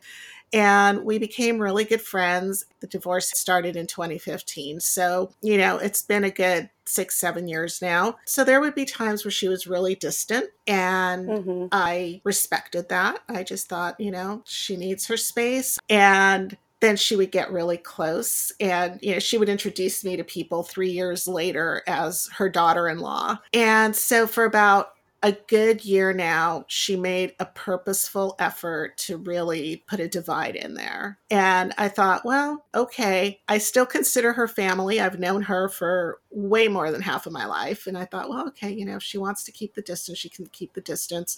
and 0.56 1.04
we 1.04 1.20
became 1.20 1.60
really 1.60 1.84
good 1.84 2.02
friends. 2.02 2.66
The 2.80 2.88
divorce 2.88 3.30
started 3.30 3.76
in 3.76 3.88
2015. 3.88 4.80
So, 4.80 5.32
you 5.42 5.58
know, 5.58 5.78
it's 5.78 6.02
been 6.02 6.24
a 6.24 6.32
good 6.32 6.70
six, 6.86 7.18
seven 7.18 7.48
years 7.50 7.82
now. 7.82 8.16
So 8.26 8.46
there 8.46 8.62
would 8.62 8.74
be 8.74 8.86
times 8.86 9.26
where 9.26 9.32
she 9.32 9.50
was 9.50 9.68
really 9.68 9.96
distant, 9.96 10.46
and 10.66 11.28
mm-hmm. 11.28 11.66
I 11.72 12.22
respected 12.24 12.88
that. 12.90 13.20
I 13.28 13.44
just 13.44 13.68
thought, 13.68 14.00
you 14.00 14.12
know, 14.12 14.44
she 14.46 14.78
needs 14.78 15.08
her 15.08 15.18
space. 15.18 15.78
And 15.90 16.58
then 16.80 16.96
she 16.96 17.16
would 17.16 17.32
get 17.32 17.52
really 17.52 17.78
close 17.78 18.52
and 18.60 19.00
you 19.02 19.14
know 19.14 19.20
she 19.20 19.38
would 19.38 19.50
introduce 19.50 20.04
me 20.04 20.18
to 20.18 20.24
people 20.24 20.62
3 20.62 20.92
years 20.92 21.26
later 21.28 21.82
as 21.88 22.30
her 22.34 22.50
daughter-in-law. 22.50 23.40
And 23.54 23.96
so 23.96 24.28
for 24.28 24.44
about 24.44 24.90
a 25.26 25.32
good 25.32 25.84
year 25.84 26.14
now, 26.14 26.66
she 26.68 26.96
made 26.96 27.34
a 27.40 27.48
purposeful 27.48 28.36
effort 28.38 28.96
to 28.96 29.18
really 29.18 29.84
put 29.88 30.00
a 30.00 30.08
divide 30.08 30.56
in 30.56 30.76
there. 30.76 31.18
And 31.32 31.74
I 31.80 31.88
thought, 31.88 32.24
well, 32.24 32.64
okay, 32.76 33.42
I 33.48 33.58
still 33.58 33.88
consider 33.88 34.34
her 34.34 34.48
family. 34.48 35.02
I've 35.02 35.20
known 35.20 35.42
her 35.42 35.68
for 35.68 36.20
way 36.30 36.68
more 36.68 36.92
than 36.92 37.02
half 37.02 37.26
of 37.26 37.34
my 37.34 37.48
life. 37.48 37.88
And 37.88 37.98
I 37.98 38.06
thought, 38.06 38.30
well, 38.30 38.48
okay, 38.50 38.72
you 38.72 38.86
know, 38.86 38.98
if 38.98 39.04
she 39.04 39.18
wants 39.18 39.44
to 39.46 39.52
keep 39.52 39.74
the 39.74 39.82
distance, 39.82 40.20
she 40.20 40.30
can 40.30 40.46
keep 40.46 40.74
the 40.74 40.82
distance. 40.82 41.38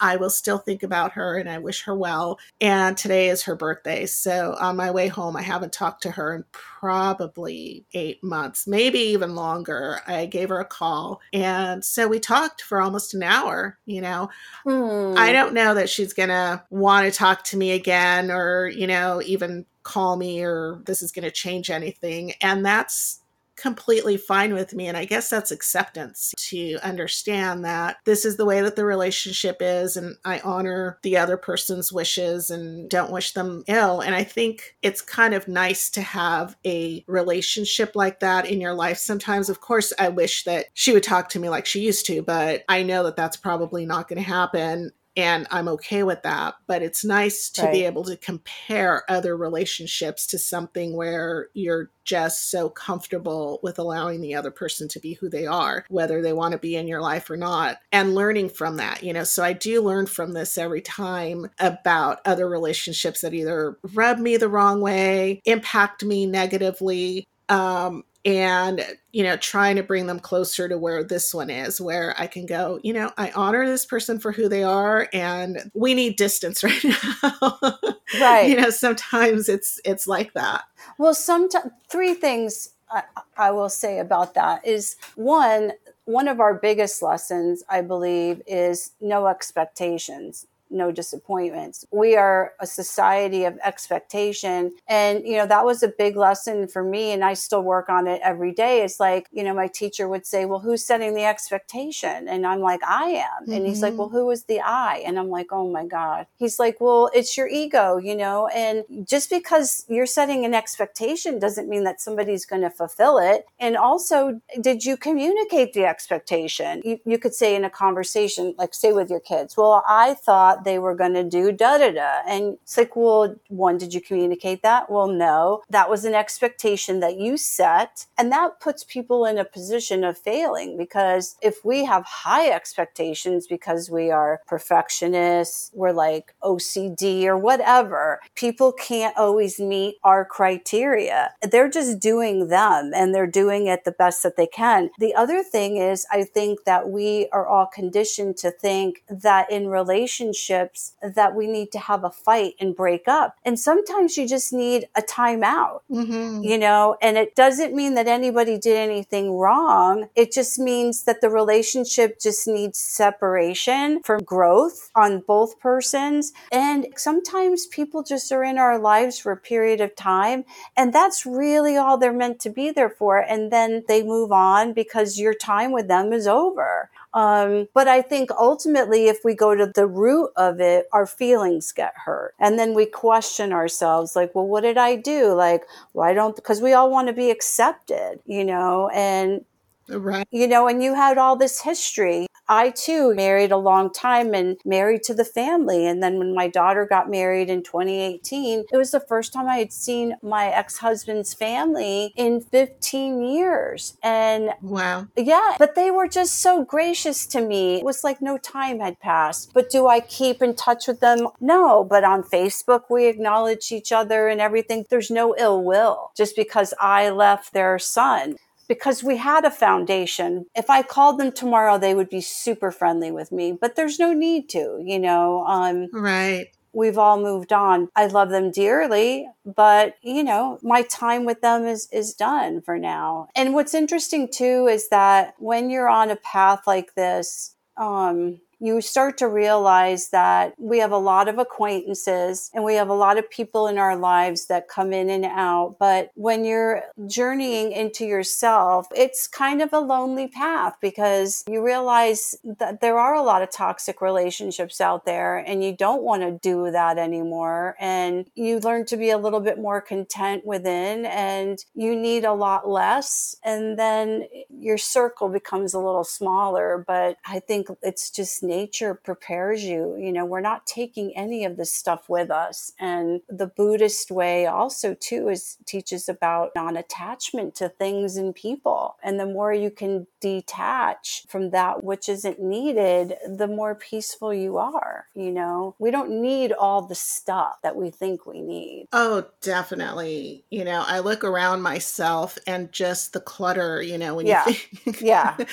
I 0.00 0.16
will 0.16 0.30
still 0.30 0.58
think 0.58 0.82
about 0.82 1.12
her 1.12 1.36
and 1.36 1.48
I 1.48 1.58
wish 1.58 1.82
her 1.84 1.94
well. 1.94 2.38
And 2.60 2.96
today 2.96 3.28
is 3.28 3.42
her 3.44 3.54
birthday. 3.54 4.06
So 4.06 4.56
on 4.58 4.76
my 4.76 4.90
way 4.90 5.08
home, 5.08 5.36
I 5.36 5.42
haven't 5.42 5.72
talked 5.72 6.02
to 6.04 6.10
her 6.12 6.34
in 6.34 6.44
probably 6.52 7.84
eight 7.92 8.22
months, 8.24 8.66
maybe 8.66 8.98
even 8.98 9.34
longer. 9.34 10.00
I 10.06 10.26
gave 10.26 10.48
her 10.48 10.60
a 10.60 10.64
call. 10.64 11.20
And 11.32 11.84
so 11.84 12.08
we 12.08 12.18
talked 12.20 12.62
for 12.62 12.80
almost 12.80 13.14
an 13.14 13.22
hour. 13.22 13.78
You 13.84 14.00
know, 14.00 14.30
hmm. 14.64 15.14
I 15.16 15.32
don't 15.32 15.54
know 15.54 15.74
that 15.74 15.90
she's 15.90 16.12
going 16.12 16.30
to 16.30 16.62
want 16.70 17.06
to 17.06 17.16
talk 17.16 17.44
to 17.44 17.56
me 17.56 17.72
again 17.72 18.30
or, 18.30 18.68
you 18.68 18.86
know, 18.86 19.20
even 19.24 19.66
call 19.82 20.16
me 20.16 20.42
or 20.42 20.80
this 20.84 21.02
is 21.02 21.12
going 21.12 21.24
to 21.24 21.30
change 21.30 21.70
anything. 21.70 22.32
And 22.40 22.64
that's 22.64 23.19
completely 23.60 24.16
fine 24.16 24.54
with 24.54 24.74
me. 24.74 24.88
And 24.88 24.96
I 24.96 25.04
guess 25.04 25.28
that's 25.28 25.50
acceptance 25.50 26.32
to 26.36 26.78
understand 26.82 27.64
that 27.64 27.98
this 28.04 28.24
is 28.24 28.36
the 28.36 28.46
way 28.46 28.60
that 28.62 28.76
the 28.76 28.84
relationship 28.84 29.58
is. 29.60 29.96
And 29.96 30.16
I 30.24 30.40
honor 30.40 30.98
the 31.02 31.16
other 31.16 31.36
person's 31.36 31.92
wishes 31.92 32.50
and 32.50 32.88
don't 32.88 33.12
wish 33.12 33.32
them 33.32 33.64
ill. 33.66 34.00
And 34.00 34.14
I 34.14 34.24
think 34.24 34.76
it's 34.82 35.02
kind 35.02 35.34
of 35.34 35.48
nice 35.48 35.90
to 35.90 36.00
have 36.00 36.56
a 36.64 37.04
relationship 37.06 37.92
like 37.94 38.20
that 38.20 38.46
in 38.46 38.60
your 38.60 38.74
life. 38.74 38.98
Sometimes, 38.98 39.48
of 39.48 39.60
course, 39.60 39.92
I 39.98 40.08
wish 40.08 40.44
that 40.44 40.66
she 40.74 40.92
would 40.92 41.02
talk 41.02 41.28
to 41.30 41.38
me 41.38 41.48
like 41.48 41.66
she 41.66 41.80
used 41.80 42.06
to, 42.06 42.22
but 42.22 42.64
I 42.68 42.82
know 42.82 43.04
that 43.04 43.16
that's 43.16 43.36
probably 43.36 43.84
not 43.84 44.08
going 44.08 44.22
to 44.22 44.28
happen 44.28 44.92
and 45.20 45.46
I'm 45.50 45.68
okay 45.68 46.02
with 46.02 46.22
that. 46.22 46.54
But 46.66 46.82
it's 46.82 47.04
nice 47.04 47.50
to 47.50 47.62
right. 47.62 47.72
be 47.72 47.84
able 47.84 48.04
to 48.04 48.16
compare 48.16 49.04
other 49.10 49.36
relationships 49.36 50.26
to 50.28 50.38
something 50.38 50.96
where 50.96 51.48
you're 51.52 51.90
just 52.04 52.50
so 52.50 52.68
comfortable 52.68 53.60
with 53.62 53.78
allowing 53.78 54.20
the 54.20 54.34
other 54.34 54.50
person 54.50 54.88
to 54.88 54.98
be 54.98 55.14
who 55.14 55.28
they 55.28 55.46
are, 55.46 55.84
whether 55.88 56.22
they 56.22 56.32
want 56.32 56.52
to 56.52 56.58
be 56.58 56.74
in 56.74 56.88
your 56.88 57.00
life 57.00 57.30
or 57.30 57.36
not, 57.36 57.78
and 57.92 58.14
learning 58.14 58.48
from 58.48 58.78
that, 58.78 59.02
you 59.02 59.12
know. 59.12 59.24
So 59.24 59.44
I 59.44 59.52
do 59.52 59.82
learn 59.82 60.06
from 60.06 60.32
this 60.32 60.58
every 60.58 60.80
time 60.80 61.50
about 61.58 62.20
other 62.24 62.48
relationships 62.48 63.20
that 63.20 63.34
either 63.34 63.78
rub 63.94 64.18
me 64.18 64.36
the 64.36 64.48
wrong 64.48 64.80
way, 64.80 65.42
impact 65.44 66.02
me 66.02 66.26
negatively, 66.26 67.28
um, 67.48 68.04
and 68.24 68.84
you 69.12 69.22
know 69.22 69.36
trying 69.36 69.76
to 69.76 69.82
bring 69.82 70.06
them 70.06 70.20
closer 70.20 70.68
to 70.68 70.76
where 70.76 71.02
this 71.02 71.32
one 71.32 71.48
is 71.48 71.80
where 71.80 72.14
i 72.18 72.26
can 72.26 72.44
go 72.44 72.78
you 72.82 72.92
know 72.92 73.10
i 73.16 73.30
honor 73.30 73.64
this 73.66 73.86
person 73.86 74.18
for 74.18 74.30
who 74.30 74.46
they 74.46 74.62
are 74.62 75.08
and 75.14 75.70
we 75.74 75.94
need 75.94 76.16
distance 76.16 76.62
right 76.64 76.84
now. 76.84 77.78
Right. 78.20 78.48
You 78.48 78.60
know 78.60 78.70
sometimes 78.70 79.48
it's 79.48 79.80
it's 79.84 80.06
like 80.06 80.32
that. 80.34 80.64
Well 80.98 81.14
sometimes 81.14 81.70
three 81.88 82.14
things 82.14 82.70
I, 82.90 83.04
I 83.36 83.50
will 83.52 83.68
say 83.68 83.98
about 83.98 84.34
that 84.34 84.66
is 84.66 84.96
one 85.14 85.72
one 86.04 86.26
of 86.26 86.40
our 86.40 86.54
biggest 86.54 87.02
lessons 87.02 87.62
i 87.68 87.80
believe 87.80 88.42
is 88.46 88.92
no 89.00 89.28
expectations 89.28 90.46
no 90.70 90.92
disappointments. 90.92 91.84
We 91.90 92.16
are 92.16 92.52
a 92.60 92.66
society 92.66 93.44
of 93.44 93.58
expectation. 93.64 94.72
And, 94.86 95.26
you 95.26 95.36
know, 95.36 95.46
that 95.46 95.64
was 95.64 95.82
a 95.82 95.88
big 95.88 96.16
lesson 96.16 96.68
for 96.68 96.82
me. 96.82 97.12
And 97.12 97.24
I 97.24 97.34
still 97.34 97.62
work 97.62 97.88
on 97.88 98.06
it 98.06 98.20
every 98.22 98.52
day. 98.52 98.82
It's 98.82 99.00
like, 99.00 99.28
you 99.32 99.42
know, 99.42 99.54
my 99.54 99.66
teacher 99.66 100.08
would 100.08 100.26
say, 100.26 100.44
Well, 100.44 100.60
who's 100.60 100.84
setting 100.84 101.14
the 101.14 101.24
expectation? 101.24 102.28
And 102.28 102.46
I'm 102.46 102.60
like, 102.60 102.80
I 102.84 103.04
am. 103.04 103.42
Mm-hmm. 103.42 103.52
And 103.52 103.66
he's 103.66 103.82
like, 103.82 103.92
mm-hmm. 103.92 103.98
Well, 104.00 104.08
who 104.08 104.30
is 104.30 104.44
the 104.44 104.60
I? 104.60 105.02
And 105.06 105.18
I'm 105.18 105.28
like, 105.28 105.48
Oh 105.50 105.70
my 105.70 105.84
God. 105.84 106.26
He's 106.36 106.58
like, 106.58 106.80
Well, 106.80 107.10
it's 107.14 107.36
your 107.36 107.48
ego, 107.48 107.96
you 107.96 108.16
know, 108.16 108.48
and 108.48 108.84
just 109.06 109.30
because 109.30 109.84
you're 109.88 110.06
setting 110.06 110.44
an 110.44 110.54
expectation 110.54 111.38
doesn't 111.38 111.68
mean 111.68 111.84
that 111.84 112.00
somebody's 112.00 112.46
going 112.46 112.62
to 112.62 112.70
fulfill 112.70 113.18
it. 113.18 113.46
And 113.58 113.76
also, 113.76 114.40
did 114.60 114.84
you 114.84 114.96
communicate 114.96 115.72
the 115.72 115.84
expectation? 115.84 116.82
You, 116.84 117.00
you 117.04 117.18
could 117.18 117.34
say 117.34 117.54
in 117.54 117.64
a 117.64 117.70
conversation, 117.70 118.54
like 118.58 118.74
say 118.74 118.92
with 118.92 119.10
your 119.10 119.20
kids, 119.20 119.56
Well, 119.56 119.84
I 119.88 120.14
thought 120.14 120.59
they 120.64 120.78
were 120.78 120.94
going 120.94 121.14
to 121.14 121.24
do 121.24 121.52
da 121.52 121.78
da 121.78 121.92
da. 121.92 122.20
And 122.26 122.58
it's 122.62 122.76
like, 122.76 122.96
well, 122.96 123.34
one, 123.48 123.78
did 123.78 123.94
you 123.94 124.00
communicate 124.00 124.62
that? 124.62 124.90
Well, 124.90 125.08
no. 125.08 125.62
That 125.70 125.90
was 125.90 126.04
an 126.04 126.14
expectation 126.14 127.00
that 127.00 127.18
you 127.18 127.36
set. 127.36 128.06
And 128.18 128.30
that 128.32 128.60
puts 128.60 128.84
people 128.84 129.24
in 129.24 129.38
a 129.38 129.44
position 129.44 130.04
of 130.04 130.18
failing 130.18 130.76
because 130.76 131.36
if 131.42 131.64
we 131.64 131.84
have 131.84 132.04
high 132.04 132.50
expectations 132.50 133.46
because 133.46 133.90
we 133.90 134.10
are 134.10 134.40
perfectionists, 134.46 135.70
we're 135.74 135.92
like 135.92 136.34
OCD 136.42 137.24
or 137.24 137.38
whatever, 137.38 138.20
people 138.34 138.72
can't 138.72 139.16
always 139.16 139.58
meet 139.58 139.96
our 140.04 140.24
criteria. 140.24 141.32
They're 141.42 141.70
just 141.70 142.00
doing 142.00 142.48
them 142.48 142.92
and 142.94 143.14
they're 143.14 143.26
doing 143.26 143.66
it 143.66 143.84
the 143.84 143.92
best 143.92 144.22
that 144.22 144.36
they 144.36 144.46
can. 144.46 144.90
The 144.98 145.14
other 145.14 145.42
thing 145.42 145.76
is, 145.76 146.06
I 146.10 146.24
think 146.24 146.64
that 146.64 146.88
we 146.88 147.28
are 147.32 147.46
all 147.46 147.66
conditioned 147.66 148.36
to 148.38 148.50
think 148.50 149.02
that 149.08 149.50
in 149.50 149.68
relationships 149.68 150.49
that 150.50 151.34
we 151.34 151.46
need 151.46 151.72
to 151.72 151.78
have 151.78 152.04
a 152.04 152.10
fight 152.10 152.54
and 152.60 152.76
break 152.76 153.08
up. 153.08 153.36
And 153.44 153.58
sometimes 153.58 154.16
you 154.16 154.28
just 154.28 154.52
need 154.52 154.88
a 154.96 155.02
timeout, 155.02 155.80
Mm-hmm. 155.90 156.42
you 156.42 156.58
know, 156.58 156.96
and 157.02 157.16
it 157.16 157.34
doesn't 157.34 157.74
mean 157.74 157.94
that 157.94 158.06
anybody 158.06 158.58
did 158.58 158.76
anything 158.76 159.32
wrong. 159.36 160.08
It 160.14 160.32
just 160.32 160.58
means 160.58 161.04
that 161.04 161.20
the 161.20 161.30
relationship 161.30 162.20
just 162.20 162.46
needs 162.48 162.78
separation 162.78 164.02
for 164.02 164.20
growth 164.20 164.90
on 164.94 165.20
both 165.20 165.58
persons. 165.60 166.32
And 166.52 166.86
sometimes 166.96 167.66
people 167.66 168.02
just 168.02 168.32
are 168.32 168.44
in 168.44 168.58
our 168.58 168.78
lives 168.78 169.18
for 169.18 169.32
a 169.32 169.36
period 169.36 169.80
of 169.80 169.94
time 169.96 170.44
and 170.76 170.92
that's 170.92 171.26
really 171.26 171.76
all 171.76 171.98
they're 171.98 172.12
meant 172.12 172.40
to 172.40 172.50
be 172.50 172.70
there 172.70 172.90
for. 172.90 173.18
And 173.18 173.52
then 173.52 173.84
they 173.88 174.02
move 174.02 174.32
on 174.32 174.72
because 174.72 175.18
your 175.18 175.34
time 175.34 175.72
with 175.72 175.88
them 175.88 176.12
is 176.12 176.26
over. 176.26 176.90
Um, 177.12 177.66
but 177.74 177.88
I 177.88 178.02
think 178.02 178.30
ultimately, 178.32 179.08
if 179.08 179.18
we 179.24 179.34
go 179.34 179.54
to 179.54 179.66
the 179.66 179.86
root 179.86 180.30
of 180.36 180.60
it, 180.60 180.86
our 180.92 181.06
feelings 181.06 181.72
get 181.72 181.92
hurt. 182.04 182.34
And 182.38 182.58
then 182.58 182.74
we 182.74 182.86
question 182.86 183.52
ourselves, 183.52 184.14
like, 184.14 184.34
well, 184.34 184.46
what 184.46 184.60
did 184.62 184.78
I 184.78 184.96
do? 184.96 185.32
Like, 185.34 185.64
why 185.92 186.14
don't, 186.14 186.36
because 186.36 186.60
we 186.60 186.72
all 186.72 186.90
want 186.90 187.08
to 187.08 187.12
be 187.14 187.30
accepted, 187.30 188.20
you 188.26 188.44
know, 188.44 188.88
and 188.94 189.44
Right. 189.88 190.26
you 190.30 190.46
know, 190.48 190.68
and 190.68 190.82
you 190.82 190.94
had 190.94 191.18
all 191.18 191.36
this 191.36 191.60
history. 191.62 192.26
I 192.50 192.70
too 192.70 193.14
married 193.14 193.52
a 193.52 193.56
long 193.56 193.92
time 193.92 194.34
and 194.34 194.58
married 194.64 195.04
to 195.04 195.14
the 195.14 195.24
family. 195.24 195.86
And 195.86 196.02
then 196.02 196.18
when 196.18 196.34
my 196.34 196.48
daughter 196.48 196.84
got 196.84 197.08
married 197.08 197.48
in 197.48 197.62
2018, 197.62 198.64
it 198.72 198.76
was 198.76 198.90
the 198.90 198.98
first 198.98 199.32
time 199.32 199.46
I 199.48 199.58
had 199.58 199.72
seen 199.72 200.16
my 200.20 200.48
ex 200.48 200.78
husband's 200.78 201.32
family 201.32 202.12
in 202.16 202.40
15 202.40 203.22
years. 203.22 203.96
And 204.02 204.50
Wow. 204.62 205.06
yeah, 205.16 205.54
but 205.60 205.76
they 205.76 205.92
were 205.92 206.08
just 206.08 206.40
so 206.40 206.64
gracious 206.64 207.24
to 207.28 207.40
me. 207.40 207.76
It 207.76 207.84
was 207.84 208.02
like 208.02 208.20
no 208.20 208.36
time 208.36 208.80
had 208.80 208.98
passed. 208.98 209.52
But 209.54 209.70
do 209.70 209.86
I 209.86 210.00
keep 210.00 210.42
in 210.42 210.56
touch 210.56 210.88
with 210.88 210.98
them? 210.98 211.28
No, 211.40 211.84
but 211.84 212.02
on 212.02 212.24
Facebook, 212.24 212.84
we 212.90 213.06
acknowledge 213.06 213.70
each 213.70 213.92
other 213.92 214.26
and 214.26 214.40
everything. 214.40 214.86
There's 214.90 215.10
no 215.10 215.36
ill 215.38 215.62
will 215.62 216.10
just 216.16 216.34
because 216.34 216.74
I 216.80 217.10
left 217.10 217.52
their 217.52 217.78
son. 217.78 218.38
Because 218.70 219.02
we 219.02 219.16
had 219.16 219.44
a 219.44 219.50
foundation. 219.50 220.46
If 220.54 220.70
I 220.70 220.82
called 220.82 221.18
them 221.18 221.32
tomorrow, 221.32 221.76
they 221.76 221.92
would 221.92 222.08
be 222.08 222.20
super 222.20 222.70
friendly 222.70 223.10
with 223.10 223.32
me, 223.32 223.50
but 223.50 223.74
there's 223.74 223.98
no 223.98 224.12
need 224.12 224.48
to, 224.50 224.80
you 224.92 225.00
know. 225.00 225.44
Um, 225.44 225.88
Right. 225.92 226.46
we've 226.72 226.96
all 226.96 227.18
moved 227.20 227.52
on. 227.52 227.88
I 227.96 228.06
love 228.06 228.30
them 228.30 228.52
dearly, 228.52 229.28
but 229.44 229.96
you 230.02 230.22
know, 230.22 230.60
my 230.62 230.82
time 230.82 231.24
with 231.24 231.40
them 231.40 231.66
is 231.66 231.88
is 231.90 232.14
done 232.14 232.62
for 232.62 232.78
now. 232.78 233.26
And 233.34 233.54
what's 233.54 233.74
interesting 233.74 234.28
too 234.40 234.68
is 234.68 234.88
that 234.90 235.34
when 235.38 235.68
you're 235.70 235.88
on 235.88 236.10
a 236.12 236.16
path 236.16 236.60
like 236.68 236.94
this, 236.94 237.56
um 237.76 238.40
you 238.60 238.80
start 238.82 239.16
to 239.18 239.26
realize 239.26 240.10
that 240.10 240.54
we 240.58 240.78
have 240.78 240.92
a 240.92 240.98
lot 240.98 241.28
of 241.28 241.38
acquaintances 241.38 242.50
and 242.54 242.62
we 242.62 242.74
have 242.74 242.90
a 242.90 242.94
lot 242.94 243.18
of 243.18 243.30
people 243.30 243.66
in 243.66 243.78
our 243.78 243.96
lives 243.96 244.46
that 244.46 244.68
come 244.68 244.92
in 244.92 245.08
and 245.08 245.24
out. 245.24 245.76
But 245.78 246.10
when 246.14 246.44
you're 246.44 246.82
journeying 247.06 247.72
into 247.72 248.04
yourself, 248.04 248.86
it's 248.94 249.26
kind 249.26 249.62
of 249.62 249.72
a 249.72 249.78
lonely 249.78 250.28
path 250.28 250.76
because 250.82 251.42
you 251.48 251.64
realize 251.64 252.36
that 252.58 252.82
there 252.82 252.98
are 252.98 253.14
a 253.14 253.22
lot 253.22 253.40
of 253.42 253.50
toxic 253.50 254.02
relationships 254.02 254.80
out 254.80 255.06
there 255.06 255.38
and 255.38 255.64
you 255.64 255.74
don't 255.74 256.02
want 256.02 256.22
to 256.22 256.32
do 256.32 256.70
that 256.70 256.98
anymore. 256.98 257.76
And 257.80 258.26
you 258.34 258.58
learn 258.58 258.84
to 258.86 258.96
be 258.98 259.08
a 259.08 259.18
little 259.18 259.40
bit 259.40 259.58
more 259.58 259.80
content 259.80 260.44
within 260.44 261.06
and 261.06 261.64
you 261.74 261.96
need 261.96 262.24
a 262.24 262.34
lot 262.34 262.68
less. 262.68 263.34
And 263.42 263.78
then 263.78 264.26
your 264.50 264.76
circle 264.76 265.30
becomes 265.30 265.72
a 265.72 265.78
little 265.78 266.04
smaller. 266.04 266.84
But 266.86 267.16
I 267.24 267.40
think 267.40 267.68
it's 267.82 268.10
just 268.10 268.42
nature 268.50 268.94
prepares 268.94 269.62
you. 269.64 269.96
You 269.98 270.12
know, 270.12 270.24
we're 270.24 270.40
not 270.52 270.66
taking 270.66 271.16
any 271.16 271.44
of 271.44 271.56
this 271.56 271.72
stuff 271.72 272.08
with 272.08 272.30
us. 272.30 272.72
And 272.78 273.20
the 273.28 273.46
Buddhist 273.46 274.10
way 274.10 274.46
also 274.46 274.94
too 274.94 275.28
is 275.28 275.56
teaches 275.66 276.08
about 276.08 276.50
non-attachment 276.56 277.54
to 277.56 277.68
things 277.68 278.16
and 278.16 278.34
people. 278.34 278.96
And 279.02 279.18
the 279.20 279.26
more 279.26 279.52
you 279.54 279.70
can 279.70 280.06
detach 280.20 281.24
from 281.28 281.50
that 281.50 281.84
which 281.84 282.08
isn't 282.08 282.40
needed, 282.40 283.14
the 283.26 283.46
more 283.46 283.74
peaceful 283.74 284.34
you 284.34 284.58
are. 284.58 285.06
You 285.14 285.30
know, 285.30 285.74
we 285.78 285.90
don't 285.90 286.10
need 286.20 286.52
all 286.52 286.82
the 286.82 286.94
stuff 286.94 287.56
that 287.62 287.76
we 287.76 287.90
think 287.90 288.26
we 288.26 288.40
need. 288.40 288.86
Oh, 288.92 289.26
definitely. 289.42 290.44
You 290.50 290.64
know, 290.64 290.82
I 290.86 290.98
look 290.98 291.22
around 291.24 291.62
myself 291.62 292.36
and 292.46 292.72
just 292.72 293.12
the 293.12 293.20
clutter, 293.20 293.80
you 293.82 293.98
know, 293.98 294.14
when 294.16 294.26
Yeah. 294.26 294.44
you 294.48 294.54
think 294.54 295.00
Yeah. 295.00 295.36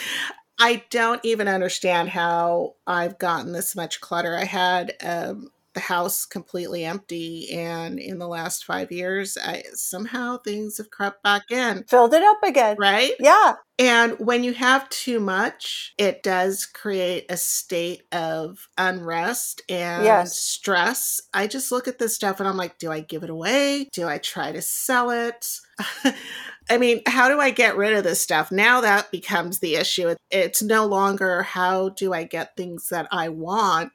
I 0.59 0.83
don't 0.89 1.23
even 1.23 1.47
understand 1.47 2.09
how 2.09 2.75
I've 2.87 3.17
gotten 3.19 3.51
this 3.51 3.75
much 3.75 4.01
clutter. 4.01 4.35
I 4.35 4.45
had 4.45 4.95
um, 5.03 5.49
the 5.73 5.79
house 5.79 6.25
completely 6.25 6.83
empty, 6.83 7.51
and 7.51 7.99
in 7.99 8.17
the 8.17 8.27
last 8.27 8.65
five 8.65 8.91
years, 8.91 9.37
I 9.41 9.63
somehow 9.73 10.37
things 10.39 10.77
have 10.77 10.89
crept 10.89 11.21
back 11.23 11.51
in. 11.51 11.83
Filled 11.87 12.13
it 12.13 12.23
up 12.23 12.41
again. 12.43 12.75
Right? 12.79 13.11
Yeah. 13.19 13.53
And 13.79 14.17
when 14.19 14.43
you 14.43 14.53
have 14.53 14.89
too 14.89 15.19
much, 15.19 15.93
it 15.99 16.23
does 16.23 16.65
create 16.65 17.25
a 17.29 17.37
state 17.37 18.03
of 18.11 18.67
unrest 18.77 19.61
and 19.69 20.03
Yes. 20.03 20.35
stress. 20.35 21.21
I 21.33 21.45
just 21.45 21.71
look 21.71 21.87
at 21.87 21.99
this 21.99 22.15
stuff 22.15 22.39
and 22.39 22.49
I'm 22.49 22.57
like, 22.57 22.79
do 22.79 22.91
I 22.91 23.01
give 23.01 23.23
it 23.23 23.29
away? 23.29 23.87
Do 23.93 24.07
I 24.07 24.17
try 24.17 24.51
to 24.51 24.63
sell 24.63 25.11
it? 25.11 25.59
I 26.69 26.77
mean, 26.79 27.01
how 27.05 27.29
do 27.29 27.39
I 27.39 27.51
get 27.51 27.77
rid 27.77 27.93
of 27.93 28.03
this 28.03 28.21
stuff? 28.21 28.51
Now 28.51 28.81
that 28.81 29.11
becomes 29.11 29.59
the 29.59 29.75
issue. 29.75 30.15
It's 30.31 30.61
no 30.63 30.85
longer 30.85 31.43
how 31.43 31.89
do 31.89 32.13
I 32.13 32.23
get 32.23 32.57
things 32.57 32.89
that 32.89 33.07
I 33.11 33.29
want, 33.29 33.91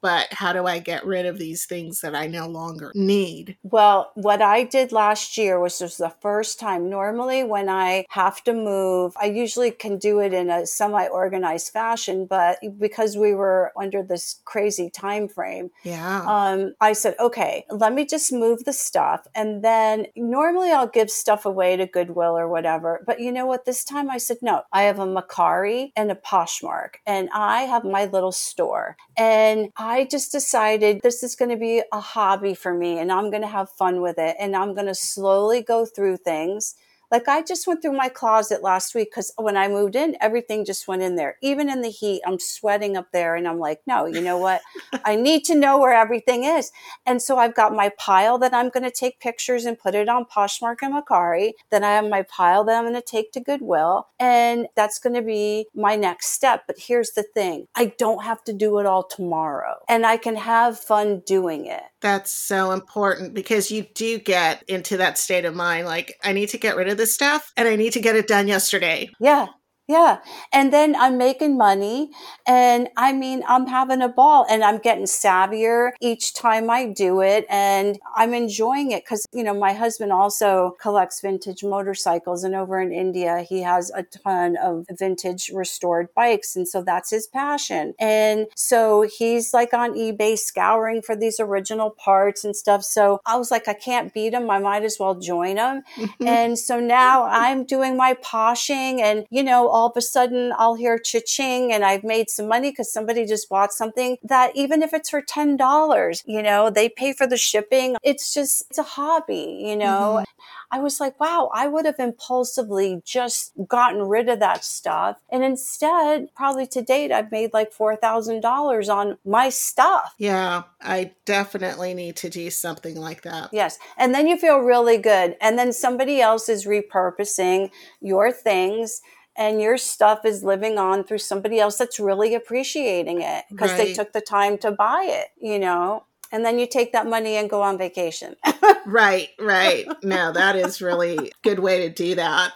but 0.00 0.32
how 0.32 0.52
do 0.54 0.66
I 0.66 0.78
get 0.78 1.04
rid 1.06 1.26
of 1.26 1.38
these 1.38 1.66
things 1.66 2.00
that 2.00 2.14
I 2.14 2.26
no 2.26 2.48
longer 2.48 2.90
need? 2.94 3.58
Well, 3.62 4.12
what 4.14 4.40
I 4.40 4.62
did 4.64 4.92
last 4.92 5.36
year 5.36 5.58
was 5.60 5.78
just 5.78 5.98
the 5.98 6.10
first 6.20 6.58
time. 6.60 6.88
Normally, 6.88 7.42
when 7.44 7.68
I 7.68 8.04
have 8.10 8.42
to 8.44 8.54
move, 8.54 9.14
I 9.20 9.26
usually 9.26 9.70
can 9.70 9.98
do 9.98 10.20
it 10.20 10.32
in 10.32 10.50
a 10.50 10.66
semi-organized 10.66 11.70
fashion, 11.72 12.26
but 12.26 12.58
because 12.78 13.16
we 13.16 13.34
were 13.34 13.72
under 13.80 14.02
this 14.02 14.40
crazy 14.44 14.90
time 14.90 15.28
frame, 15.28 15.70
Yeah. 15.84 16.24
um, 16.26 16.74
I 16.80 16.92
said, 16.92 17.14
okay, 17.18 17.64
let 17.70 17.92
me 17.92 18.04
just 18.04 18.32
move 18.32 18.64
the 18.64 18.72
stuff. 18.72 19.26
And 19.34 19.62
then 19.64 20.06
normally 20.16 20.70
I'll 20.70 20.86
give 20.86 21.10
stuff 21.10 21.44
away 21.46 21.76
to 21.76 21.86
Goodwill 21.86 22.36
or 22.38 22.48
whatever. 22.48 23.02
But 23.06 23.20
you 23.20 23.32
know 23.32 23.46
what? 23.46 23.64
This 23.64 23.84
time 23.84 24.10
I 24.10 24.18
said, 24.18 24.38
no, 24.42 24.62
I 24.72 24.82
have 24.82 24.98
a 24.98 25.06
Mercari 25.06 25.92
and 25.96 26.10
a 26.10 26.14
Poshmark, 26.14 26.96
and 27.06 27.28
I 27.32 27.62
have 27.62 27.84
my 27.84 28.04
little 28.06 28.32
store. 28.32 28.96
And 29.16 29.70
I 29.76 30.04
just 30.10 30.32
decided 30.32 31.00
this 31.02 31.22
is 31.22 31.34
going 31.36 31.50
to 31.50 31.56
be 31.56 31.82
a 31.92 32.00
hobby 32.00 32.54
for 32.54 32.74
me, 32.74 32.98
and 32.98 33.10
I'm 33.10 33.30
going 33.30 33.42
to 33.42 33.48
have 33.48 33.70
fun 33.70 34.00
with 34.00 34.18
it. 34.18 34.36
And 34.38 34.54
I'm 34.56 34.74
going 34.74 34.86
to 34.86 34.94
slowly 34.94 35.62
go 35.62 35.84
through 35.84 36.18
things. 36.18 36.74
Like 37.10 37.26
I 37.28 37.42
just 37.42 37.66
went 37.66 37.80
through 37.80 37.96
my 37.96 38.08
closet 38.08 38.62
last 38.62 38.94
week 38.94 39.10
because 39.10 39.32
when 39.36 39.56
I 39.56 39.68
moved 39.68 39.96
in, 39.96 40.16
everything 40.20 40.64
just 40.64 40.86
went 40.86 41.02
in 41.02 41.16
there. 41.16 41.36
Even 41.40 41.70
in 41.70 41.80
the 41.80 41.88
heat, 41.88 42.20
I'm 42.26 42.38
sweating 42.38 42.96
up 42.96 43.12
there, 43.12 43.34
and 43.34 43.48
I'm 43.48 43.58
like, 43.58 43.80
no, 43.86 44.06
you 44.06 44.20
know 44.20 44.36
what? 44.36 44.60
I 45.04 45.16
need 45.16 45.44
to 45.44 45.54
know 45.54 45.78
where 45.78 45.94
everything 45.94 46.44
is. 46.44 46.70
And 47.06 47.22
so 47.22 47.38
I've 47.38 47.54
got 47.54 47.74
my 47.74 47.90
pile 47.98 48.38
that 48.38 48.52
I'm 48.52 48.68
going 48.68 48.84
to 48.84 48.90
take 48.90 49.20
pictures 49.20 49.64
and 49.64 49.78
put 49.78 49.94
it 49.94 50.08
on 50.08 50.26
Poshmark 50.26 50.76
and 50.82 50.94
Mercari. 50.94 51.52
Then 51.70 51.82
I 51.84 51.92
have 51.92 52.08
my 52.08 52.22
pile 52.22 52.64
that 52.64 52.76
I'm 52.76 52.84
going 52.84 52.94
to 52.94 53.02
take 53.02 53.32
to 53.32 53.40
Goodwill, 53.40 54.08
and 54.20 54.66
that's 54.76 54.98
going 54.98 55.14
to 55.14 55.22
be 55.22 55.66
my 55.74 55.96
next 55.96 56.28
step. 56.28 56.64
But 56.66 56.78
here's 56.78 57.12
the 57.12 57.22
thing: 57.22 57.66
I 57.74 57.94
don't 57.98 58.24
have 58.24 58.44
to 58.44 58.52
do 58.52 58.78
it 58.78 58.86
all 58.86 59.02
tomorrow, 59.02 59.76
and 59.88 60.04
I 60.04 60.18
can 60.18 60.36
have 60.36 60.78
fun 60.78 61.22
doing 61.26 61.66
it. 61.66 61.82
That's 62.00 62.30
so 62.30 62.70
important 62.70 63.34
because 63.34 63.70
you 63.70 63.86
do 63.94 64.18
get 64.18 64.62
into 64.68 64.98
that 64.98 65.18
state 65.18 65.44
of 65.44 65.54
mind 65.54 65.86
like, 65.86 66.14
I 66.22 66.32
need 66.32 66.50
to 66.50 66.58
get 66.58 66.76
rid 66.76 66.88
of 66.88 66.96
this 66.96 67.12
stuff 67.12 67.52
and 67.56 67.66
I 67.66 67.76
need 67.76 67.94
to 67.94 68.00
get 68.00 68.16
it 68.16 68.28
done 68.28 68.46
yesterday. 68.46 69.10
Yeah. 69.18 69.46
Yeah. 69.88 70.18
And 70.52 70.70
then 70.70 70.94
I'm 70.94 71.16
making 71.16 71.56
money 71.56 72.10
and 72.46 72.88
I 72.98 73.14
mean, 73.14 73.42
I'm 73.48 73.66
having 73.66 74.02
a 74.02 74.08
ball 74.08 74.44
and 74.50 74.62
I'm 74.62 74.76
getting 74.76 75.04
savvier 75.04 75.92
each 75.98 76.34
time 76.34 76.68
I 76.68 76.84
do 76.84 77.22
it 77.22 77.46
and 77.48 77.98
I'm 78.14 78.34
enjoying 78.34 78.90
it 78.90 79.04
because, 79.04 79.24
you 79.32 79.42
know, 79.42 79.54
my 79.54 79.72
husband 79.72 80.12
also 80.12 80.76
collects 80.78 81.22
vintage 81.22 81.64
motorcycles 81.64 82.44
and 82.44 82.54
over 82.54 82.78
in 82.78 82.92
India, 82.92 83.46
he 83.48 83.62
has 83.62 83.90
a 83.94 84.02
ton 84.02 84.58
of 84.58 84.84
vintage 84.90 85.50
restored 85.54 86.08
bikes. 86.14 86.54
And 86.54 86.68
so 86.68 86.82
that's 86.82 87.08
his 87.08 87.26
passion. 87.26 87.94
And 87.98 88.46
so 88.56 89.08
he's 89.08 89.54
like 89.54 89.72
on 89.72 89.94
eBay 89.94 90.38
scouring 90.38 91.00
for 91.00 91.16
these 91.16 91.40
original 91.40 91.92
parts 91.92 92.44
and 92.44 92.54
stuff. 92.54 92.84
So 92.84 93.20
I 93.24 93.36
was 93.36 93.50
like, 93.50 93.68
I 93.68 93.74
can't 93.74 94.12
beat 94.12 94.34
him. 94.34 94.50
I 94.50 94.58
might 94.58 94.84
as 94.84 94.98
well 95.00 95.14
join 95.14 95.56
him. 95.56 95.82
and 96.26 96.58
so 96.58 96.78
now 96.78 97.24
I'm 97.24 97.64
doing 97.64 97.96
my 97.96 98.12
poshing 98.12 99.00
and, 99.00 99.24
you 99.30 99.42
know, 99.42 99.77
all 99.78 99.90
of 99.90 99.96
a 99.96 100.02
sudden 100.02 100.52
I'll 100.58 100.74
hear 100.74 100.98
cha-ching 100.98 101.72
and 101.72 101.84
I've 101.84 102.02
made 102.02 102.28
some 102.28 102.48
money 102.48 102.70
because 102.70 102.92
somebody 102.92 103.24
just 103.24 103.48
bought 103.48 103.72
something 103.72 104.16
that 104.24 104.50
even 104.56 104.82
if 104.82 104.92
it's 104.92 105.10
for 105.10 105.22
$10, 105.22 106.22
you 106.26 106.42
know, 106.42 106.68
they 106.68 106.88
pay 106.88 107.12
for 107.12 107.28
the 107.28 107.36
shipping. 107.36 107.96
It's 108.02 108.34
just, 108.34 108.66
it's 108.70 108.78
a 108.78 108.82
hobby, 108.82 109.62
you 109.64 109.76
know. 109.76 110.16
Mm-hmm. 110.18 110.24
I 110.70 110.80
was 110.80 111.00
like, 111.00 111.18
wow, 111.18 111.50
I 111.54 111.66
would 111.66 111.86
have 111.86 111.98
impulsively 111.98 113.00
just 113.04 113.52
gotten 113.66 114.02
rid 114.02 114.28
of 114.28 114.40
that 114.40 114.64
stuff. 114.64 115.16
And 115.30 115.42
instead, 115.42 116.34
probably 116.34 116.66
to 116.66 116.82
date, 116.82 117.10
I've 117.12 117.30
made 117.30 117.54
like 117.54 117.72
$4,000 117.72 118.94
on 118.94 119.16
my 119.24 119.48
stuff. 119.48 120.14
Yeah, 120.18 120.64
I 120.82 121.12
definitely 121.24 121.94
need 121.94 122.16
to 122.16 122.28
do 122.28 122.50
something 122.50 122.96
like 122.96 123.22
that. 123.22 123.50
Yes. 123.52 123.78
And 123.96 124.14
then 124.14 124.26
you 124.26 124.36
feel 124.36 124.58
really 124.58 124.98
good. 124.98 125.36
And 125.40 125.58
then 125.58 125.72
somebody 125.72 126.20
else 126.20 126.48
is 126.48 126.66
repurposing 126.66 127.70
your 128.00 128.30
things 128.30 129.00
and 129.38 129.62
your 129.62 129.78
stuff 129.78 130.24
is 130.24 130.42
living 130.42 130.78
on 130.78 131.04
through 131.04 131.18
somebody 131.18 131.60
else 131.60 131.78
that's 131.78 132.00
really 132.00 132.34
appreciating 132.34 133.22
it 133.22 133.44
because 133.48 133.70
right. 133.70 133.78
they 133.78 133.92
took 133.94 134.12
the 134.12 134.20
time 134.20 134.58
to 134.58 134.72
buy 134.72 135.06
it, 135.08 135.28
you 135.40 135.60
know? 135.60 136.04
And 136.32 136.44
then 136.44 136.58
you 136.58 136.66
take 136.66 136.92
that 136.92 137.06
money 137.06 137.36
and 137.36 137.48
go 137.48 137.62
on 137.62 137.78
vacation. 137.78 138.34
right, 138.86 139.28
right. 139.38 139.86
No, 140.02 140.32
that 140.32 140.56
is 140.56 140.82
really 140.82 141.32
good 141.42 141.60
way 141.60 141.88
to 141.88 141.88
do 141.88 142.16
that. 142.16 142.52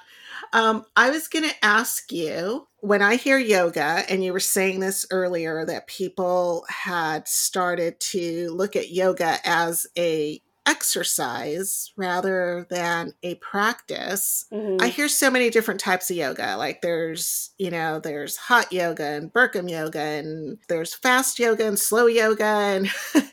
Um, 0.52 0.84
I 0.96 1.10
was 1.10 1.28
going 1.28 1.48
to 1.48 1.64
ask 1.64 2.12
you 2.12 2.66
when 2.80 3.00
I 3.00 3.14
hear 3.14 3.38
yoga, 3.38 4.04
and 4.10 4.22
you 4.22 4.32
were 4.32 4.40
saying 4.40 4.80
this 4.80 5.06
earlier 5.10 5.64
that 5.64 5.86
people 5.86 6.66
had 6.68 7.26
started 7.28 7.98
to 8.00 8.50
look 8.50 8.76
at 8.76 8.90
yoga 8.90 9.38
as 9.44 9.86
a 9.96 10.42
exercise 10.66 11.92
rather 11.96 12.66
than 12.70 13.14
a 13.22 13.34
practice. 13.36 14.46
Mm-hmm. 14.52 14.82
I 14.82 14.88
hear 14.88 15.08
so 15.08 15.30
many 15.30 15.50
different 15.50 15.80
types 15.80 16.10
of 16.10 16.16
yoga. 16.16 16.56
Like 16.56 16.82
there's, 16.82 17.50
you 17.58 17.70
know, 17.70 18.00
there's 18.00 18.36
hot 18.36 18.72
yoga 18.72 19.04
and 19.04 19.32
Bikram 19.32 19.70
yoga 19.70 20.00
and 20.00 20.58
there's 20.68 20.94
fast 20.94 21.38
yoga 21.38 21.66
and 21.66 21.78
slow 21.78 22.06
yoga 22.06 22.44
and 22.44 22.90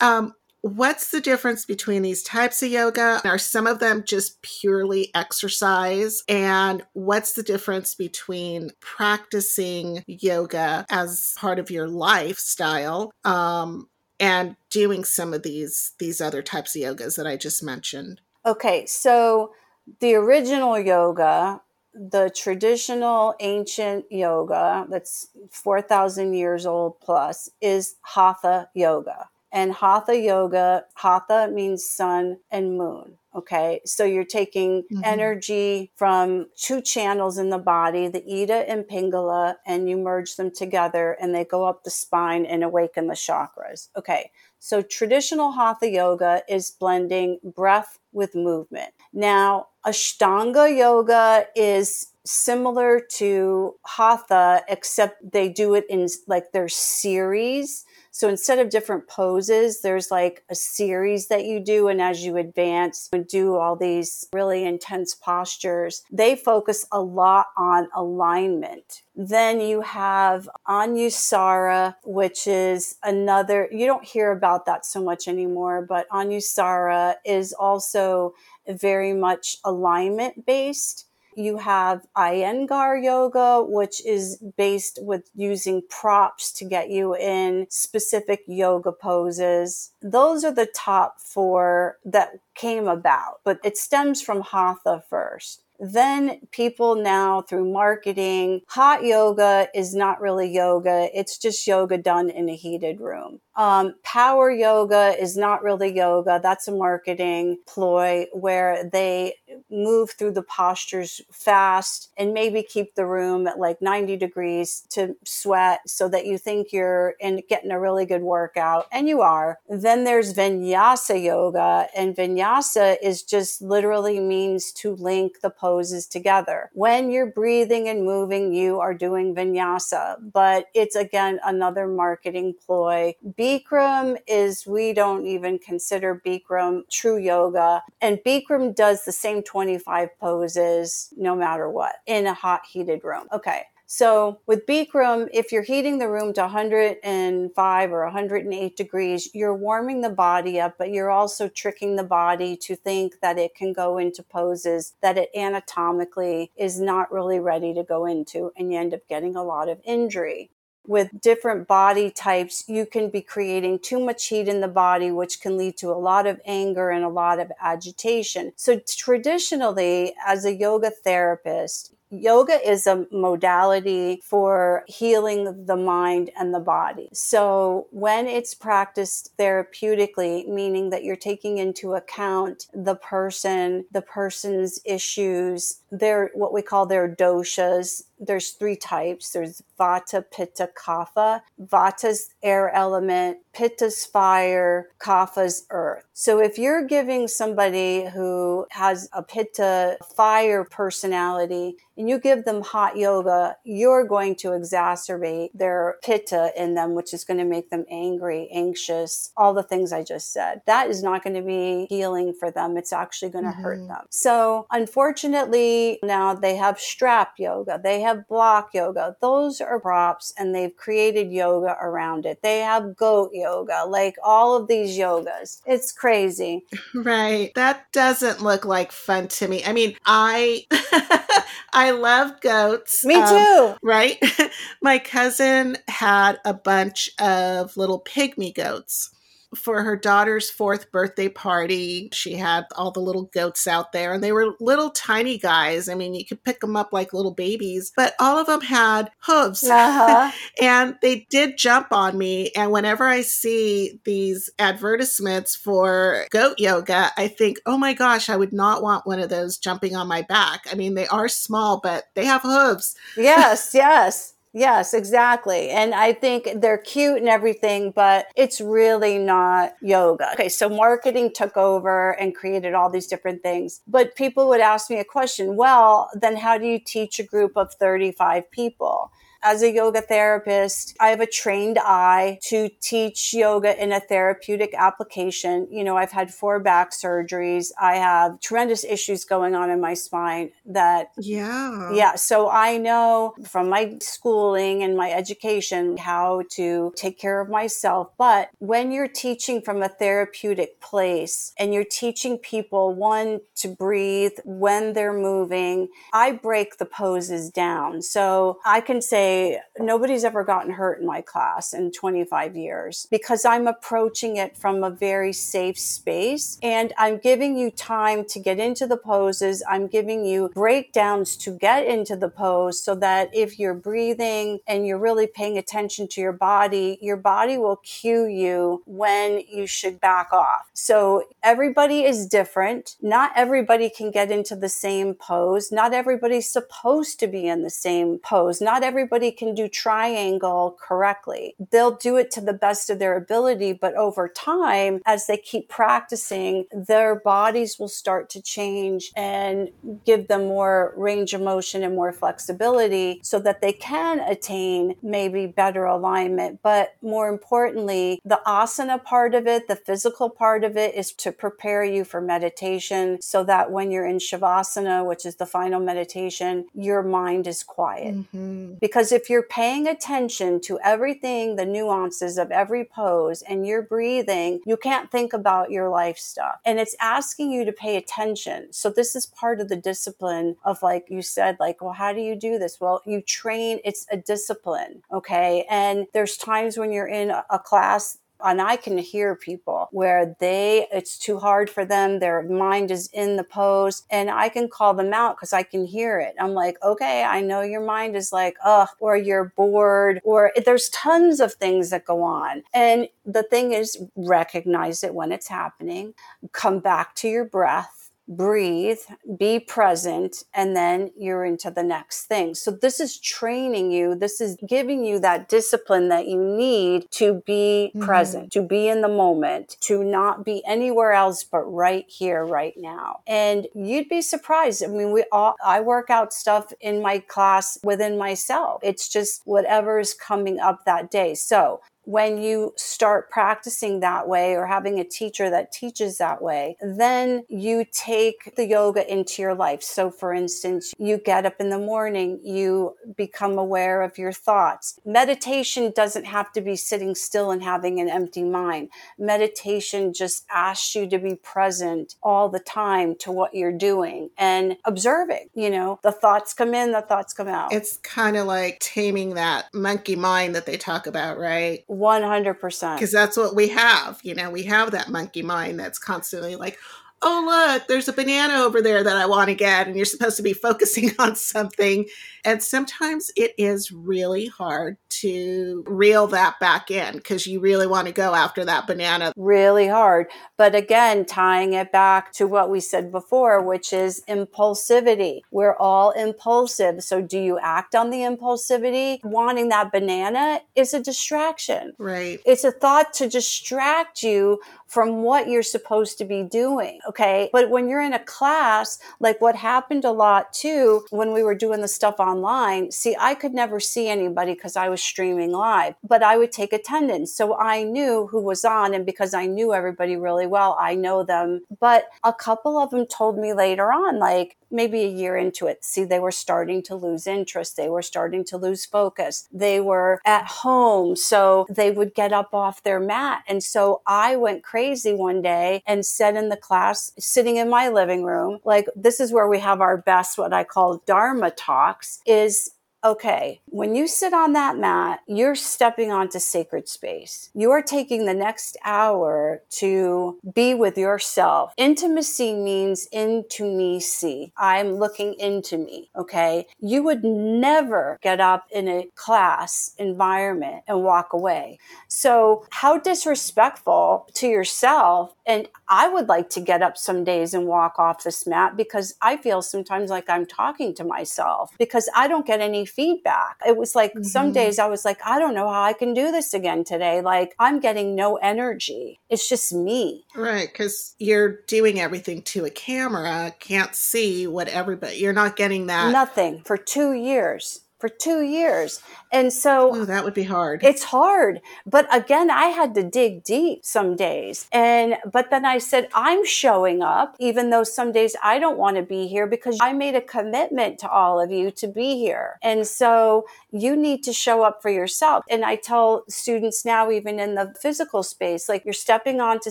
um 0.00 0.34
what's 0.74 1.10
the 1.10 1.20
difference 1.20 1.64
between 1.64 2.02
these 2.02 2.22
types 2.22 2.62
of 2.62 2.70
yoga? 2.70 3.20
Are 3.24 3.38
some 3.38 3.66
of 3.66 3.78
them 3.78 4.02
just 4.04 4.42
purely 4.42 5.10
exercise? 5.14 6.22
And 6.28 6.82
what's 6.92 7.34
the 7.34 7.42
difference 7.42 7.94
between 7.94 8.70
practicing 8.80 10.02
yoga 10.06 10.84
as 10.90 11.34
part 11.36 11.58
of 11.58 11.70
your 11.70 11.86
lifestyle 11.88 13.12
um, 13.24 13.88
and 14.18 14.56
doing 14.70 15.04
some 15.04 15.34
of 15.34 15.42
these 15.42 15.92
these 15.98 16.20
other 16.20 16.42
types 16.42 16.74
of 16.76 16.82
yogas 16.82 17.16
that 17.16 17.26
I 17.26 17.36
just 17.36 17.62
mentioned. 17.62 18.20
Okay, 18.44 18.86
so 18.86 19.52
the 20.00 20.14
original 20.14 20.78
yoga, 20.78 21.60
the 21.94 22.30
traditional 22.34 23.34
ancient 23.40 24.10
yoga 24.10 24.86
that's 24.88 25.28
4000 25.50 26.34
years 26.34 26.66
old 26.66 27.00
plus 27.00 27.50
is 27.60 27.96
hatha 28.02 28.68
yoga. 28.74 29.28
And 29.52 29.72
hatha 29.72 30.18
yoga, 30.18 30.84
hatha 30.94 31.48
means 31.52 31.88
sun 31.88 32.38
and 32.50 32.76
moon. 32.76 33.18
Okay, 33.34 33.80
so 33.84 34.02
you're 34.04 34.24
taking 34.24 34.84
mm-hmm. 34.84 35.02
energy 35.04 35.92
from 35.94 36.46
two 36.56 36.80
channels 36.80 37.36
in 37.36 37.50
the 37.50 37.58
body, 37.58 38.08
the 38.08 38.24
Ida 38.24 38.68
and 38.68 38.84
Pingala, 38.84 39.56
and 39.66 39.90
you 39.90 39.98
merge 39.98 40.36
them 40.36 40.50
together 40.50 41.18
and 41.20 41.34
they 41.34 41.44
go 41.44 41.64
up 41.64 41.84
the 41.84 41.90
spine 41.90 42.46
and 42.46 42.64
awaken 42.64 43.08
the 43.08 43.14
chakras. 43.14 43.88
Okay, 43.94 44.30
so 44.58 44.80
traditional 44.80 45.52
Hatha 45.52 45.88
yoga 45.88 46.42
is 46.48 46.70
blending 46.70 47.38
breath 47.44 47.98
with 48.12 48.34
movement. 48.34 48.94
Now, 49.12 49.68
Ashtanga 49.86 50.74
yoga 50.74 51.46
is 51.54 52.06
similar 52.24 53.00
to 53.16 53.74
Hatha, 53.84 54.64
except 54.68 55.30
they 55.32 55.48
do 55.48 55.74
it 55.74 55.84
in 55.88 56.08
like 56.26 56.52
their 56.52 56.68
series. 56.68 57.84
So 58.16 58.30
instead 58.30 58.58
of 58.58 58.70
different 58.70 59.08
poses, 59.08 59.82
there's 59.82 60.10
like 60.10 60.42
a 60.48 60.54
series 60.54 61.28
that 61.28 61.44
you 61.44 61.60
do. 61.60 61.88
And 61.88 62.00
as 62.00 62.24
you 62.24 62.38
advance 62.38 63.10
and 63.12 63.28
do 63.28 63.56
all 63.56 63.76
these 63.76 64.26
really 64.32 64.64
intense 64.64 65.14
postures, 65.14 66.02
they 66.10 66.34
focus 66.34 66.86
a 66.90 67.02
lot 67.02 67.48
on 67.58 67.88
alignment. 67.94 69.02
Then 69.14 69.60
you 69.60 69.82
have 69.82 70.48
Anusara, 70.66 71.96
which 72.04 72.46
is 72.46 72.96
another, 73.02 73.68
you 73.70 73.84
don't 73.84 74.04
hear 74.04 74.32
about 74.32 74.64
that 74.64 74.86
so 74.86 75.04
much 75.04 75.28
anymore, 75.28 75.84
but 75.86 76.08
Anusara 76.08 77.16
is 77.22 77.52
also 77.52 78.32
very 78.66 79.12
much 79.12 79.58
alignment 79.62 80.46
based. 80.46 81.04
You 81.36 81.58
have 81.58 82.06
Iyengar 82.16 83.04
yoga, 83.04 83.62
which 83.62 84.04
is 84.06 84.42
based 84.56 84.98
with 85.02 85.28
using 85.34 85.82
props 85.90 86.50
to 86.54 86.64
get 86.64 86.88
you 86.88 87.14
in 87.14 87.66
specific 87.68 88.40
yoga 88.48 88.90
poses. 88.90 89.92
Those 90.00 90.44
are 90.44 90.52
the 90.52 90.68
top 90.74 91.20
four 91.20 91.98
that 92.06 92.30
came 92.54 92.88
about, 92.88 93.40
but 93.44 93.60
it 93.62 93.76
stems 93.76 94.22
from 94.22 94.40
Hatha 94.40 95.04
first. 95.10 95.62
Then 95.78 96.40
people 96.52 96.94
now 96.94 97.42
through 97.42 97.70
marketing, 97.70 98.62
hot 98.68 99.04
yoga 99.04 99.68
is 99.74 99.94
not 99.94 100.22
really 100.22 100.50
yoga. 100.50 101.10
It's 101.12 101.36
just 101.36 101.66
yoga 101.66 101.98
done 101.98 102.30
in 102.30 102.48
a 102.48 102.56
heated 102.56 102.98
room. 102.98 103.40
Um, 103.56 103.94
power 104.02 104.50
yoga 104.50 105.16
is 105.18 105.36
not 105.36 105.62
really 105.62 105.94
yoga. 105.94 106.38
That's 106.42 106.68
a 106.68 106.72
marketing 106.72 107.58
ploy 107.66 108.26
where 108.32 108.88
they 108.92 109.36
move 109.70 110.10
through 110.10 110.32
the 110.32 110.42
postures 110.42 111.20
fast 111.32 112.10
and 112.16 112.34
maybe 112.34 112.62
keep 112.62 112.94
the 112.94 113.06
room 113.06 113.46
at 113.46 113.58
like 113.58 113.80
90 113.80 114.16
degrees 114.16 114.84
to 114.90 115.16
sweat 115.24 115.80
so 115.86 116.08
that 116.08 116.26
you 116.26 116.38
think 116.38 116.72
you're 116.72 117.14
in 117.20 117.42
getting 117.48 117.70
a 117.70 117.80
really 117.80 118.04
good 118.04 118.22
workout 118.22 118.86
and 118.92 119.08
you 119.08 119.22
are. 119.22 119.58
Then 119.68 120.04
there's 120.04 120.34
vinyasa 120.34 121.22
yoga 121.22 121.88
and 121.96 122.14
vinyasa 122.14 122.96
is 123.02 123.22
just 123.22 123.62
literally 123.62 124.20
means 124.20 124.72
to 124.72 124.94
link 124.94 125.40
the 125.40 125.50
poses 125.50 126.06
together. 126.06 126.70
When 126.74 127.10
you're 127.10 127.30
breathing 127.30 127.88
and 127.88 128.04
moving, 128.04 128.52
you 128.52 128.80
are 128.80 128.94
doing 128.94 129.34
vinyasa, 129.34 130.32
but 130.32 130.66
it's 130.74 130.96
again 130.96 131.40
another 131.44 131.86
marketing 131.86 132.54
ploy. 132.64 133.14
Bikram 133.46 134.16
is, 134.26 134.66
we 134.66 134.92
don't 134.92 135.24
even 135.24 135.60
consider 135.60 136.20
Bikram 136.26 136.82
true 136.90 137.16
yoga. 137.16 137.82
And 138.00 138.18
Bikram 138.26 138.74
does 138.74 139.04
the 139.04 139.12
same 139.12 139.42
25 139.44 140.18
poses 140.18 141.14
no 141.16 141.36
matter 141.36 141.70
what 141.70 141.96
in 142.06 142.26
a 142.26 142.34
hot 142.34 142.62
heated 142.68 143.04
room. 143.04 143.28
Okay. 143.32 143.62
So 143.88 144.40
with 144.48 144.66
Bikram, 144.66 145.28
if 145.32 145.52
you're 145.52 145.62
heating 145.62 145.98
the 145.98 146.08
room 146.08 146.32
to 146.32 146.40
105 146.40 147.92
or 147.92 148.04
108 148.04 148.76
degrees, 148.76 149.30
you're 149.32 149.54
warming 149.54 150.00
the 150.00 150.10
body 150.10 150.58
up, 150.60 150.74
but 150.76 150.90
you're 150.90 151.12
also 151.12 151.48
tricking 151.48 151.94
the 151.94 152.02
body 152.02 152.56
to 152.56 152.74
think 152.74 153.20
that 153.22 153.38
it 153.38 153.54
can 153.54 153.72
go 153.72 153.96
into 153.96 154.24
poses 154.24 154.94
that 155.02 155.16
it 155.16 155.30
anatomically 155.36 156.50
is 156.56 156.80
not 156.80 157.12
really 157.12 157.38
ready 157.38 157.72
to 157.74 157.84
go 157.84 158.06
into, 158.06 158.50
and 158.56 158.72
you 158.72 158.80
end 158.80 158.92
up 158.92 159.06
getting 159.08 159.36
a 159.36 159.44
lot 159.44 159.68
of 159.68 159.80
injury 159.84 160.50
with 160.88 161.20
different 161.20 161.66
body 161.66 162.10
types, 162.10 162.64
you 162.68 162.86
can 162.86 163.10
be 163.10 163.20
creating 163.20 163.80
too 163.80 164.00
much 164.00 164.26
heat 164.26 164.48
in 164.48 164.60
the 164.60 164.68
body, 164.68 165.10
which 165.10 165.40
can 165.40 165.56
lead 165.56 165.76
to 165.78 165.90
a 165.90 165.98
lot 165.98 166.26
of 166.26 166.40
anger 166.44 166.90
and 166.90 167.04
a 167.04 167.08
lot 167.08 167.38
of 167.38 167.50
agitation. 167.60 168.52
So, 168.56 168.80
traditionally, 168.86 170.14
as 170.26 170.44
a 170.44 170.54
yoga 170.54 170.90
therapist, 170.90 171.92
Yoga 172.10 172.60
is 172.66 172.86
a 172.86 173.04
modality 173.10 174.20
for 174.22 174.84
healing 174.86 175.66
the 175.66 175.76
mind 175.76 176.30
and 176.38 176.54
the 176.54 176.60
body. 176.60 177.08
So 177.12 177.88
when 177.90 178.28
it's 178.28 178.54
practiced 178.54 179.36
therapeutically, 179.36 180.48
meaning 180.48 180.90
that 180.90 181.02
you're 181.02 181.16
taking 181.16 181.58
into 181.58 181.94
account 181.94 182.68
the 182.72 182.94
person, 182.94 183.86
the 183.90 184.02
person's 184.02 184.80
issues, 184.84 185.80
their 185.90 186.30
what 186.34 186.52
we 186.52 186.62
call 186.62 186.86
their 186.86 187.08
doshas, 187.08 188.04
there's 188.18 188.50
three 188.50 188.76
types. 188.76 189.30
There's 189.30 189.62
Vata, 189.78 190.24
Pitta, 190.30 190.70
Kapha. 190.76 191.42
Vata's 191.60 192.30
air 192.42 192.74
element, 192.74 193.38
Pitta's 193.52 194.04
fire, 194.04 194.88
Kapha's 194.98 195.66
earth. 195.70 196.04
So 196.12 196.40
if 196.40 196.58
you're 196.58 196.86
giving 196.86 197.28
somebody 197.28 198.06
who 198.06 198.66
has 198.70 199.08
a 199.12 199.22
Pitta 199.22 199.98
fire 200.16 200.64
personality 200.64 201.76
and 201.98 202.08
you 202.08 202.18
give 202.18 202.44
them 202.44 202.62
hot 202.62 202.96
yoga, 202.96 203.56
you're 203.64 204.04
going 204.04 204.34
to 204.36 204.48
exacerbate 204.48 205.50
their 205.54 205.96
Pitta 206.02 206.52
in 206.56 206.74
them, 206.74 206.94
which 206.94 207.14
is 207.14 207.24
going 207.24 207.38
to 207.38 207.44
make 207.44 207.70
them 207.70 207.84
angry, 207.90 208.48
anxious, 208.52 209.30
all 209.36 209.54
the 209.54 209.62
things 209.62 209.92
I 209.92 210.02
just 210.02 210.32
said. 210.32 210.62
That 210.66 210.90
is 210.90 211.02
not 211.02 211.22
going 211.22 211.36
to 211.36 211.42
be 211.42 211.86
healing 211.88 212.34
for 212.38 212.50
them. 212.50 212.76
It's 212.76 212.92
actually 212.92 213.30
going 213.30 213.44
to 213.44 213.50
mm-hmm. 213.50 213.62
hurt 213.62 213.88
them. 213.88 214.04
So 214.10 214.66
unfortunately, 214.70 215.98
now 216.02 216.34
they 216.34 216.56
have 216.56 216.78
strap 216.78 217.34
yoga, 217.38 217.80
they 217.82 218.00
have 218.06 218.28
block 218.28 218.70
yoga. 218.74 219.16
Those 219.20 219.60
are 219.60 219.80
props 219.80 220.32
and 220.38 220.54
they've 220.54 220.74
created 220.76 221.30
yoga 221.30 221.76
around 221.80 222.26
it. 222.26 222.40
They 222.42 222.60
have 222.60 222.96
goat 222.96 223.30
yoga, 223.32 223.84
like 223.86 224.16
all 224.22 224.56
of 224.56 224.68
these 224.68 224.98
yogas. 224.98 225.60
It's 225.66 225.92
crazy. 225.92 226.64
Right. 226.94 227.52
That 227.54 227.90
doesn't 227.92 228.42
look 228.42 228.64
like 228.64 228.92
fun 228.92 229.28
to 229.28 229.48
me. 229.48 229.62
I 229.64 229.72
mean, 229.72 229.96
I 230.04 230.66
I 231.72 231.90
love 231.90 232.40
goats. 232.40 233.04
Me 233.04 233.16
um, 233.16 233.28
too. 233.28 233.74
right? 233.82 234.18
My 234.82 234.98
cousin 234.98 235.78
had 235.88 236.38
a 236.44 236.54
bunch 236.54 237.10
of 237.18 237.76
little 237.76 238.00
pygmy 238.00 238.54
goats 238.54 239.10
for 239.54 239.82
her 239.82 239.96
daughter's 239.96 240.50
fourth 240.50 240.90
birthday 240.90 241.28
party. 241.28 242.08
She 242.12 242.34
had 242.34 242.64
all 242.74 242.90
the 242.90 243.00
little 243.00 243.24
goats 243.34 243.66
out 243.66 243.92
there, 243.92 244.12
and 244.12 244.22
they 244.22 244.32
were 244.32 244.54
little 244.60 244.90
tiny 244.90 245.38
guys. 245.38 245.88
I 245.88 245.94
mean, 245.94 246.14
you 246.14 246.24
could 246.24 246.42
pick 246.44 246.60
them 246.60 246.76
up 246.76 246.92
like 246.92 247.12
little 247.12 247.34
babies, 247.34 247.92
but 247.96 248.14
all 248.20 248.38
of 248.38 248.46
them 248.46 248.60
had 248.60 249.10
hooves. 249.20 249.64
Uh-huh. 249.64 250.30
and 250.62 250.96
they 251.02 251.26
did 251.30 251.58
jump 251.58 251.88
on 251.92 252.18
me. 252.18 252.50
And 252.56 252.72
whenever 252.72 253.06
I 253.06 253.20
see 253.22 254.00
these 254.04 254.50
advertisements 254.58 255.56
for 255.56 256.26
goat 256.30 256.58
yoga, 256.58 257.10
I 257.16 257.28
think, 257.28 257.58
oh 257.66 257.78
my 257.78 257.94
gosh, 257.94 258.28
I 258.28 258.36
would 258.36 258.52
not 258.52 258.82
want 258.82 259.06
one 259.06 259.20
of 259.20 259.28
those 259.28 259.58
jumping 259.58 259.94
on 259.96 260.08
my 260.08 260.22
back. 260.22 260.66
I 260.70 260.74
mean, 260.74 260.94
they 260.94 261.06
are 261.08 261.28
small, 261.28 261.80
but 261.82 262.04
they 262.14 262.24
have 262.24 262.42
hooves. 262.42 262.94
Yes, 263.16 263.70
yes. 263.74 264.34
Yes, 264.56 264.94
exactly. 264.94 265.68
And 265.68 265.94
I 265.94 266.14
think 266.14 266.48
they're 266.62 266.78
cute 266.78 267.18
and 267.18 267.28
everything, 267.28 267.90
but 267.90 268.28
it's 268.34 268.58
really 268.58 269.18
not 269.18 269.74
yoga. 269.82 270.32
Okay, 270.32 270.48
so 270.48 270.70
marketing 270.70 271.30
took 271.34 271.58
over 271.58 272.12
and 272.12 272.34
created 272.34 272.72
all 272.72 272.88
these 272.88 273.06
different 273.06 273.42
things. 273.42 273.82
But 273.86 274.14
people 274.16 274.48
would 274.48 274.62
ask 274.62 274.88
me 274.88 274.98
a 274.98 275.04
question 275.04 275.56
well, 275.56 276.08
then 276.14 276.38
how 276.38 276.56
do 276.56 276.64
you 276.64 276.78
teach 276.78 277.18
a 277.18 277.22
group 277.22 277.52
of 277.54 277.74
35 277.74 278.50
people? 278.50 279.10
As 279.46 279.62
a 279.62 279.70
yoga 279.70 280.00
therapist, 280.00 280.96
I 280.98 281.10
have 281.10 281.20
a 281.20 281.26
trained 281.26 281.78
eye 281.80 282.40
to 282.48 282.68
teach 282.80 283.32
yoga 283.32 283.80
in 283.80 283.92
a 283.92 284.00
therapeutic 284.00 284.74
application. 284.76 285.68
You 285.70 285.84
know, 285.84 285.96
I've 285.96 286.10
had 286.10 286.34
four 286.34 286.58
back 286.58 286.90
surgeries. 286.90 287.70
I 287.80 287.94
have 287.94 288.40
tremendous 288.40 288.82
issues 288.82 289.24
going 289.24 289.54
on 289.54 289.70
in 289.70 289.80
my 289.80 289.94
spine 289.94 290.50
that, 290.66 291.12
yeah. 291.16 291.92
Yeah. 291.92 292.16
So 292.16 292.50
I 292.50 292.76
know 292.76 293.34
from 293.48 293.68
my 293.68 293.98
schooling 294.00 294.82
and 294.82 294.96
my 294.96 295.12
education 295.12 295.96
how 295.96 296.42
to 296.56 296.92
take 296.96 297.16
care 297.16 297.40
of 297.40 297.48
myself. 297.48 298.10
But 298.18 298.50
when 298.58 298.90
you're 298.90 299.06
teaching 299.06 299.62
from 299.62 299.80
a 299.80 299.88
therapeutic 299.88 300.80
place 300.80 301.52
and 301.56 301.72
you're 301.72 301.84
teaching 301.84 302.36
people, 302.38 302.94
one, 302.94 303.42
to 303.56 303.68
breathe 303.68 304.38
when 304.44 304.92
they're 304.94 305.12
moving, 305.16 305.86
I 306.12 306.32
break 306.32 306.78
the 306.78 306.84
poses 306.84 307.48
down. 307.48 308.02
So 308.02 308.58
I 308.64 308.80
can 308.80 309.00
say, 309.00 309.35
nobody's 309.78 310.24
ever 310.24 310.44
gotten 310.44 310.72
hurt 310.72 311.00
in 311.00 311.06
my 311.06 311.20
class 311.20 311.72
in 311.72 311.92
25 311.92 312.56
years 312.56 313.06
because 313.10 313.44
I'm 313.44 313.66
approaching 313.66 314.36
it 314.36 314.56
from 314.56 314.82
a 314.82 314.90
very 314.90 315.32
safe 315.32 315.78
space 315.78 316.58
and 316.62 316.92
I'm 316.98 317.18
giving 317.18 317.56
you 317.56 317.70
time 317.70 318.24
to 318.26 318.40
get 318.40 318.58
into 318.58 318.86
the 318.86 318.96
poses. 318.96 319.62
I'm 319.68 319.86
giving 319.86 320.24
you 320.24 320.50
breakdowns 320.54 321.36
to 321.38 321.56
get 321.56 321.86
into 321.86 322.16
the 322.16 322.28
pose 322.28 322.82
so 322.82 322.94
that 322.96 323.30
if 323.34 323.58
you're 323.58 323.74
breathing 323.74 324.60
and 324.66 324.86
you're 324.86 324.98
really 324.98 325.26
paying 325.26 325.58
attention 325.58 326.08
to 326.08 326.20
your 326.20 326.32
body, 326.32 326.98
your 327.00 327.16
body 327.16 327.58
will 327.58 327.76
cue 327.76 328.26
you 328.26 328.82
when 328.86 329.42
you 329.48 329.66
should 329.66 330.00
back 330.00 330.32
off. 330.32 330.68
So 330.72 331.24
everybody 331.42 332.04
is 332.04 332.26
different. 332.26 332.96
Not 333.00 333.32
everybody 333.36 333.90
can 333.90 334.10
get 334.10 334.30
into 334.30 334.56
the 334.56 334.68
same 334.68 335.14
pose. 335.14 335.70
Not 335.72 335.92
everybody's 335.92 336.50
supposed 336.50 337.20
to 337.20 337.26
be 337.26 337.46
in 337.46 337.62
the 337.62 337.70
same 337.70 338.18
pose. 338.18 338.60
Not 338.60 338.82
everybody 338.82 339.25
somebody 339.26 339.36
can 339.36 339.54
do 339.54 339.68
triangle 339.68 340.76
correctly. 340.80 341.54
They'll 341.70 341.96
do 341.96 342.16
it 342.16 342.30
to 342.32 342.40
the 342.40 342.52
best 342.52 342.90
of 342.90 342.98
their 342.98 343.16
ability, 343.16 343.72
but 343.72 343.94
over 343.94 344.28
time, 344.28 345.00
as 345.06 345.26
they 345.26 345.36
keep 345.36 345.68
practicing, 345.68 346.66
their 346.72 347.16
bodies 347.16 347.78
will 347.78 347.88
start 347.88 348.30
to 348.30 348.42
change 348.42 349.12
and 349.16 349.70
give 350.04 350.28
them 350.28 350.46
more 350.46 350.94
range 350.96 351.34
of 351.34 351.40
motion 351.40 351.82
and 351.82 351.94
more 351.94 352.12
flexibility 352.12 353.20
so 353.22 353.38
that 353.40 353.60
they 353.60 353.72
can 353.72 354.20
attain 354.20 354.94
maybe 355.02 355.46
better 355.46 355.84
alignment. 355.84 356.60
But 356.62 356.94
more 357.02 357.28
importantly, 357.28 358.20
the 358.24 358.40
asana 358.46 359.02
part 359.02 359.34
of 359.34 359.46
it, 359.46 359.68
the 359.68 359.76
physical 359.76 360.30
part 360.30 360.64
of 360.64 360.76
it 360.76 360.94
is 360.94 361.12
to 361.12 361.32
prepare 361.32 361.84
you 361.84 362.04
for 362.04 362.20
meditation 362.20 363.18
so 363.20 363.44
that 363.44 363.70
when 363.70 363.90
you're 363.90 364.06
in 364.06 364.18
Shavasana, 364.18 365.04
which 365.06 365.26
is 365.26 365.36
the 365.36 365.46
final 365.46 365.80
meditation, 365.80 366.66
your 366.74 367.02
mind 367.02 367.46
is 367.46 367.62
quiet. 367.62 368.14
Mm-hmm. 368.14 368.74
Because 368.80 369.05
if 369.12 369.30
you're 369.30 369.42
paying 369.42 369.86
attention 369.86 370.60
to 370.62 370.78
everything, 370.84 371.56
the 371.56 371.66
nuances 371.66 372.38
of 372.38 372.50
every 372.50 372.84
pose, 372.84 373.42
and 373.42 373.66
you're 373.66 373.82
breathing, 373.82 374.60
you 374.66 374.76
can't 374.76 375.10
think 375.10 375.32
about 375.32 375.70
your 375.70 375.88
life 375.88 376.18
stuff. 376.18 376.60
And 376.64 376.78
it's 376.78 376.96
asking 377.00 377.50
you 377.50 377.64
to 377.64 377.72
pay 377.72 377.96
attention. 377.96 378.72
So, 378.72 378.90
this 378.90 379.16
is 379.16 379.26
part 379.26 379.60
of 379.60 379.68
the 379.68 379.76
discipline 379.76 380.56
of, 380.64 380.82
like 380.82 381.06
you 381.08 381.22
said, 381.22 381.56
like, 381.60 381.82
well, 381.82 381.92
how 381.92 382.12
do 382.12 382.20
you 382.20 382.36
do 382.36 382.58
this? 382.58 382.80
Well, 382.80 383.02
you 383.06 383.20
train, 383.22 383.80
it's 383.84 384.06
a 384.10 384.16
discipline. 384.16 385.02
Okay. 385.12 385.66
And 385.70 386.06
there's 386.12 386.36
times 386.36 386.76
when 386.76 386.92
you're 386.92 387.08
in 387.08 387.30
a 387.30 387.58
class 387.58 388.18
and 388.44 388.60
I 388.60 388.76
can 388.76 388.98
hear 388.98 389.34
people 389.34 389.88
where 389.92 390.36
they, 390.40 390.86
it's 390.92 391.18
too 391.18 391.38
hard 391.38 391.70
for 391.70 391.84
them. 391.84 392.18
Their 392.18 392.42
mind 392.42 392.90
is 392.90 393.08
in 393.12 393.36
the 393.36 393.44
pose 393.44 394.02
and 394.10 394.30
I 394.30 394.48
can 394.48 394.68
call 394.68 394.94
them 394.94 395.12
out 395.12 395.36
because 395.36 395.52
I 395.52 395.62
can 395.62 395.86
hear 395.86 396.18
it. 396.20 396.34
I'm 396.38 396.52
like, 396.54 396.76
okay, 396.82 397.24
I 397.24 397.40
know 397.40 397.62
your 397.62 397.84
mind 397.84 398.16
is 398.16 398.32
like, 398.32 398.56
ugh, 398.64 398.88
or 399.00 399.16
you're 399.16 399.52
bored, 399.56 400.20
or 400.24 400.52
there's 400.64 400.88
tons 400.90 401.40
of 401.40 401.54
things 401.54 401.90
that 401.90 402.04
go 402.04 402.22
on. 402.22 402.62
And 402.74 403.08
the 403.24 403.42
thing 403.42 403.72
is, 403.72 403.96
recognize 404.16 405.02
it 405.02 405.14
when 405.14 405.32
it's 405.32 405.48
happening, 405.48 406.14
come 406.52 406.80
back 406.80 407.14
to 407.16 407.28
your 407.28 407.44
breath 407.44 408.05
breathe, 408.28 408.98
be 409.38 409.60
present, 409.60 410.44
and 410.54 410.76
then 410.76 411.10
you're 411.16 411.44
into 411.44 411.70
the 411.70 411.82
next 411.82 412.26
thing. 412.26 412.54
So, 412.54 412.70
this 412.70 413.00
is 413.00 413.18
training 413.18 413.90
you. 413.92 414.14
This 414.14 414.40
is 414.40 414.56
giving 414.66 415.04
you 415.04 415.18
that 415.20 415.48
discipline 415.48 416.08
that 416.08 416.26
you 416.26 416.42
need 416.42 417.10
to 417.12 417.42
be 417.46 417.92
mm-hmm. 417.94 418.04
present, 418.04 418.52
to 418.52 418.62
be 418.62 418.88
in 418.88 419.00
the 419.00 419.08
moment, 419.08 419.76
to 419.82 420.02
not 420.02 420.44
be 420.44 420.62
anywhere 420.66 421.12
else 421.12 421.44
but 421.44 421.62
right 421.62 422.04
here, 422.08 422.44
right 422.44 422.74
now. 422.76 423.20
And 423.26 423.66
you'd 423.74 424.08
be 424.08 424.22
surprised. 424.22 424.82
I 424.82 424.88
mean, 424.88 425.12
we 425.12 425.24
all, 425.32 425.56
I 425.64 425.80
work 425.80 426.10
out 426.10 426.32
stuff 426.32 426.72
in 426.80 427.02
my 427.02 427.18
class 427.18 427.78
within 427.82 428.18
myself. 428.18 428.80
It's 428.82 429.08
just 429.08 429.42
whatever 429.44 429.98
is 429.98 430.14
coming 430.14 430.58
up 430.60 430.84
that 430.84 431.10
day. 431.10 431.34
So, 431.34 431.80
when 432.06 432.40
you 432.40 432.72
start 432.76 433.30
practicing 433.30 433.98
that 434.00 434.28
way 434.28 434.54
or 434.54 434.64
having 434.66 435.00
a 435.00 435.04
teacher 435.04 435.50
that 435.50 435.72
teaches 435.72 436.18
that 436.18 436.40
way, 436.40 436.76
then 436.80 437.44
you 437.48 437.84
take 437.92 438.54
the 438.54 438.64
yoga 438.64 439.12
into 439.12 439.42
your 439.42 439.54
life. 439.54 439.82
So, 439.82 440.10
for 440.10 440.32
instance, 440.32 440.94
you 440.98 441.18
get 441.18 441.44
up 441.44 441.56
in 441.58 441.68
the 441.68 441.78
morning, 441.78 442.38
you 442.44 442.94
become 443.16 443.58
aware 443.58 444.02
of 444.02 444.18
your 444.18 444.32
thoughts. 444.32 445.00
Meditation 445.04 445.92
doesn't 445.96 446.26
have 446.26 446.52
to 446.52 446.60
be 446.60 446.76
sitting 446.76 447.16
still 447.16 447.50
and 447.50 447.62
having 447.62 447.98
an 447.98 448.08
empty 448.08 448.44
mind. 448.44 448.88
Meditation 449.18 450.12
just 450.12 450.46
asks 450.48 450.94
you 450.94 451.08
to 451.08 451.18
be 451.18 451.34
present 451.34 452.14
all 452.22 452.48
the 452.48 452.60
time 452.60 453.16
to 453.16 453.32
what 453.32 453.52
you're 453.52 453.76
doing 453.76 454.30
and 454.38 454.76
observing. 454.84 455.50
You 455.54 455.70
know, 455.70 455.98
the 456.04 456.12
thoughts 456.12 456.54
come 456.54 456.72
in, 456.72 456.92
the 456.92 457.02
thoughts 457.02 457.32
come 457.32 457.48
out. 457.48 457.72
It's 457.72 457.96
kind 457.98 458.36
of 458.36 458.46
like 458.46 458.78
taming 458.78 459.34
that 459.34 459.74
monkey 459.74 460.14
mind 460.14 460.54
that 460.54 460.66
they 460.66 460.76
talk 460.76 461.08
about, 461.08 461.36
right? 461.38 461.84
100%. 461.96 462.94
Because 462.96 463.12
that's 463.12 463.36
what 463.36 463.54
we 463.54 463.68
have. 463.68 464.20
You 464.22 464.34
know, 464.34 464.50
we 464.50 464.64
have 464.64 464.90
that 464.92 465.08
monkey 465.08 465.42
mind 465.42 465.80
that's 465.80 465.98
constantly 465.98 466.56
like, 466.56 466.78
oh, 467.22 467.74
look, 467.76 467.88
there's 467.88 468.08
a 468.08 468.12
banana 468.12 468.62
over 468.62 468.82
there 468.82 469.02
that 469.02 469.16
I 469.16 469.26
want 469.26 469.48
to 469.48 469.54
get. 469.54 469.86
And 469.86 469.96
you're 469.96 470.04
supposed 470.04 470.36
to 470.36 470.42
be 470.42 470.52
focusing 470.52 471.10
on 471.18 471.36
something. 471.36 472.06
And 472.44 472.62
sometimes 472.62 473.30
it 473.36 473.52
is 473.58 473.90
really 473.90 474.46
hard 474.46 474.96
to 475.08 475.82
reel 475.86 476.26
that 476.28 476.60
back 476.60 476.90
in 476.90 477.14
because 477.14 477.46
you 477.46 477.58
really 477.58 477.86
want 477.86 478.06
to 478.06 478.12
go 478.12 478.34
after 478.34 478.64
that 478.64 478.86
banana. 478.86 479.32
Really 479.36 479.88
hard. 479.88 480.26
But 480.56 480.74
again, 480.74 481.24
tying 481.24 481.72
it 481.72 481.90
back 481.90 482.32
to 482.34 482.46
what 482.46 482.70
we 482.70 482.80
said 482.80 483.10
before, 483.10 483.62
which 483.62 483.92
is 483.92 484.22
impulsivity. 484.28 485.40
We're 485.50 485.76
all 485.76 486.10
impulsive. 486.10 487.02
So 487.02 487.22
do 487.22 487.38
you 487.38 487.58
act 487.58 487.94
on 487.94 488.10
the 488.10 488.18
impulsivity? 488.18 489.24
Wanting 489.24 489.70
that 489.70 489.90
banana 489.90 490.60
is 490.74 490.92
a 490.94 491.00
distraction. 491.00 491.94
Right. 491.98 492.40
It's 492.44 492.64
a 492.64 492.72
thought 492.72 493.12
to 493.14 493.28
distract 493.28 494.22
you 494.22 494.60
from 494.86 495.22
what 495.22 495.48
you're 495.48 495.62
supposed 495.62 496.18
to 496.18 496.24
be 496.24 496.42
doing. 496.42 497.00
Okay. 497.08 497.50
But 497.52 497.70
when 497.70 497.88
you're 497.88 498.00
in 498.00 498.12
a 498.12 498.18
class, 498.18 498.98
like 499.20 499.40
what 499.40 499.56
happened 499.56 500.04
a 500.04 500.10
lot 500.10 500.52
too, 500.52 501.04
when 501.10 501.32
we 501.32 501.42
were 501.42 501.54
doing 501.54 501.80
the 501.80 501.88
stuff 501.88 502.16
online, 502.18 502.90
see, 502.90 503.16
I 503.18 503.34
could 503.34 503.54
never 503.54 503.78
see 503.80 504.08
anybody 504.08 504.54
because 504.54 504.76
I 504.76 504.88
was 504.88 505.02
streaming 505.02 505.52
live, 505.52 505.94
but 506.06 506.22
I 506.22 506.36
would 506.36 506.52
take 506.52 506.72
attendance. 506.72 507.32
So 507.34 507.56
I 507.56 507.82
knew 507.84 508.26
who 508.30 508.40
was 508.40 508.64
on. 508.64 508.94
And 508.94 509.06
because 509.06 509.34
I 509.34 509.46
knew 509.46 509.72
everybody 509.72 510.16
really 510.16 510.46
well, 510.46 510.76
I 510.80 510.94
know 510.94 511.22
them. 511.22 511.62
But 511.80 512.08
a 512.24 512.32
couple 512.32 512.78
of 512.78 512.90
them 512.90 513.06
told 513.06 513.38
me 513.38 513.52
later 513.52 513.92
on, 513.92 514.18
like, 514.18 514.56
maybe 514.70 515.02
a 515.02 515.08
year 515.08 515.36
into 515.36 515.66
it, 515.66 515.84
see, 515.84 516.04
they 516.04 516.18
were 516.18 516.32
starting 516.32 516.82
to 516.84 516.94
lose 516.94 517.26
interest. 517.26 517.76
They 517.76 517.88
were 517.88 518.02
starting 518.02 518.44
to 518.46 518.56
lose 518.56 518.84
focus. 518.84 519.48
They 519.52 519.80
were 519.80 520.20
at 520.24 520.46
home. 520.46 521.16
So 521.16 521.66
they 521.70 521.90
would 521.90 522.14
get 522.14 522.32
up 522.32 522.52
off 522.52 522.82
their 522.82 523.00
mat. 523.00 523.44
And 523.46 523.62
so 523.62 524.02
I 524.06 524.36
went 524.36 524.62
crazy 524.62 525.12
one 525.12 525.42
day 525.42 525.82
and 525.86 526.04
said 526.04 526.36
in 526.36 526.48
the 526.48 526.56
class, 526.56 527.12
sitting 527.18 527.56
in 527.56 527.68
my 527.70 527.88
living 527.88 528.24
room, 528.24 528.58
like, 528.64 528.86
this 528.96 529.20
is 529.20 529.32
where 529.32 529.48
we 529.48 529.60
have 529.60 529.80
our 529.80 529.96
best, 529.96 530.38
what 530.38 530.52
I 530.52 530.64
call 530.64 531.02
Dharma 531.06 531.50
talks, 531.50 532.20
is 532.26 532.70
okay, 533.06 533.60
when 533.66 533.94
you 533.94 534.08
sit 534.08 534.32
on 534.32 534.52
that 534.54 534.76
mat, 534.76 535.20
you're 535.28 535.54
stepping 535.54 536.10
onto 536.10 536.40
sacred 536.40 536.88
space. 536.88 537.50
You 537.54 537.70
are 537.70 537.82
taking 537.82 538.26
the 538.26 538.34
next 538.34 538.76
hour 538.84 539.62
to 539.78 540.38
be 540.54 540.74
with 540.74 540.98
yourself. 540.98 541.72
Intimacy 541.76 542.54
means 542.54 543.06
into 543.12 543.64
me 543.64 544.00
see. 544.00 544.52
I'm 544.56 544.96
looking 544.96 545.34
into 545.34 545.78
me. 545.78 546.10
Okay. 546.16 546.66
You 546.80 547.04
would 547.04 547.22
never 547.22 548.18
get 548.22 548.40
up 548.40 548.66
in 548.72 548.88
a 548.88 549.08
class 549.14 549.92
environment 549.98 550.82
and 550.88 551.04
walk 551.04 551.32
away. 551.32 551.78
So 552.08 552.66
how 552.70 552.98
disrespectful 552.98 554.28
to 554.34 554.48
yourself. 554.48 555.35
And 555.46 555.68
I 555.88 556.08
would 556.08 556.28
like 556.28 556.50
to 556.50 556.60
get 556.60 556.82
up 556.82 556.98
some 556.98 557.22
days 557.22 557.54
and 557.54 557.66
walk 557.66 557.98
off 557.98 558.24
this 558.24 558.46
mat 558.46 558.76
because 558.76 559.14
I 559.22 559.36
feel 559.36 559.62
sometimes 559.62 560.10
like 560.10 560.28
I'm 560.28 560.44
talking 560.44 560.94
to 560.94 561.04
myself 561.04 561.72
because 561.78 562.10
I 562.16 562.26
don't 562.26 562.46
get 562.46 562.60
any 562.60 562.84
feedback. 562.84 563.60
It 563.66 563.76
was 563.76 563.94
like 563.94 564.12
mm-hmm. 564.12 564.24
some 564.24 564.52
days 564.52 564.78
I 564.78 564.86
was 564.88 565.04
like, 565.04 565.20
I 565.24 565.38
don't 565.38 565.54
know 565.54 565.68
how 565.68 565.82
I 565.82 565.92
can 565.92 566.14
do 566.14 566.32
this 566.32 566.52
again 566.52 566.82
today. 566.82 567.20
Like 567.20 567.54
I'm 567.58 567.78
getting 567.78 568.16
no 568.16 568.36
energy. 568.36 569.20
It's 569.30 569.48
just 569.48 569.72
me. 569.72 570.24
Right. 570.34 570.72
Cause 570.72 571.14
you're 571.18 571.60
doing 571.68 572.00
everything 572.00 572.42
to 572.42 572.64
a 572.64 572.70
camera, 572.70 573.54
can't 573.60 573.94
see 573.94 574.46
what 574.46 574.68
everybody, 574.68 575.16
you're 575.16 575.32
not 575.32 575.56
getting 575.56 575.86
that. 575.86 576.10
Nothing 576.10 576.62
for 576.64 576.76
two 576.76 577.12
years 577.12 577.82
for 577.98 578.08
two 578.08 578.42
years. 578.42 579.00
And 579.32 579.52
so 579.52 580.04
that 580.04 580.24
would 580.24 580.34
be 580.34 580.44
hard. 580.44 580.84
It's 580.84 581.04
hard. 581.04 581.60
But 581.86 582.06
again, 582.14 582.50
I 582.50 582.66
had 582.66 582.94
to 582.94 583.02
dig 583.02 583.42
deep 583.42 583.84
some 583.84 584.16
days. 584.16 584.68
And, 584.72 585.16
but 585.30 585.50
then 585.50 585.64
I 585.64 585.78
said, 585.78 586.08
I'm 586.14 586.44
showing 586.44 587.02
up, 587.02 587.36
even 587.38 587.70
though 587.70 587.84
some 587.84 588.12
days 588.12 588.36
I 588.42 588.58
don't 588.58 588.78
want 588.78 588.96
to 588.96 589.02
be 589.02 589.26
here 589.26 589.46
because 589.46 589.78
I 589.80 589.92
made 589.92 590.14
a 590.14 590.20
commitment 590.20 590.98
to 591.00 591.08
all 591.08 591.40
of 591.40 591.50
you 591.50 591.70
to 591.72 591.88
be 591.88 592.16
here. 592.16 592.58
And 592.62 592.86
so 592.86 593.46
you 593.70 593.96
need 593.96 594.22
to 594.24 594.32
show 594.32 594.62
up 594.62 594.82
for 594.82 594.90
yourself. 594.90 595.44
And 595.48 595.64
I 595.64 595.76
tell 595.76 596.24
students 596.28 596.84
now, 596.84 597.10
even 597.10 597.38
in 597.38 597.54
the 597.54 597.74
physical 597.80 598.22
space, 598.22 598.68
like 598.68 598.84
you're 598.84 598.94
stepping 598.94 599.40
onto 599.40 599.70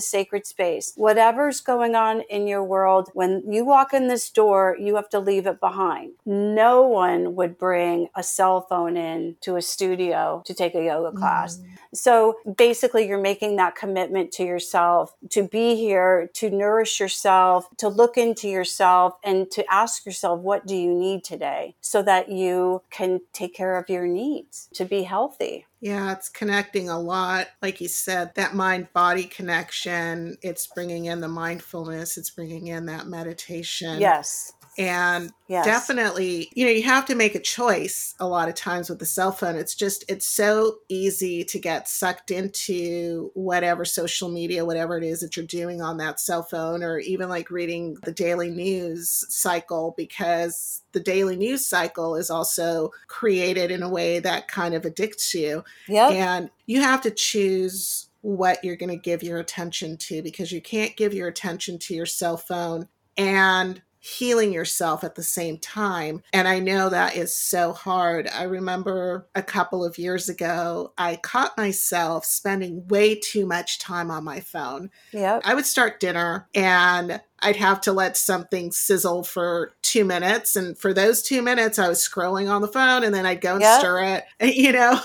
sacred 0.00 0.46
space. 0.46 0.92
Whatever's 0.96 1.60
going 1.60 1.94
on 1.94 2.22
in 2.22 2.46
your 2.46 2.64
world, 2.64 3.10
when 3.14 3.42
you 3.50 3.64
walk 3.64 3.94
in 3.94 4.08
this 4.08 4.30
door, 4.30 4.76
you 4.78 4.96
have 4.96 5.08
to 5.10 5.18
leave 5.20 5.46
it 5.46 5.60
behind. 5.60 6.12
No 6.24 6.82
one 6.82 7.34
would 7.36 7.58
bring 7.58 8.08
a 8.16 8.22
cell 8.22 8.62
phone 8.62 8.96
in 8.96 9.36
to 9.42 9.56
a 9.56 9.62
studio 9.62 10.42
to 10.46 10.54
take 10.54 10.74
a 10.74 10.84
yoga 10.84 11.16
class. 11.16 11.58
Mm. 11.58 11.66
So 11.94 12.36
basically, 12.56 13.06
you're 13.06 13.20
making 13.20 13.56
that 13.56 13.76
commitment 13.76 14.32
to 14.32 14.44
yourself 14.44 15.14
to 15.30 15.46
be 15.46 15.76
here, 15.76 16.30
to 16.34 16.50
nourish 16.50 17.00
yourself, 17.00 17.68
to 17.78 17.88
look 17.88 18.16
into 18.16 18.48
yourself, 18.48 19.14
and 19.24 19.50
to 19.52 19.64
ask 19.72 20.04
yourself, 20.04 20.40
what 20.40 20.66
do 20.66 20.76
you 20.76 20.92
need 20.92 21.24
today 21.24 21.74
so 21.80 22.02
that 22.02 22.30
you 22.30 22.82
can 22.90 23.20
take 23.32 23.54
care 23.54 23.76
of 23.78 23.88
your 23.88 24.06
needs 24.06 24.68
to 24.74 24.84
be 24.84 25.02
healthy. 25.02 25.66
Yeah, 25.80 26.12
it's 26.12 26.28
connecting 26.28 26.88
a 26.88 26.98
lot. 26.98 27.48
Like 27.60 27.80
you 27.80 27.88
said, 27.88 28.34
that 28.34 28.54
mind 28.54 28.88
body 28.92 29.24
connection, 29.24 30.36
it's 30.42 30.66
bringing 30.66 31.04
in 31.04 31.20
the 31.20 31.28
mindfulness, 31.28 32.16
it's 32.16 32.30
bringing 32.30 32.68
in 32.68 32.86
that 32.86 33.06
meditation. 33.06 34.00
Yes. 34.00 34.54
And 34.78 35.32
yes. 35.48 35.64
definitely, 35.64 36.50
you 36.54 36.66
know, 36.66 36.70
you 36.70 36.82
have 36.82 37.06
to 37.06 37.14
make 37.14 37.34
a 37.34 37.40
choice 37.40 38.14
a 38.20 38.28
lot 38.28 38.48
of 38.48 38.54
times 38.54 38.90
with 38.90 38.98
the 38.98 39.06
cell 39.06 39.32
phone. 39.32 39.56
It's 39.56 39.74
just, 39.74 40.04
it's 40.06 40.28
so 40.28 40.78
easy 40.88 41.44
to 41.44 41.58
get 41.58 41.88
sucked 41.88 42.30
into 42.30 43.30
whatever 43.34 43.86
social 43.86 44.28
media, 44.28 44.66
whatever 44.66 44.98
it 44.98 45.04
is 45.04 45.20
that 45.20 45.36
you're 45.36 45.46
doing 45.46 45.80
on 45.80 45.96
that 45.96 46.20
cell 46.20 46.42
phone, 46.42 46.82
or 46.82 46.98
even 46.98 47.30
like 47.30 47.50
reading 47.50 47.96
the 48.02 48.12
daily 48.12 48.50
news 48.50 49.24
cycle, 49.28 49.94
because 49.96 50.82
the 50.92 51.00
daily 51.00 51.36
news 51.36 51.66
cycle 51.66 52.14
is 52.14 52.28
also 52.30 52.90
created 53.08 53.70
in 53.70 53.82
a 53.82 53.88
way 53.88 54.18
that 54.18 54.48
kind 54.48 54.74
of 54.74 54.84
addicts 54.84 55.32
you. 55.32 55.64
Yeah. 55.88 56.08
And 56.08 56.50
you 56.66 56.82
have 56.82 57.00
to 57.02 57.10
choose 57.10 58.08
what 58.20 58.62
you're 58.62 58.76
going 58.76 58.90
to 58.90 58.96
give 58.96 59.22
your 59.22 59.38
attention 59.38 59.96
to 59.96 60.20
because 60.20 60.52
you 60.52 60.60
can't 60.60 60.96
give 60.96 61.14
your 61.14 61.28
attention 61.28 61.78
to 61.78 61.94
your 61.94 62.06
cell 62.06 62.36
phone 62.36 62.88
and 63.16 63.80
healing 64.06 64.52
yourself 64.52 65.02
at 65.02 65.16
the 65.16 65.22
same 65.22 65.58
time. 65.58 66.22
And 66.32 66.46
I 66.46 66.60
know 66.60 66.88
that 66.88 67.16
is 67.16 67.36
so 67.36 67.72
hard. 67.72 68.28
I 68.28 68.44
remember 68.44 69.26
a 69.34 69.42
couple 69.42 69.84
of 69.84 69.98
years 69.98 70.28
ago, 70.28 70.92
I 70.96 71.16
caught 71.16 71.58
myself 71.58 72.24
spending 72.24 72.86
way 72.86 73.16
too 73.16 73.46
much 73.46 73.80
time 73.80 74.10
on 74.10 74.22
my 74.22 74.40
phone. 74.40 74.90
Yeah. 75.12 75.40
I 75.44 75.54
would 75.54 75.66
start 75.66 75.98
dinner 75.98 76.48
and 76.54 77.20
I'd 77.40 77.56
have 77.56 77.80
to 77.82 77.92
let 77.92 78.16
something 78.16 78.70
sizzle 78.70 79.24
for 79.24 79.74
two 79.82 80.04
minutes. 80.04 80.54
And 80.54 80.78
for 80.78 80.94
those 80.94 81.20
two 81.20 81.42
minutes, 81.42 81.78
I 81.78 81.88
was 81.88 81.98
scrolling 81.98 82.48
on 82.48 82.62
the 82.62 82.68
phone 82.68 83.02
and 83.02 83.12
then 83.12 83.26
I'd 83.26 83.40
go 83.40 83.54
and 83.54 83.62
yep. 83.62 83.80
stir 83.80 84.02
it. 84.04 84.24
You 84.56 84.72
know, 84.72 85.00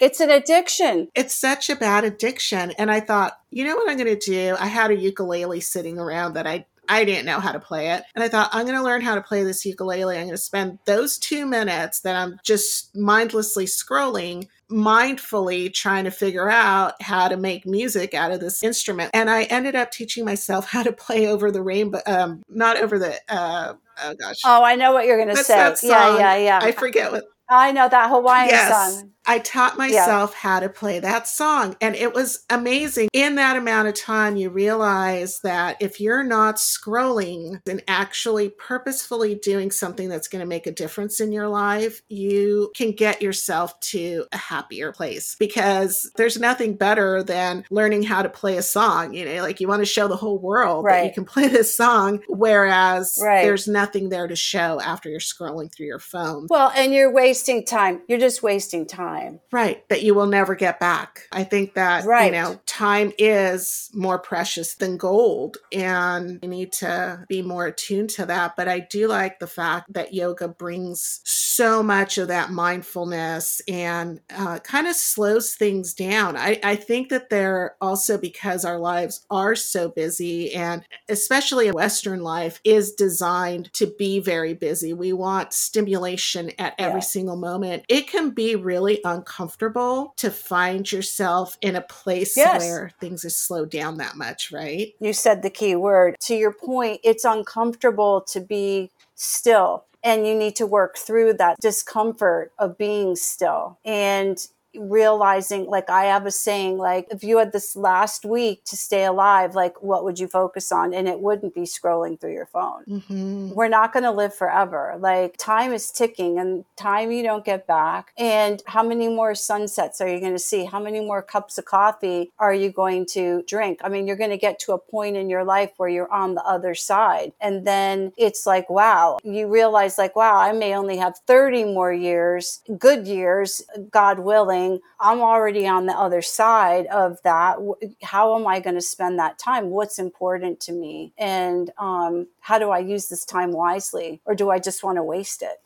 it's 0.00 0.20
an 0.20 0.30
addiction. 0.30 1.08
It's 1.14 1.34
such 1.34 1.70
a 1.70 1.76
bad 1.76 2.04
addiction. 2.04 2.72
And 2.72 2.90
I 2.90 3.00
thought, 3.00 3.38
you 3.50 3.64
know 3.64 3.76
what 3.76 3.88
I'm 3.88 3.96
going 3.96 4.18
to 4.18 4.30
do? 4.30 4.56
I 4.58 4.66
had 4.66 4.90
a 4.90 4.96
ukulele 4.96 5.60
sitting 5.60 5.98
around 5.98 6.34
that 6.34 6.46
I 6.46 6.66
I 6.88 7.04
didn't 7.04 7.26
know 7.26 7.40
how 7.40 7.52
to 7.52 7.60
play 7.60 7.90
it. 7.90 8.02
And 8.14 8.24
I 8.24 8.28
thought, 8.28 8.50
I'm 8.52 8.64
going 8.64 8.78
to 8.78 8.84
learn 8.84 9.02
how 9.02 9.14
to 9.14 9.20
play 9.20 9.42
this 9.44 9.64
ukulele. 9.64 10.16
I'm 10.16 10.24
going 10.24 10.30
to 10.30 10.38
spend 10.38 10.78
those 10.86 11.18
two 11.18 11.46
minutes 11.46 12.00
that 12.00 12.16
I'm 12.16 12.38
just 12.42 12.96
mindlessly 12.96 13.66
scrolling, 13.66 14.48
mindfully 14.70 15.72
trying 15.72 16.04
to 16.04 16.10
figure 16.10 16.50
out 16.50 17.00
how 17.02 17.28
to 17.28 17.36
make 17.36 17.66
music 17.66 18.14
out 18.14 18.32
of 18.32 18.40
this 18.40 18.62
instrument. 18.62 19.10
And 19.14 19.28
I 19.28 19.44
ended 19.44 19.74
up 19.74 19.90
teaching 19.90 20.24
myself 20.24 20.66
how 20.70 20.82
to 20.82 20.92
play 20.92 21.26
over 21.26 21.50
the 21.50 21.62
rainbow, 21.62 22.00
um, 22.06 22.42
not 22.48 22.78
over 22.78 22.98
the, 22.98 23.18
uh, 23.28 23.74
oh 24.02 24.14
gosh. 24.14 24.36
Oh, 24.44 24.64
I 24.64 24.76
know 24.76 24.92
what 24.92 25.06
you're 25.06 25.22
going 25.22 25.36
to 25.36 25.44
say. 25.44 25.74
Yeah, 25.82 26.18
yeah, 26.18 26.36
yeah. 26.36 26.60
I 26.62 26.72
forget 26.72 27.12
what. 27.12 27.24
I 27.50 27.72
know 27.72 27.88
that 27.88 28.10
Hawaiian 28.10 28.50
yes. 28.50 28.94
song. 28.94 29.10
I 29.28 29.40
taught 29.40 29.76
myself 29.76 30.30
yeah. 30.32 30.38
how 30.40 30.60
to 30.60 30.70
play 30.70 31.00
that 31.00 31.28
song. 31.28 31.76
And 31.82 31.94
it 31.94 32.14
was 32.14 32.46
amazing. 32.48 33.10
In 33.12 33.34
that 33.34 33.58
amount 33.58 33.88
of 33.88 33.94
time, 33.94 34.36
you 34.36 34.48
realize 34.48 35.40
that 35.40 35.76
if 35.80 36.00
you're 36.00 36.24
not 36.24 36.56
scrolling 36.56 37.60
and 37.68 37.82
actually 37.86 38.48
purposefully 38.48 39.34
doing 39.34 39.70
something 39.70 40.08
that's 40.08 40.28
going 40.28 40.40
to 40.40 40.48
make 40.48 40.66
a 40.66 40.72
difference 40.72 41.20
in 41.20 41.30
your 41.30 41.46
life, 41.46 42.00
you 42.08 42.72
can 42.74 42.92
get 42.92 43.20
yourself 43.20 43.78
to 43.80 44.24
a 44.32 44.38
happier 44.38 44.92
place 44.92 45.36
because 45.38 46.10
there's 46.16 46.40
nothing 46.40 46.74
better 46.74 47.22
than 47.22 47.66
learning 47.70 48.04
how 48.04 48.22
to 48.22 48.30
play 48.30 48.56
a 48.56 48.62
song. 48.62 49.12
You 49.12 49.26
know, 49.26 49.42
like 49.42 49.60
you 49.60 49.68
want 49.68 49.82
to 49.82 49.86
show 49.86 50.08
the 50.08 50.16
whole 50.16 50.38
world 50.38 50.86
right. 50.86 51.00
that 51.02 51.06
you 51.06 51.12
can 51.12 51.26
play 51.26 51.48
this 51.48 51.76
song, 51.76 52.22
whereas 52.28 53.20
right. 53.22 53.42
there's 53.42 53.68
nothing 53.68 54.08
there 54.08 54.26
to 54.26 54.36
show 54.36 54.80
after 54.80 55.10
you're 55.10 55.20
scrolling 55.20 55.70
through 55.70 55.86
your 55.86 55.98
phone. 55.98 56.46
Well, 56.48 56.72
and 56.74 56.94
you're 56.94 57.12
wasting 57.12 57.66
time. 57.66 58.00
You're 58.08 58.18
just 58.18 58.42
wasting 58.42 58.86
time 58.86 59.17
time. 59.20 59.40
Right, 59.50 59.88
that 59.88 60.02
you 60.02 60.14
will 60.14 60.26
never 60.26 60.54
get 60.54 60.78
back. 60.80 61.26
I 61.32 61.44
think 61.44 61.74
that, 61.74 62.04
Right. 62.04 62.26
you 62.26 62.32
know, 62.32 62.60
time 62.66 63.12
is 63.18 63.90
more 63.94 64.18
precious 64.18 64.74
than 64.74 64.96
gold, 64.96 65.56
and 65.72 66.38
you 66.42 66.48
need 66.48 66.72
to 66.74 67.24
be 67.28 67.42
more 67.42 67.66
attuned 67.66 68.10
to 68.10 68.26
that. 68.26 68.54
But 68.56 68.68
I 68.68 68.80
do 68.80 69.08
like 69.08 69.38
the 69.38 69.46
fact 69.46 69.92
that 69.92 70.14
yoga 70.14 70.48
brings 70.48 71.20
so 71.24 71.82
much 71.82 72.18
of 72.18 72.28
that 72.28 72.50
mindfulness 72.50 73.60
and 73.68 74.20
uh, 74.34 74.58
kind 74.60 74.86
of 74.86 74.94
slows 74.94 75.54
things 75.54 75.92
down. 75.94 76.36
I, 76.36 76.60
I 76.62 76.76
think 76.76 77.08
that 77.08 77.30
they're 77.30 77.76
also 77.80 78.16
because 78.18 78.64
our 78.64 78.78
lives 78.78 79.24
are 79.30 79.54
so 79.56 79.88
busy, 79.88 80.54
and 80.54 80.84
especially 81.08 81.68
a 81.68 81.72
Western 81.72 82.22
life 82.22 82.60
is 82.64 82.92
designed 82.92 83.72
to 83.74 83.86
be 83.98 84.20
very 84.20 84.54
busy. 84.54 84.92
We 84.92 85.12
want 85.12 85.52
stimulation 85.52 86.52
at 86.58 86.74
every 86.78 86.98
Yeah. 87.00 87.04
single 87.06 87.36
moment. 87.36 87.84
It 87.88 88.08
can 88.08 88.30
be 88.30 88.54
really 88.56 89.02
uncomfortable 89.08 90.12
to 90.16 90.30
find 90.30 90.90
yourself 90.90 91.56
in 91.60 91.76
a 91.76 91.80
place 91.80 92.36
Yes. 92.36 92.60
where 92.60 92.90
things 93.00 93.24
are 93.24 93.30
slowed 93.30 93.70
down 93.70 93.98
that 93.98 94.16
much, 94.16 94.52
right? 94.52 94.94
You 95.00 95.12
said 95.12 95.42
the 95.42 95.50
key 95.50 95.74
word. 95.76 96.16
To 96.22 96.34
your 96.34 96.52
point, 96.52 97.00
it's 97.04 97.24
uncomfortable 97.24 98.20
to 98.32 98.40
be 98.40 98.90
still, 99.14 99.84
and 100.04 100.26
you 100.26 100.34
need 100.34 100.56
to 100.56 100.66
work 100.66 100.96
through 100.96 101.34
that 101.34 101.56
discomfort 101.60 102.52
of 102.58 102.78
being 102.78 103.16
still 103.16 103.78
and 103.84 104.46
realizing 104.78 105.66
like 105.66 105.90
i 105.90 106.04
have 106.04 106.26
a 106.26 106.30
saying 106.30 106.78
like 106.78 107.06
if 107.10 107.22
you 107.24 107.38
had 107.38 107.52
this 107.52 107.76
last 107.76 108.24
week 108.24 108.64
to 108.64 108.76
stay 108.76 109.04
alive 109.04 109.54
like 109.54 109.82
what 109.82 110.04
would 110.04 110.18
you 110.18 110.28
focus 110.28 110.70
on 110.72 110.94
and 110.94 111.08
it 111.08 111.20
wouldn't 111.20 111.54
be 111.54 111.62
scrolling 111.62 112.18
through 112.20 112.32
your 112.32 112.46
phone 112.46 112.84
Mm-hmm. 112.88 113.50
we're 113.54 113.68
not 113.68 113.92
going 113.92 114.04
to 114.04 114.10
live 114.10 114.34
forever. 114.34 114.96
Like 114.98 115.36
time 115.36 115.72
is 115.72 115.90
ticking 115.90 116.38
and 116.38 116.64
time 116.76 117.10
you 117.10 117.22
don't 117.22 117.44
get 117.44 117.66
back. 117.66 118.12
And 118.16 118.62
how 118.66 118.82
many 118.82 119.08
more 119.08 119.34
sunsets 119.34 120.00
are 120.00 120.08
you 120.08 120.20
going 120.20 120.32
to 120.32 120.38
see? 120.38 120.64
How 120.64 120.80
many 120.80 121.00
more 121.00 121.22
cups 121.22 121.58
of 121.58 121.64
coffee 121.64 122.30
are 122.38 122.54
you 122.54 122.70
going 122.70 123.06
to 123.16 123.42
drink? 123.46 123.80
I 123.82 123.88
mean, 123.88 124.06
you're 124.06 124.16
going 124.16 124.30
to 124.30 124.38
get 124.38 124.58
to 124.60 124.72
a 124.72 124.78
point 124.78 125.16
in 125.16 125.28
your 125.28 125.44
life 125.44 125.72
where 125.76 125.88
you're 125.88 126.12
on 126.12 126.34
the 126.34 126.44
other 126.44 126.74
side. 126.74 127.32
And 127.40 127.66
then 127.66 128.12
it's 128.16 128.46
like, 128.46 128.68
wow, 128.70 129.18
you 129.24 129.48
realize, 129.48 129.98
like, 129.98 130.14
wow, 130.16 130.36
I 130.38 130.52
may 130.52 130.74
only 130.74 130.96
have 130.98 131.18
30 131.26 131.64
more 131.64 131.92
years, 131.92 132.60
good 132.78 133.06
years, 133.06 133.62
God 133.90 134.18
willing. 134.20 134.67
I'm 135.00 135.20
already 135.20 135.66
on 135.66 135.86
the 135.86 135.92
other 135.92 136.22
side 136.22 136.86
of 136.86 137.18
that. 137.24 137.58
How 138.02 138.36
am 138.36 138.46
I 138.46 138.60
going 138.60 138.74
to 138.76 138.80
spend 138.82 139.18
that 139.18 139.38
time? 139.38 139.70
What's 139.70 139.98
important 139.98 140.60
to 140.60 140.72
me? 140.72 141.12
And 141.18 141.70
um, 141.78 142.28
how 142.40 142.58
do 142.58 142.70
I 142.70 142.78
use 142.78 143.08
this 143.08 143.24
time 143.24 143.52
wisely? 143.52 144.20
Or 144.24 144.34
do 144.34 144.50
I 144.50 144.58
just 144.58 144.84
want 144.84 144.96
to 144.96 145.02
waste 145.02 145.42
it? 145.42 145.60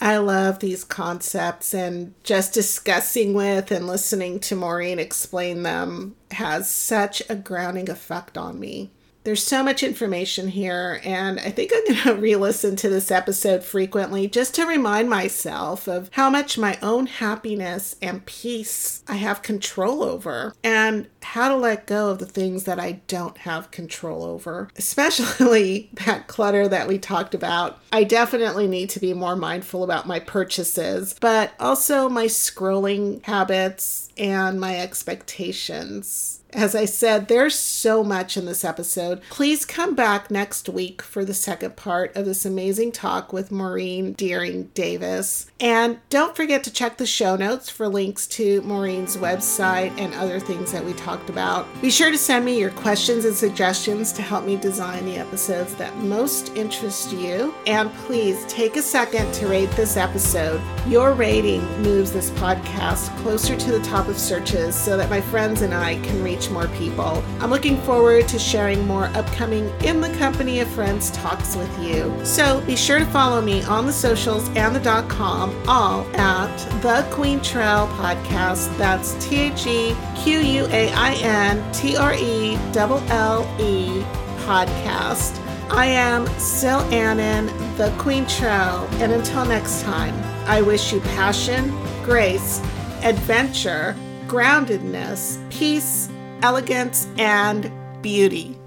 I 0.00 0.16
love 0.16 0.58
these 0.58 0.82
concepts 0.82 1.72
and 1.72 2.14
just 2.24 2.52
discussing 2.52 3.34
with 3.34 3.70
and 3.70 3.86
listening 3.86 4.40
to 4.40 4.56
Maureen 4.56 4.98
explain 4.98 5.62
them 5.62 6.16
has 6.32 6.68
such 6.68 7.22
a 7.28 7.36
grounding 7.36 7.88
effect 7.88 8.36
on 8.36 8.58
me. 8.58 8.90
There's 9.24 9.42
so 9.42 9.62
much 9.62 9.84
information 9.84 10.48
here, 10.48 11.00
and 11.04 11.38
I 11.38 11.50
think 11.50 11.70
I'm 11.74 11.84
going 11.84 11.98
to 12.16 12.20
re 12.20 12.34
listen 12.34 12.74
to 12.76 12.88
this 12.88 13.10
episode 13.10 13.62
frequently 13.62 14.26
just 14.26 14.54
to 14.56 14.66
remind 14.66 15.08
myself 15.08 15.86
of 15.86 16.10
how 16.12 16.28
much 16.28 16.58
my 16.58 16.76
own 16.82 17.06
happiness 17.06 17.96
and 18.02 18.26
peace 18.26 19.02
I 19.06 19.16
have 19.16 19.42
control 19.42 20.02
over, 20.02 20.54
and 20.64 21.08
how 21.22 21.48
to 21.48 21.56
let 21.56 21.86
go 21.86 22.10
of 22.10 22.18
the 22.18 22.26
things 22.26 22.64
that 22.64 22.80
I 22.80 23.00
don't 23.06 23.38
have 23.38 23.70
control 23.70 24.24
over, 24.24 24.68
especially 24.76 25.90
that 26.04 26.26
clutter 26.26 26.66
that 26.66 26.88
we 26.88 26.98
talked 26.98 27.34
about. 27.34 27.78
I 27.92 28.04
definitely 28.04 28.66
need 28.66 28.90
to 28.90 29.00
be 29.00 29.14
more 29.14 29.36
mindful 29.36 29.84
about 29.84 30.06
my 30.06 30.18
purchases, 30.18 31.14
but 31.20 31.52
also 31.60 32.08
my 32.08 32.26
scrolling 32.26 33.24
habits 33.24 34.08
and 34.16 34.60
my 34.60 34.78
expectations. 34.78 36.41
As 36.54 36.74
I 36.74 36.84
said, 36.84 37.28
there's 37.28 37.54
so 37.54 38.04
much 38.04 38.36
in 38.36 38.44
this 38.44 38.62
episode. 38.62 39.22
Please 39.30 39.64
come 39.64 39.94
back 39.94 40.30
next 40.30 40.68
week 40.68 41.00
for 41.00 41.24
the 41.24 41.32
second 41.32 41.76
part 41.76 42.14
of 42.14 42.26
this 42.26 42.44
amazing 42.44 42.92
talk 42.92 43.32
with 43.32 43.50
Maureen 43.50 44.12
Deering 44.12 44.64
Davis. 44.74 45.50
And 45.58 45.98
don't 46.10 46.36
forget 46.36 46.62
to 46.64 46.72
check 46.72 46.98
the 46.98 47.06
show 47.06 47.36
notes 47.36 47.70
for 47.70 47.88
links 47.88 48.26
to 48.28 48.60
Maureen's 48.62 49.16
website 49.16 49.98
and 49.98 50.12
other 50.14 50.38
things 50.38 50.72
that 50.72 50.84
we 50.84 50.92
talked 50.92 51.30
about. 51.30 51.66
Be 51.80 51.90
sure 51.90 52.10
to 52.10 52.18
send 52.18 52.44
me 52.44 52.58
your 52.58 52.70
questions 52.70 53.24
and 53.24 53.34
suggestions 53.34 54.12
to 54.12 54.20
help 54.20 54.44
me 54.44 54.56
design 54.56 55.06
the 55.06 55.16
episodes 55.16 55.74
that 55.76 55.96
most 55.98 56.54
interest 56.54 57.12
you. 57.12 57.54
And 57.66 57.90
please 57.94 58.44
take 58.46 58.76
a 58.76 58.82
second 58.82 59.32
to 59.34 59.46
rate 59.46 59.70
this 59.70 59.96
episode. 59.96 60.60
Your 60.86 61.14
rating 61.14 61.62
moves 61.80 62.12
this 62.12 62.30
podcast 62.32 63.16
closer 63.22 63.56
to 63.56 63.70
the 63.70 63.80
top 63.80 64.08
of 64.08 64.18
searches 64.18 64.74
so 64.74 64.98
that 64.98 65.08
my 65.08 65.20
friends 65.22 65.62
and 65.62 65.72
I 65.72 65.94
can 66.02 66.22
reach 66.42 66.50
more 66.50 66.68
people. 66.76 67.22
I'm 67.40 67.50
looking 67.50 67.76
forward 67.82 68.28
to 68.28 68.38
sharing 68.38 68.86
more 68.86 69.06
upcoming 69.14 69.68
In 69.84 70.00
the 70.00 70.10
Company 70.16 70.60
of 70.60 70.68
Friends 70.68 71.10
talks 71.10 71.56
with 71.56 71.82
you. 71.82 72.12
So 72.24 72.60
be 72.62 72.76
sure 72.76 72.98
to 72.98 73.06
follow 73.06 73.40
me 73.40 73.62
on 73.64 73.86
the 73.86 73.92
socials 73.92 74.48
and 74.50 74.74
the 74.74 74.80
dot 74.80 75.08
com, 75.08 75.54
all 75.68 76.04
at 76.16 76.56
the 76.82 77.06
Quaintrelle 77.14 77.88
Podcast. 77.96 78.76
That's 78.78 79.14
T 79.24 79.36
H 79.36 79.66
E 79.66 79.96
Q 80.16 80.38
U 80.38 80.66
A 80.66 80.92
I 80.92 81.14
N 81.14 81.72
T 81.72 81.96
R 81.96 82.14
E 82.14 82.54
L 82.74 83.02
L 83.08 83.60
E 83.60 84.02
podcast. 84.44 85.38
I 85.70 85.86
am 85.86 86.26
Sil 86.36 86.84
Annan, 86.92 87.46
the 87.76 87.88
Quaintrelle, 87.98 88.90
and 89.00 89.12
until 89.12 89.44
next 89.46 89.82
time, 89.82 90.14
I 90.46 90.60
wish 90.60 90.92
you 90.92 91.00
passion, 91.00 91.70
grace, 92.02 92.60
adventure, 93.02 93.96
groundedness, 94.26 95.38
peace, 95.50 96.08
elegance, 96.42 97.06
and 97.18 97.70
beauty. 98.02 98.58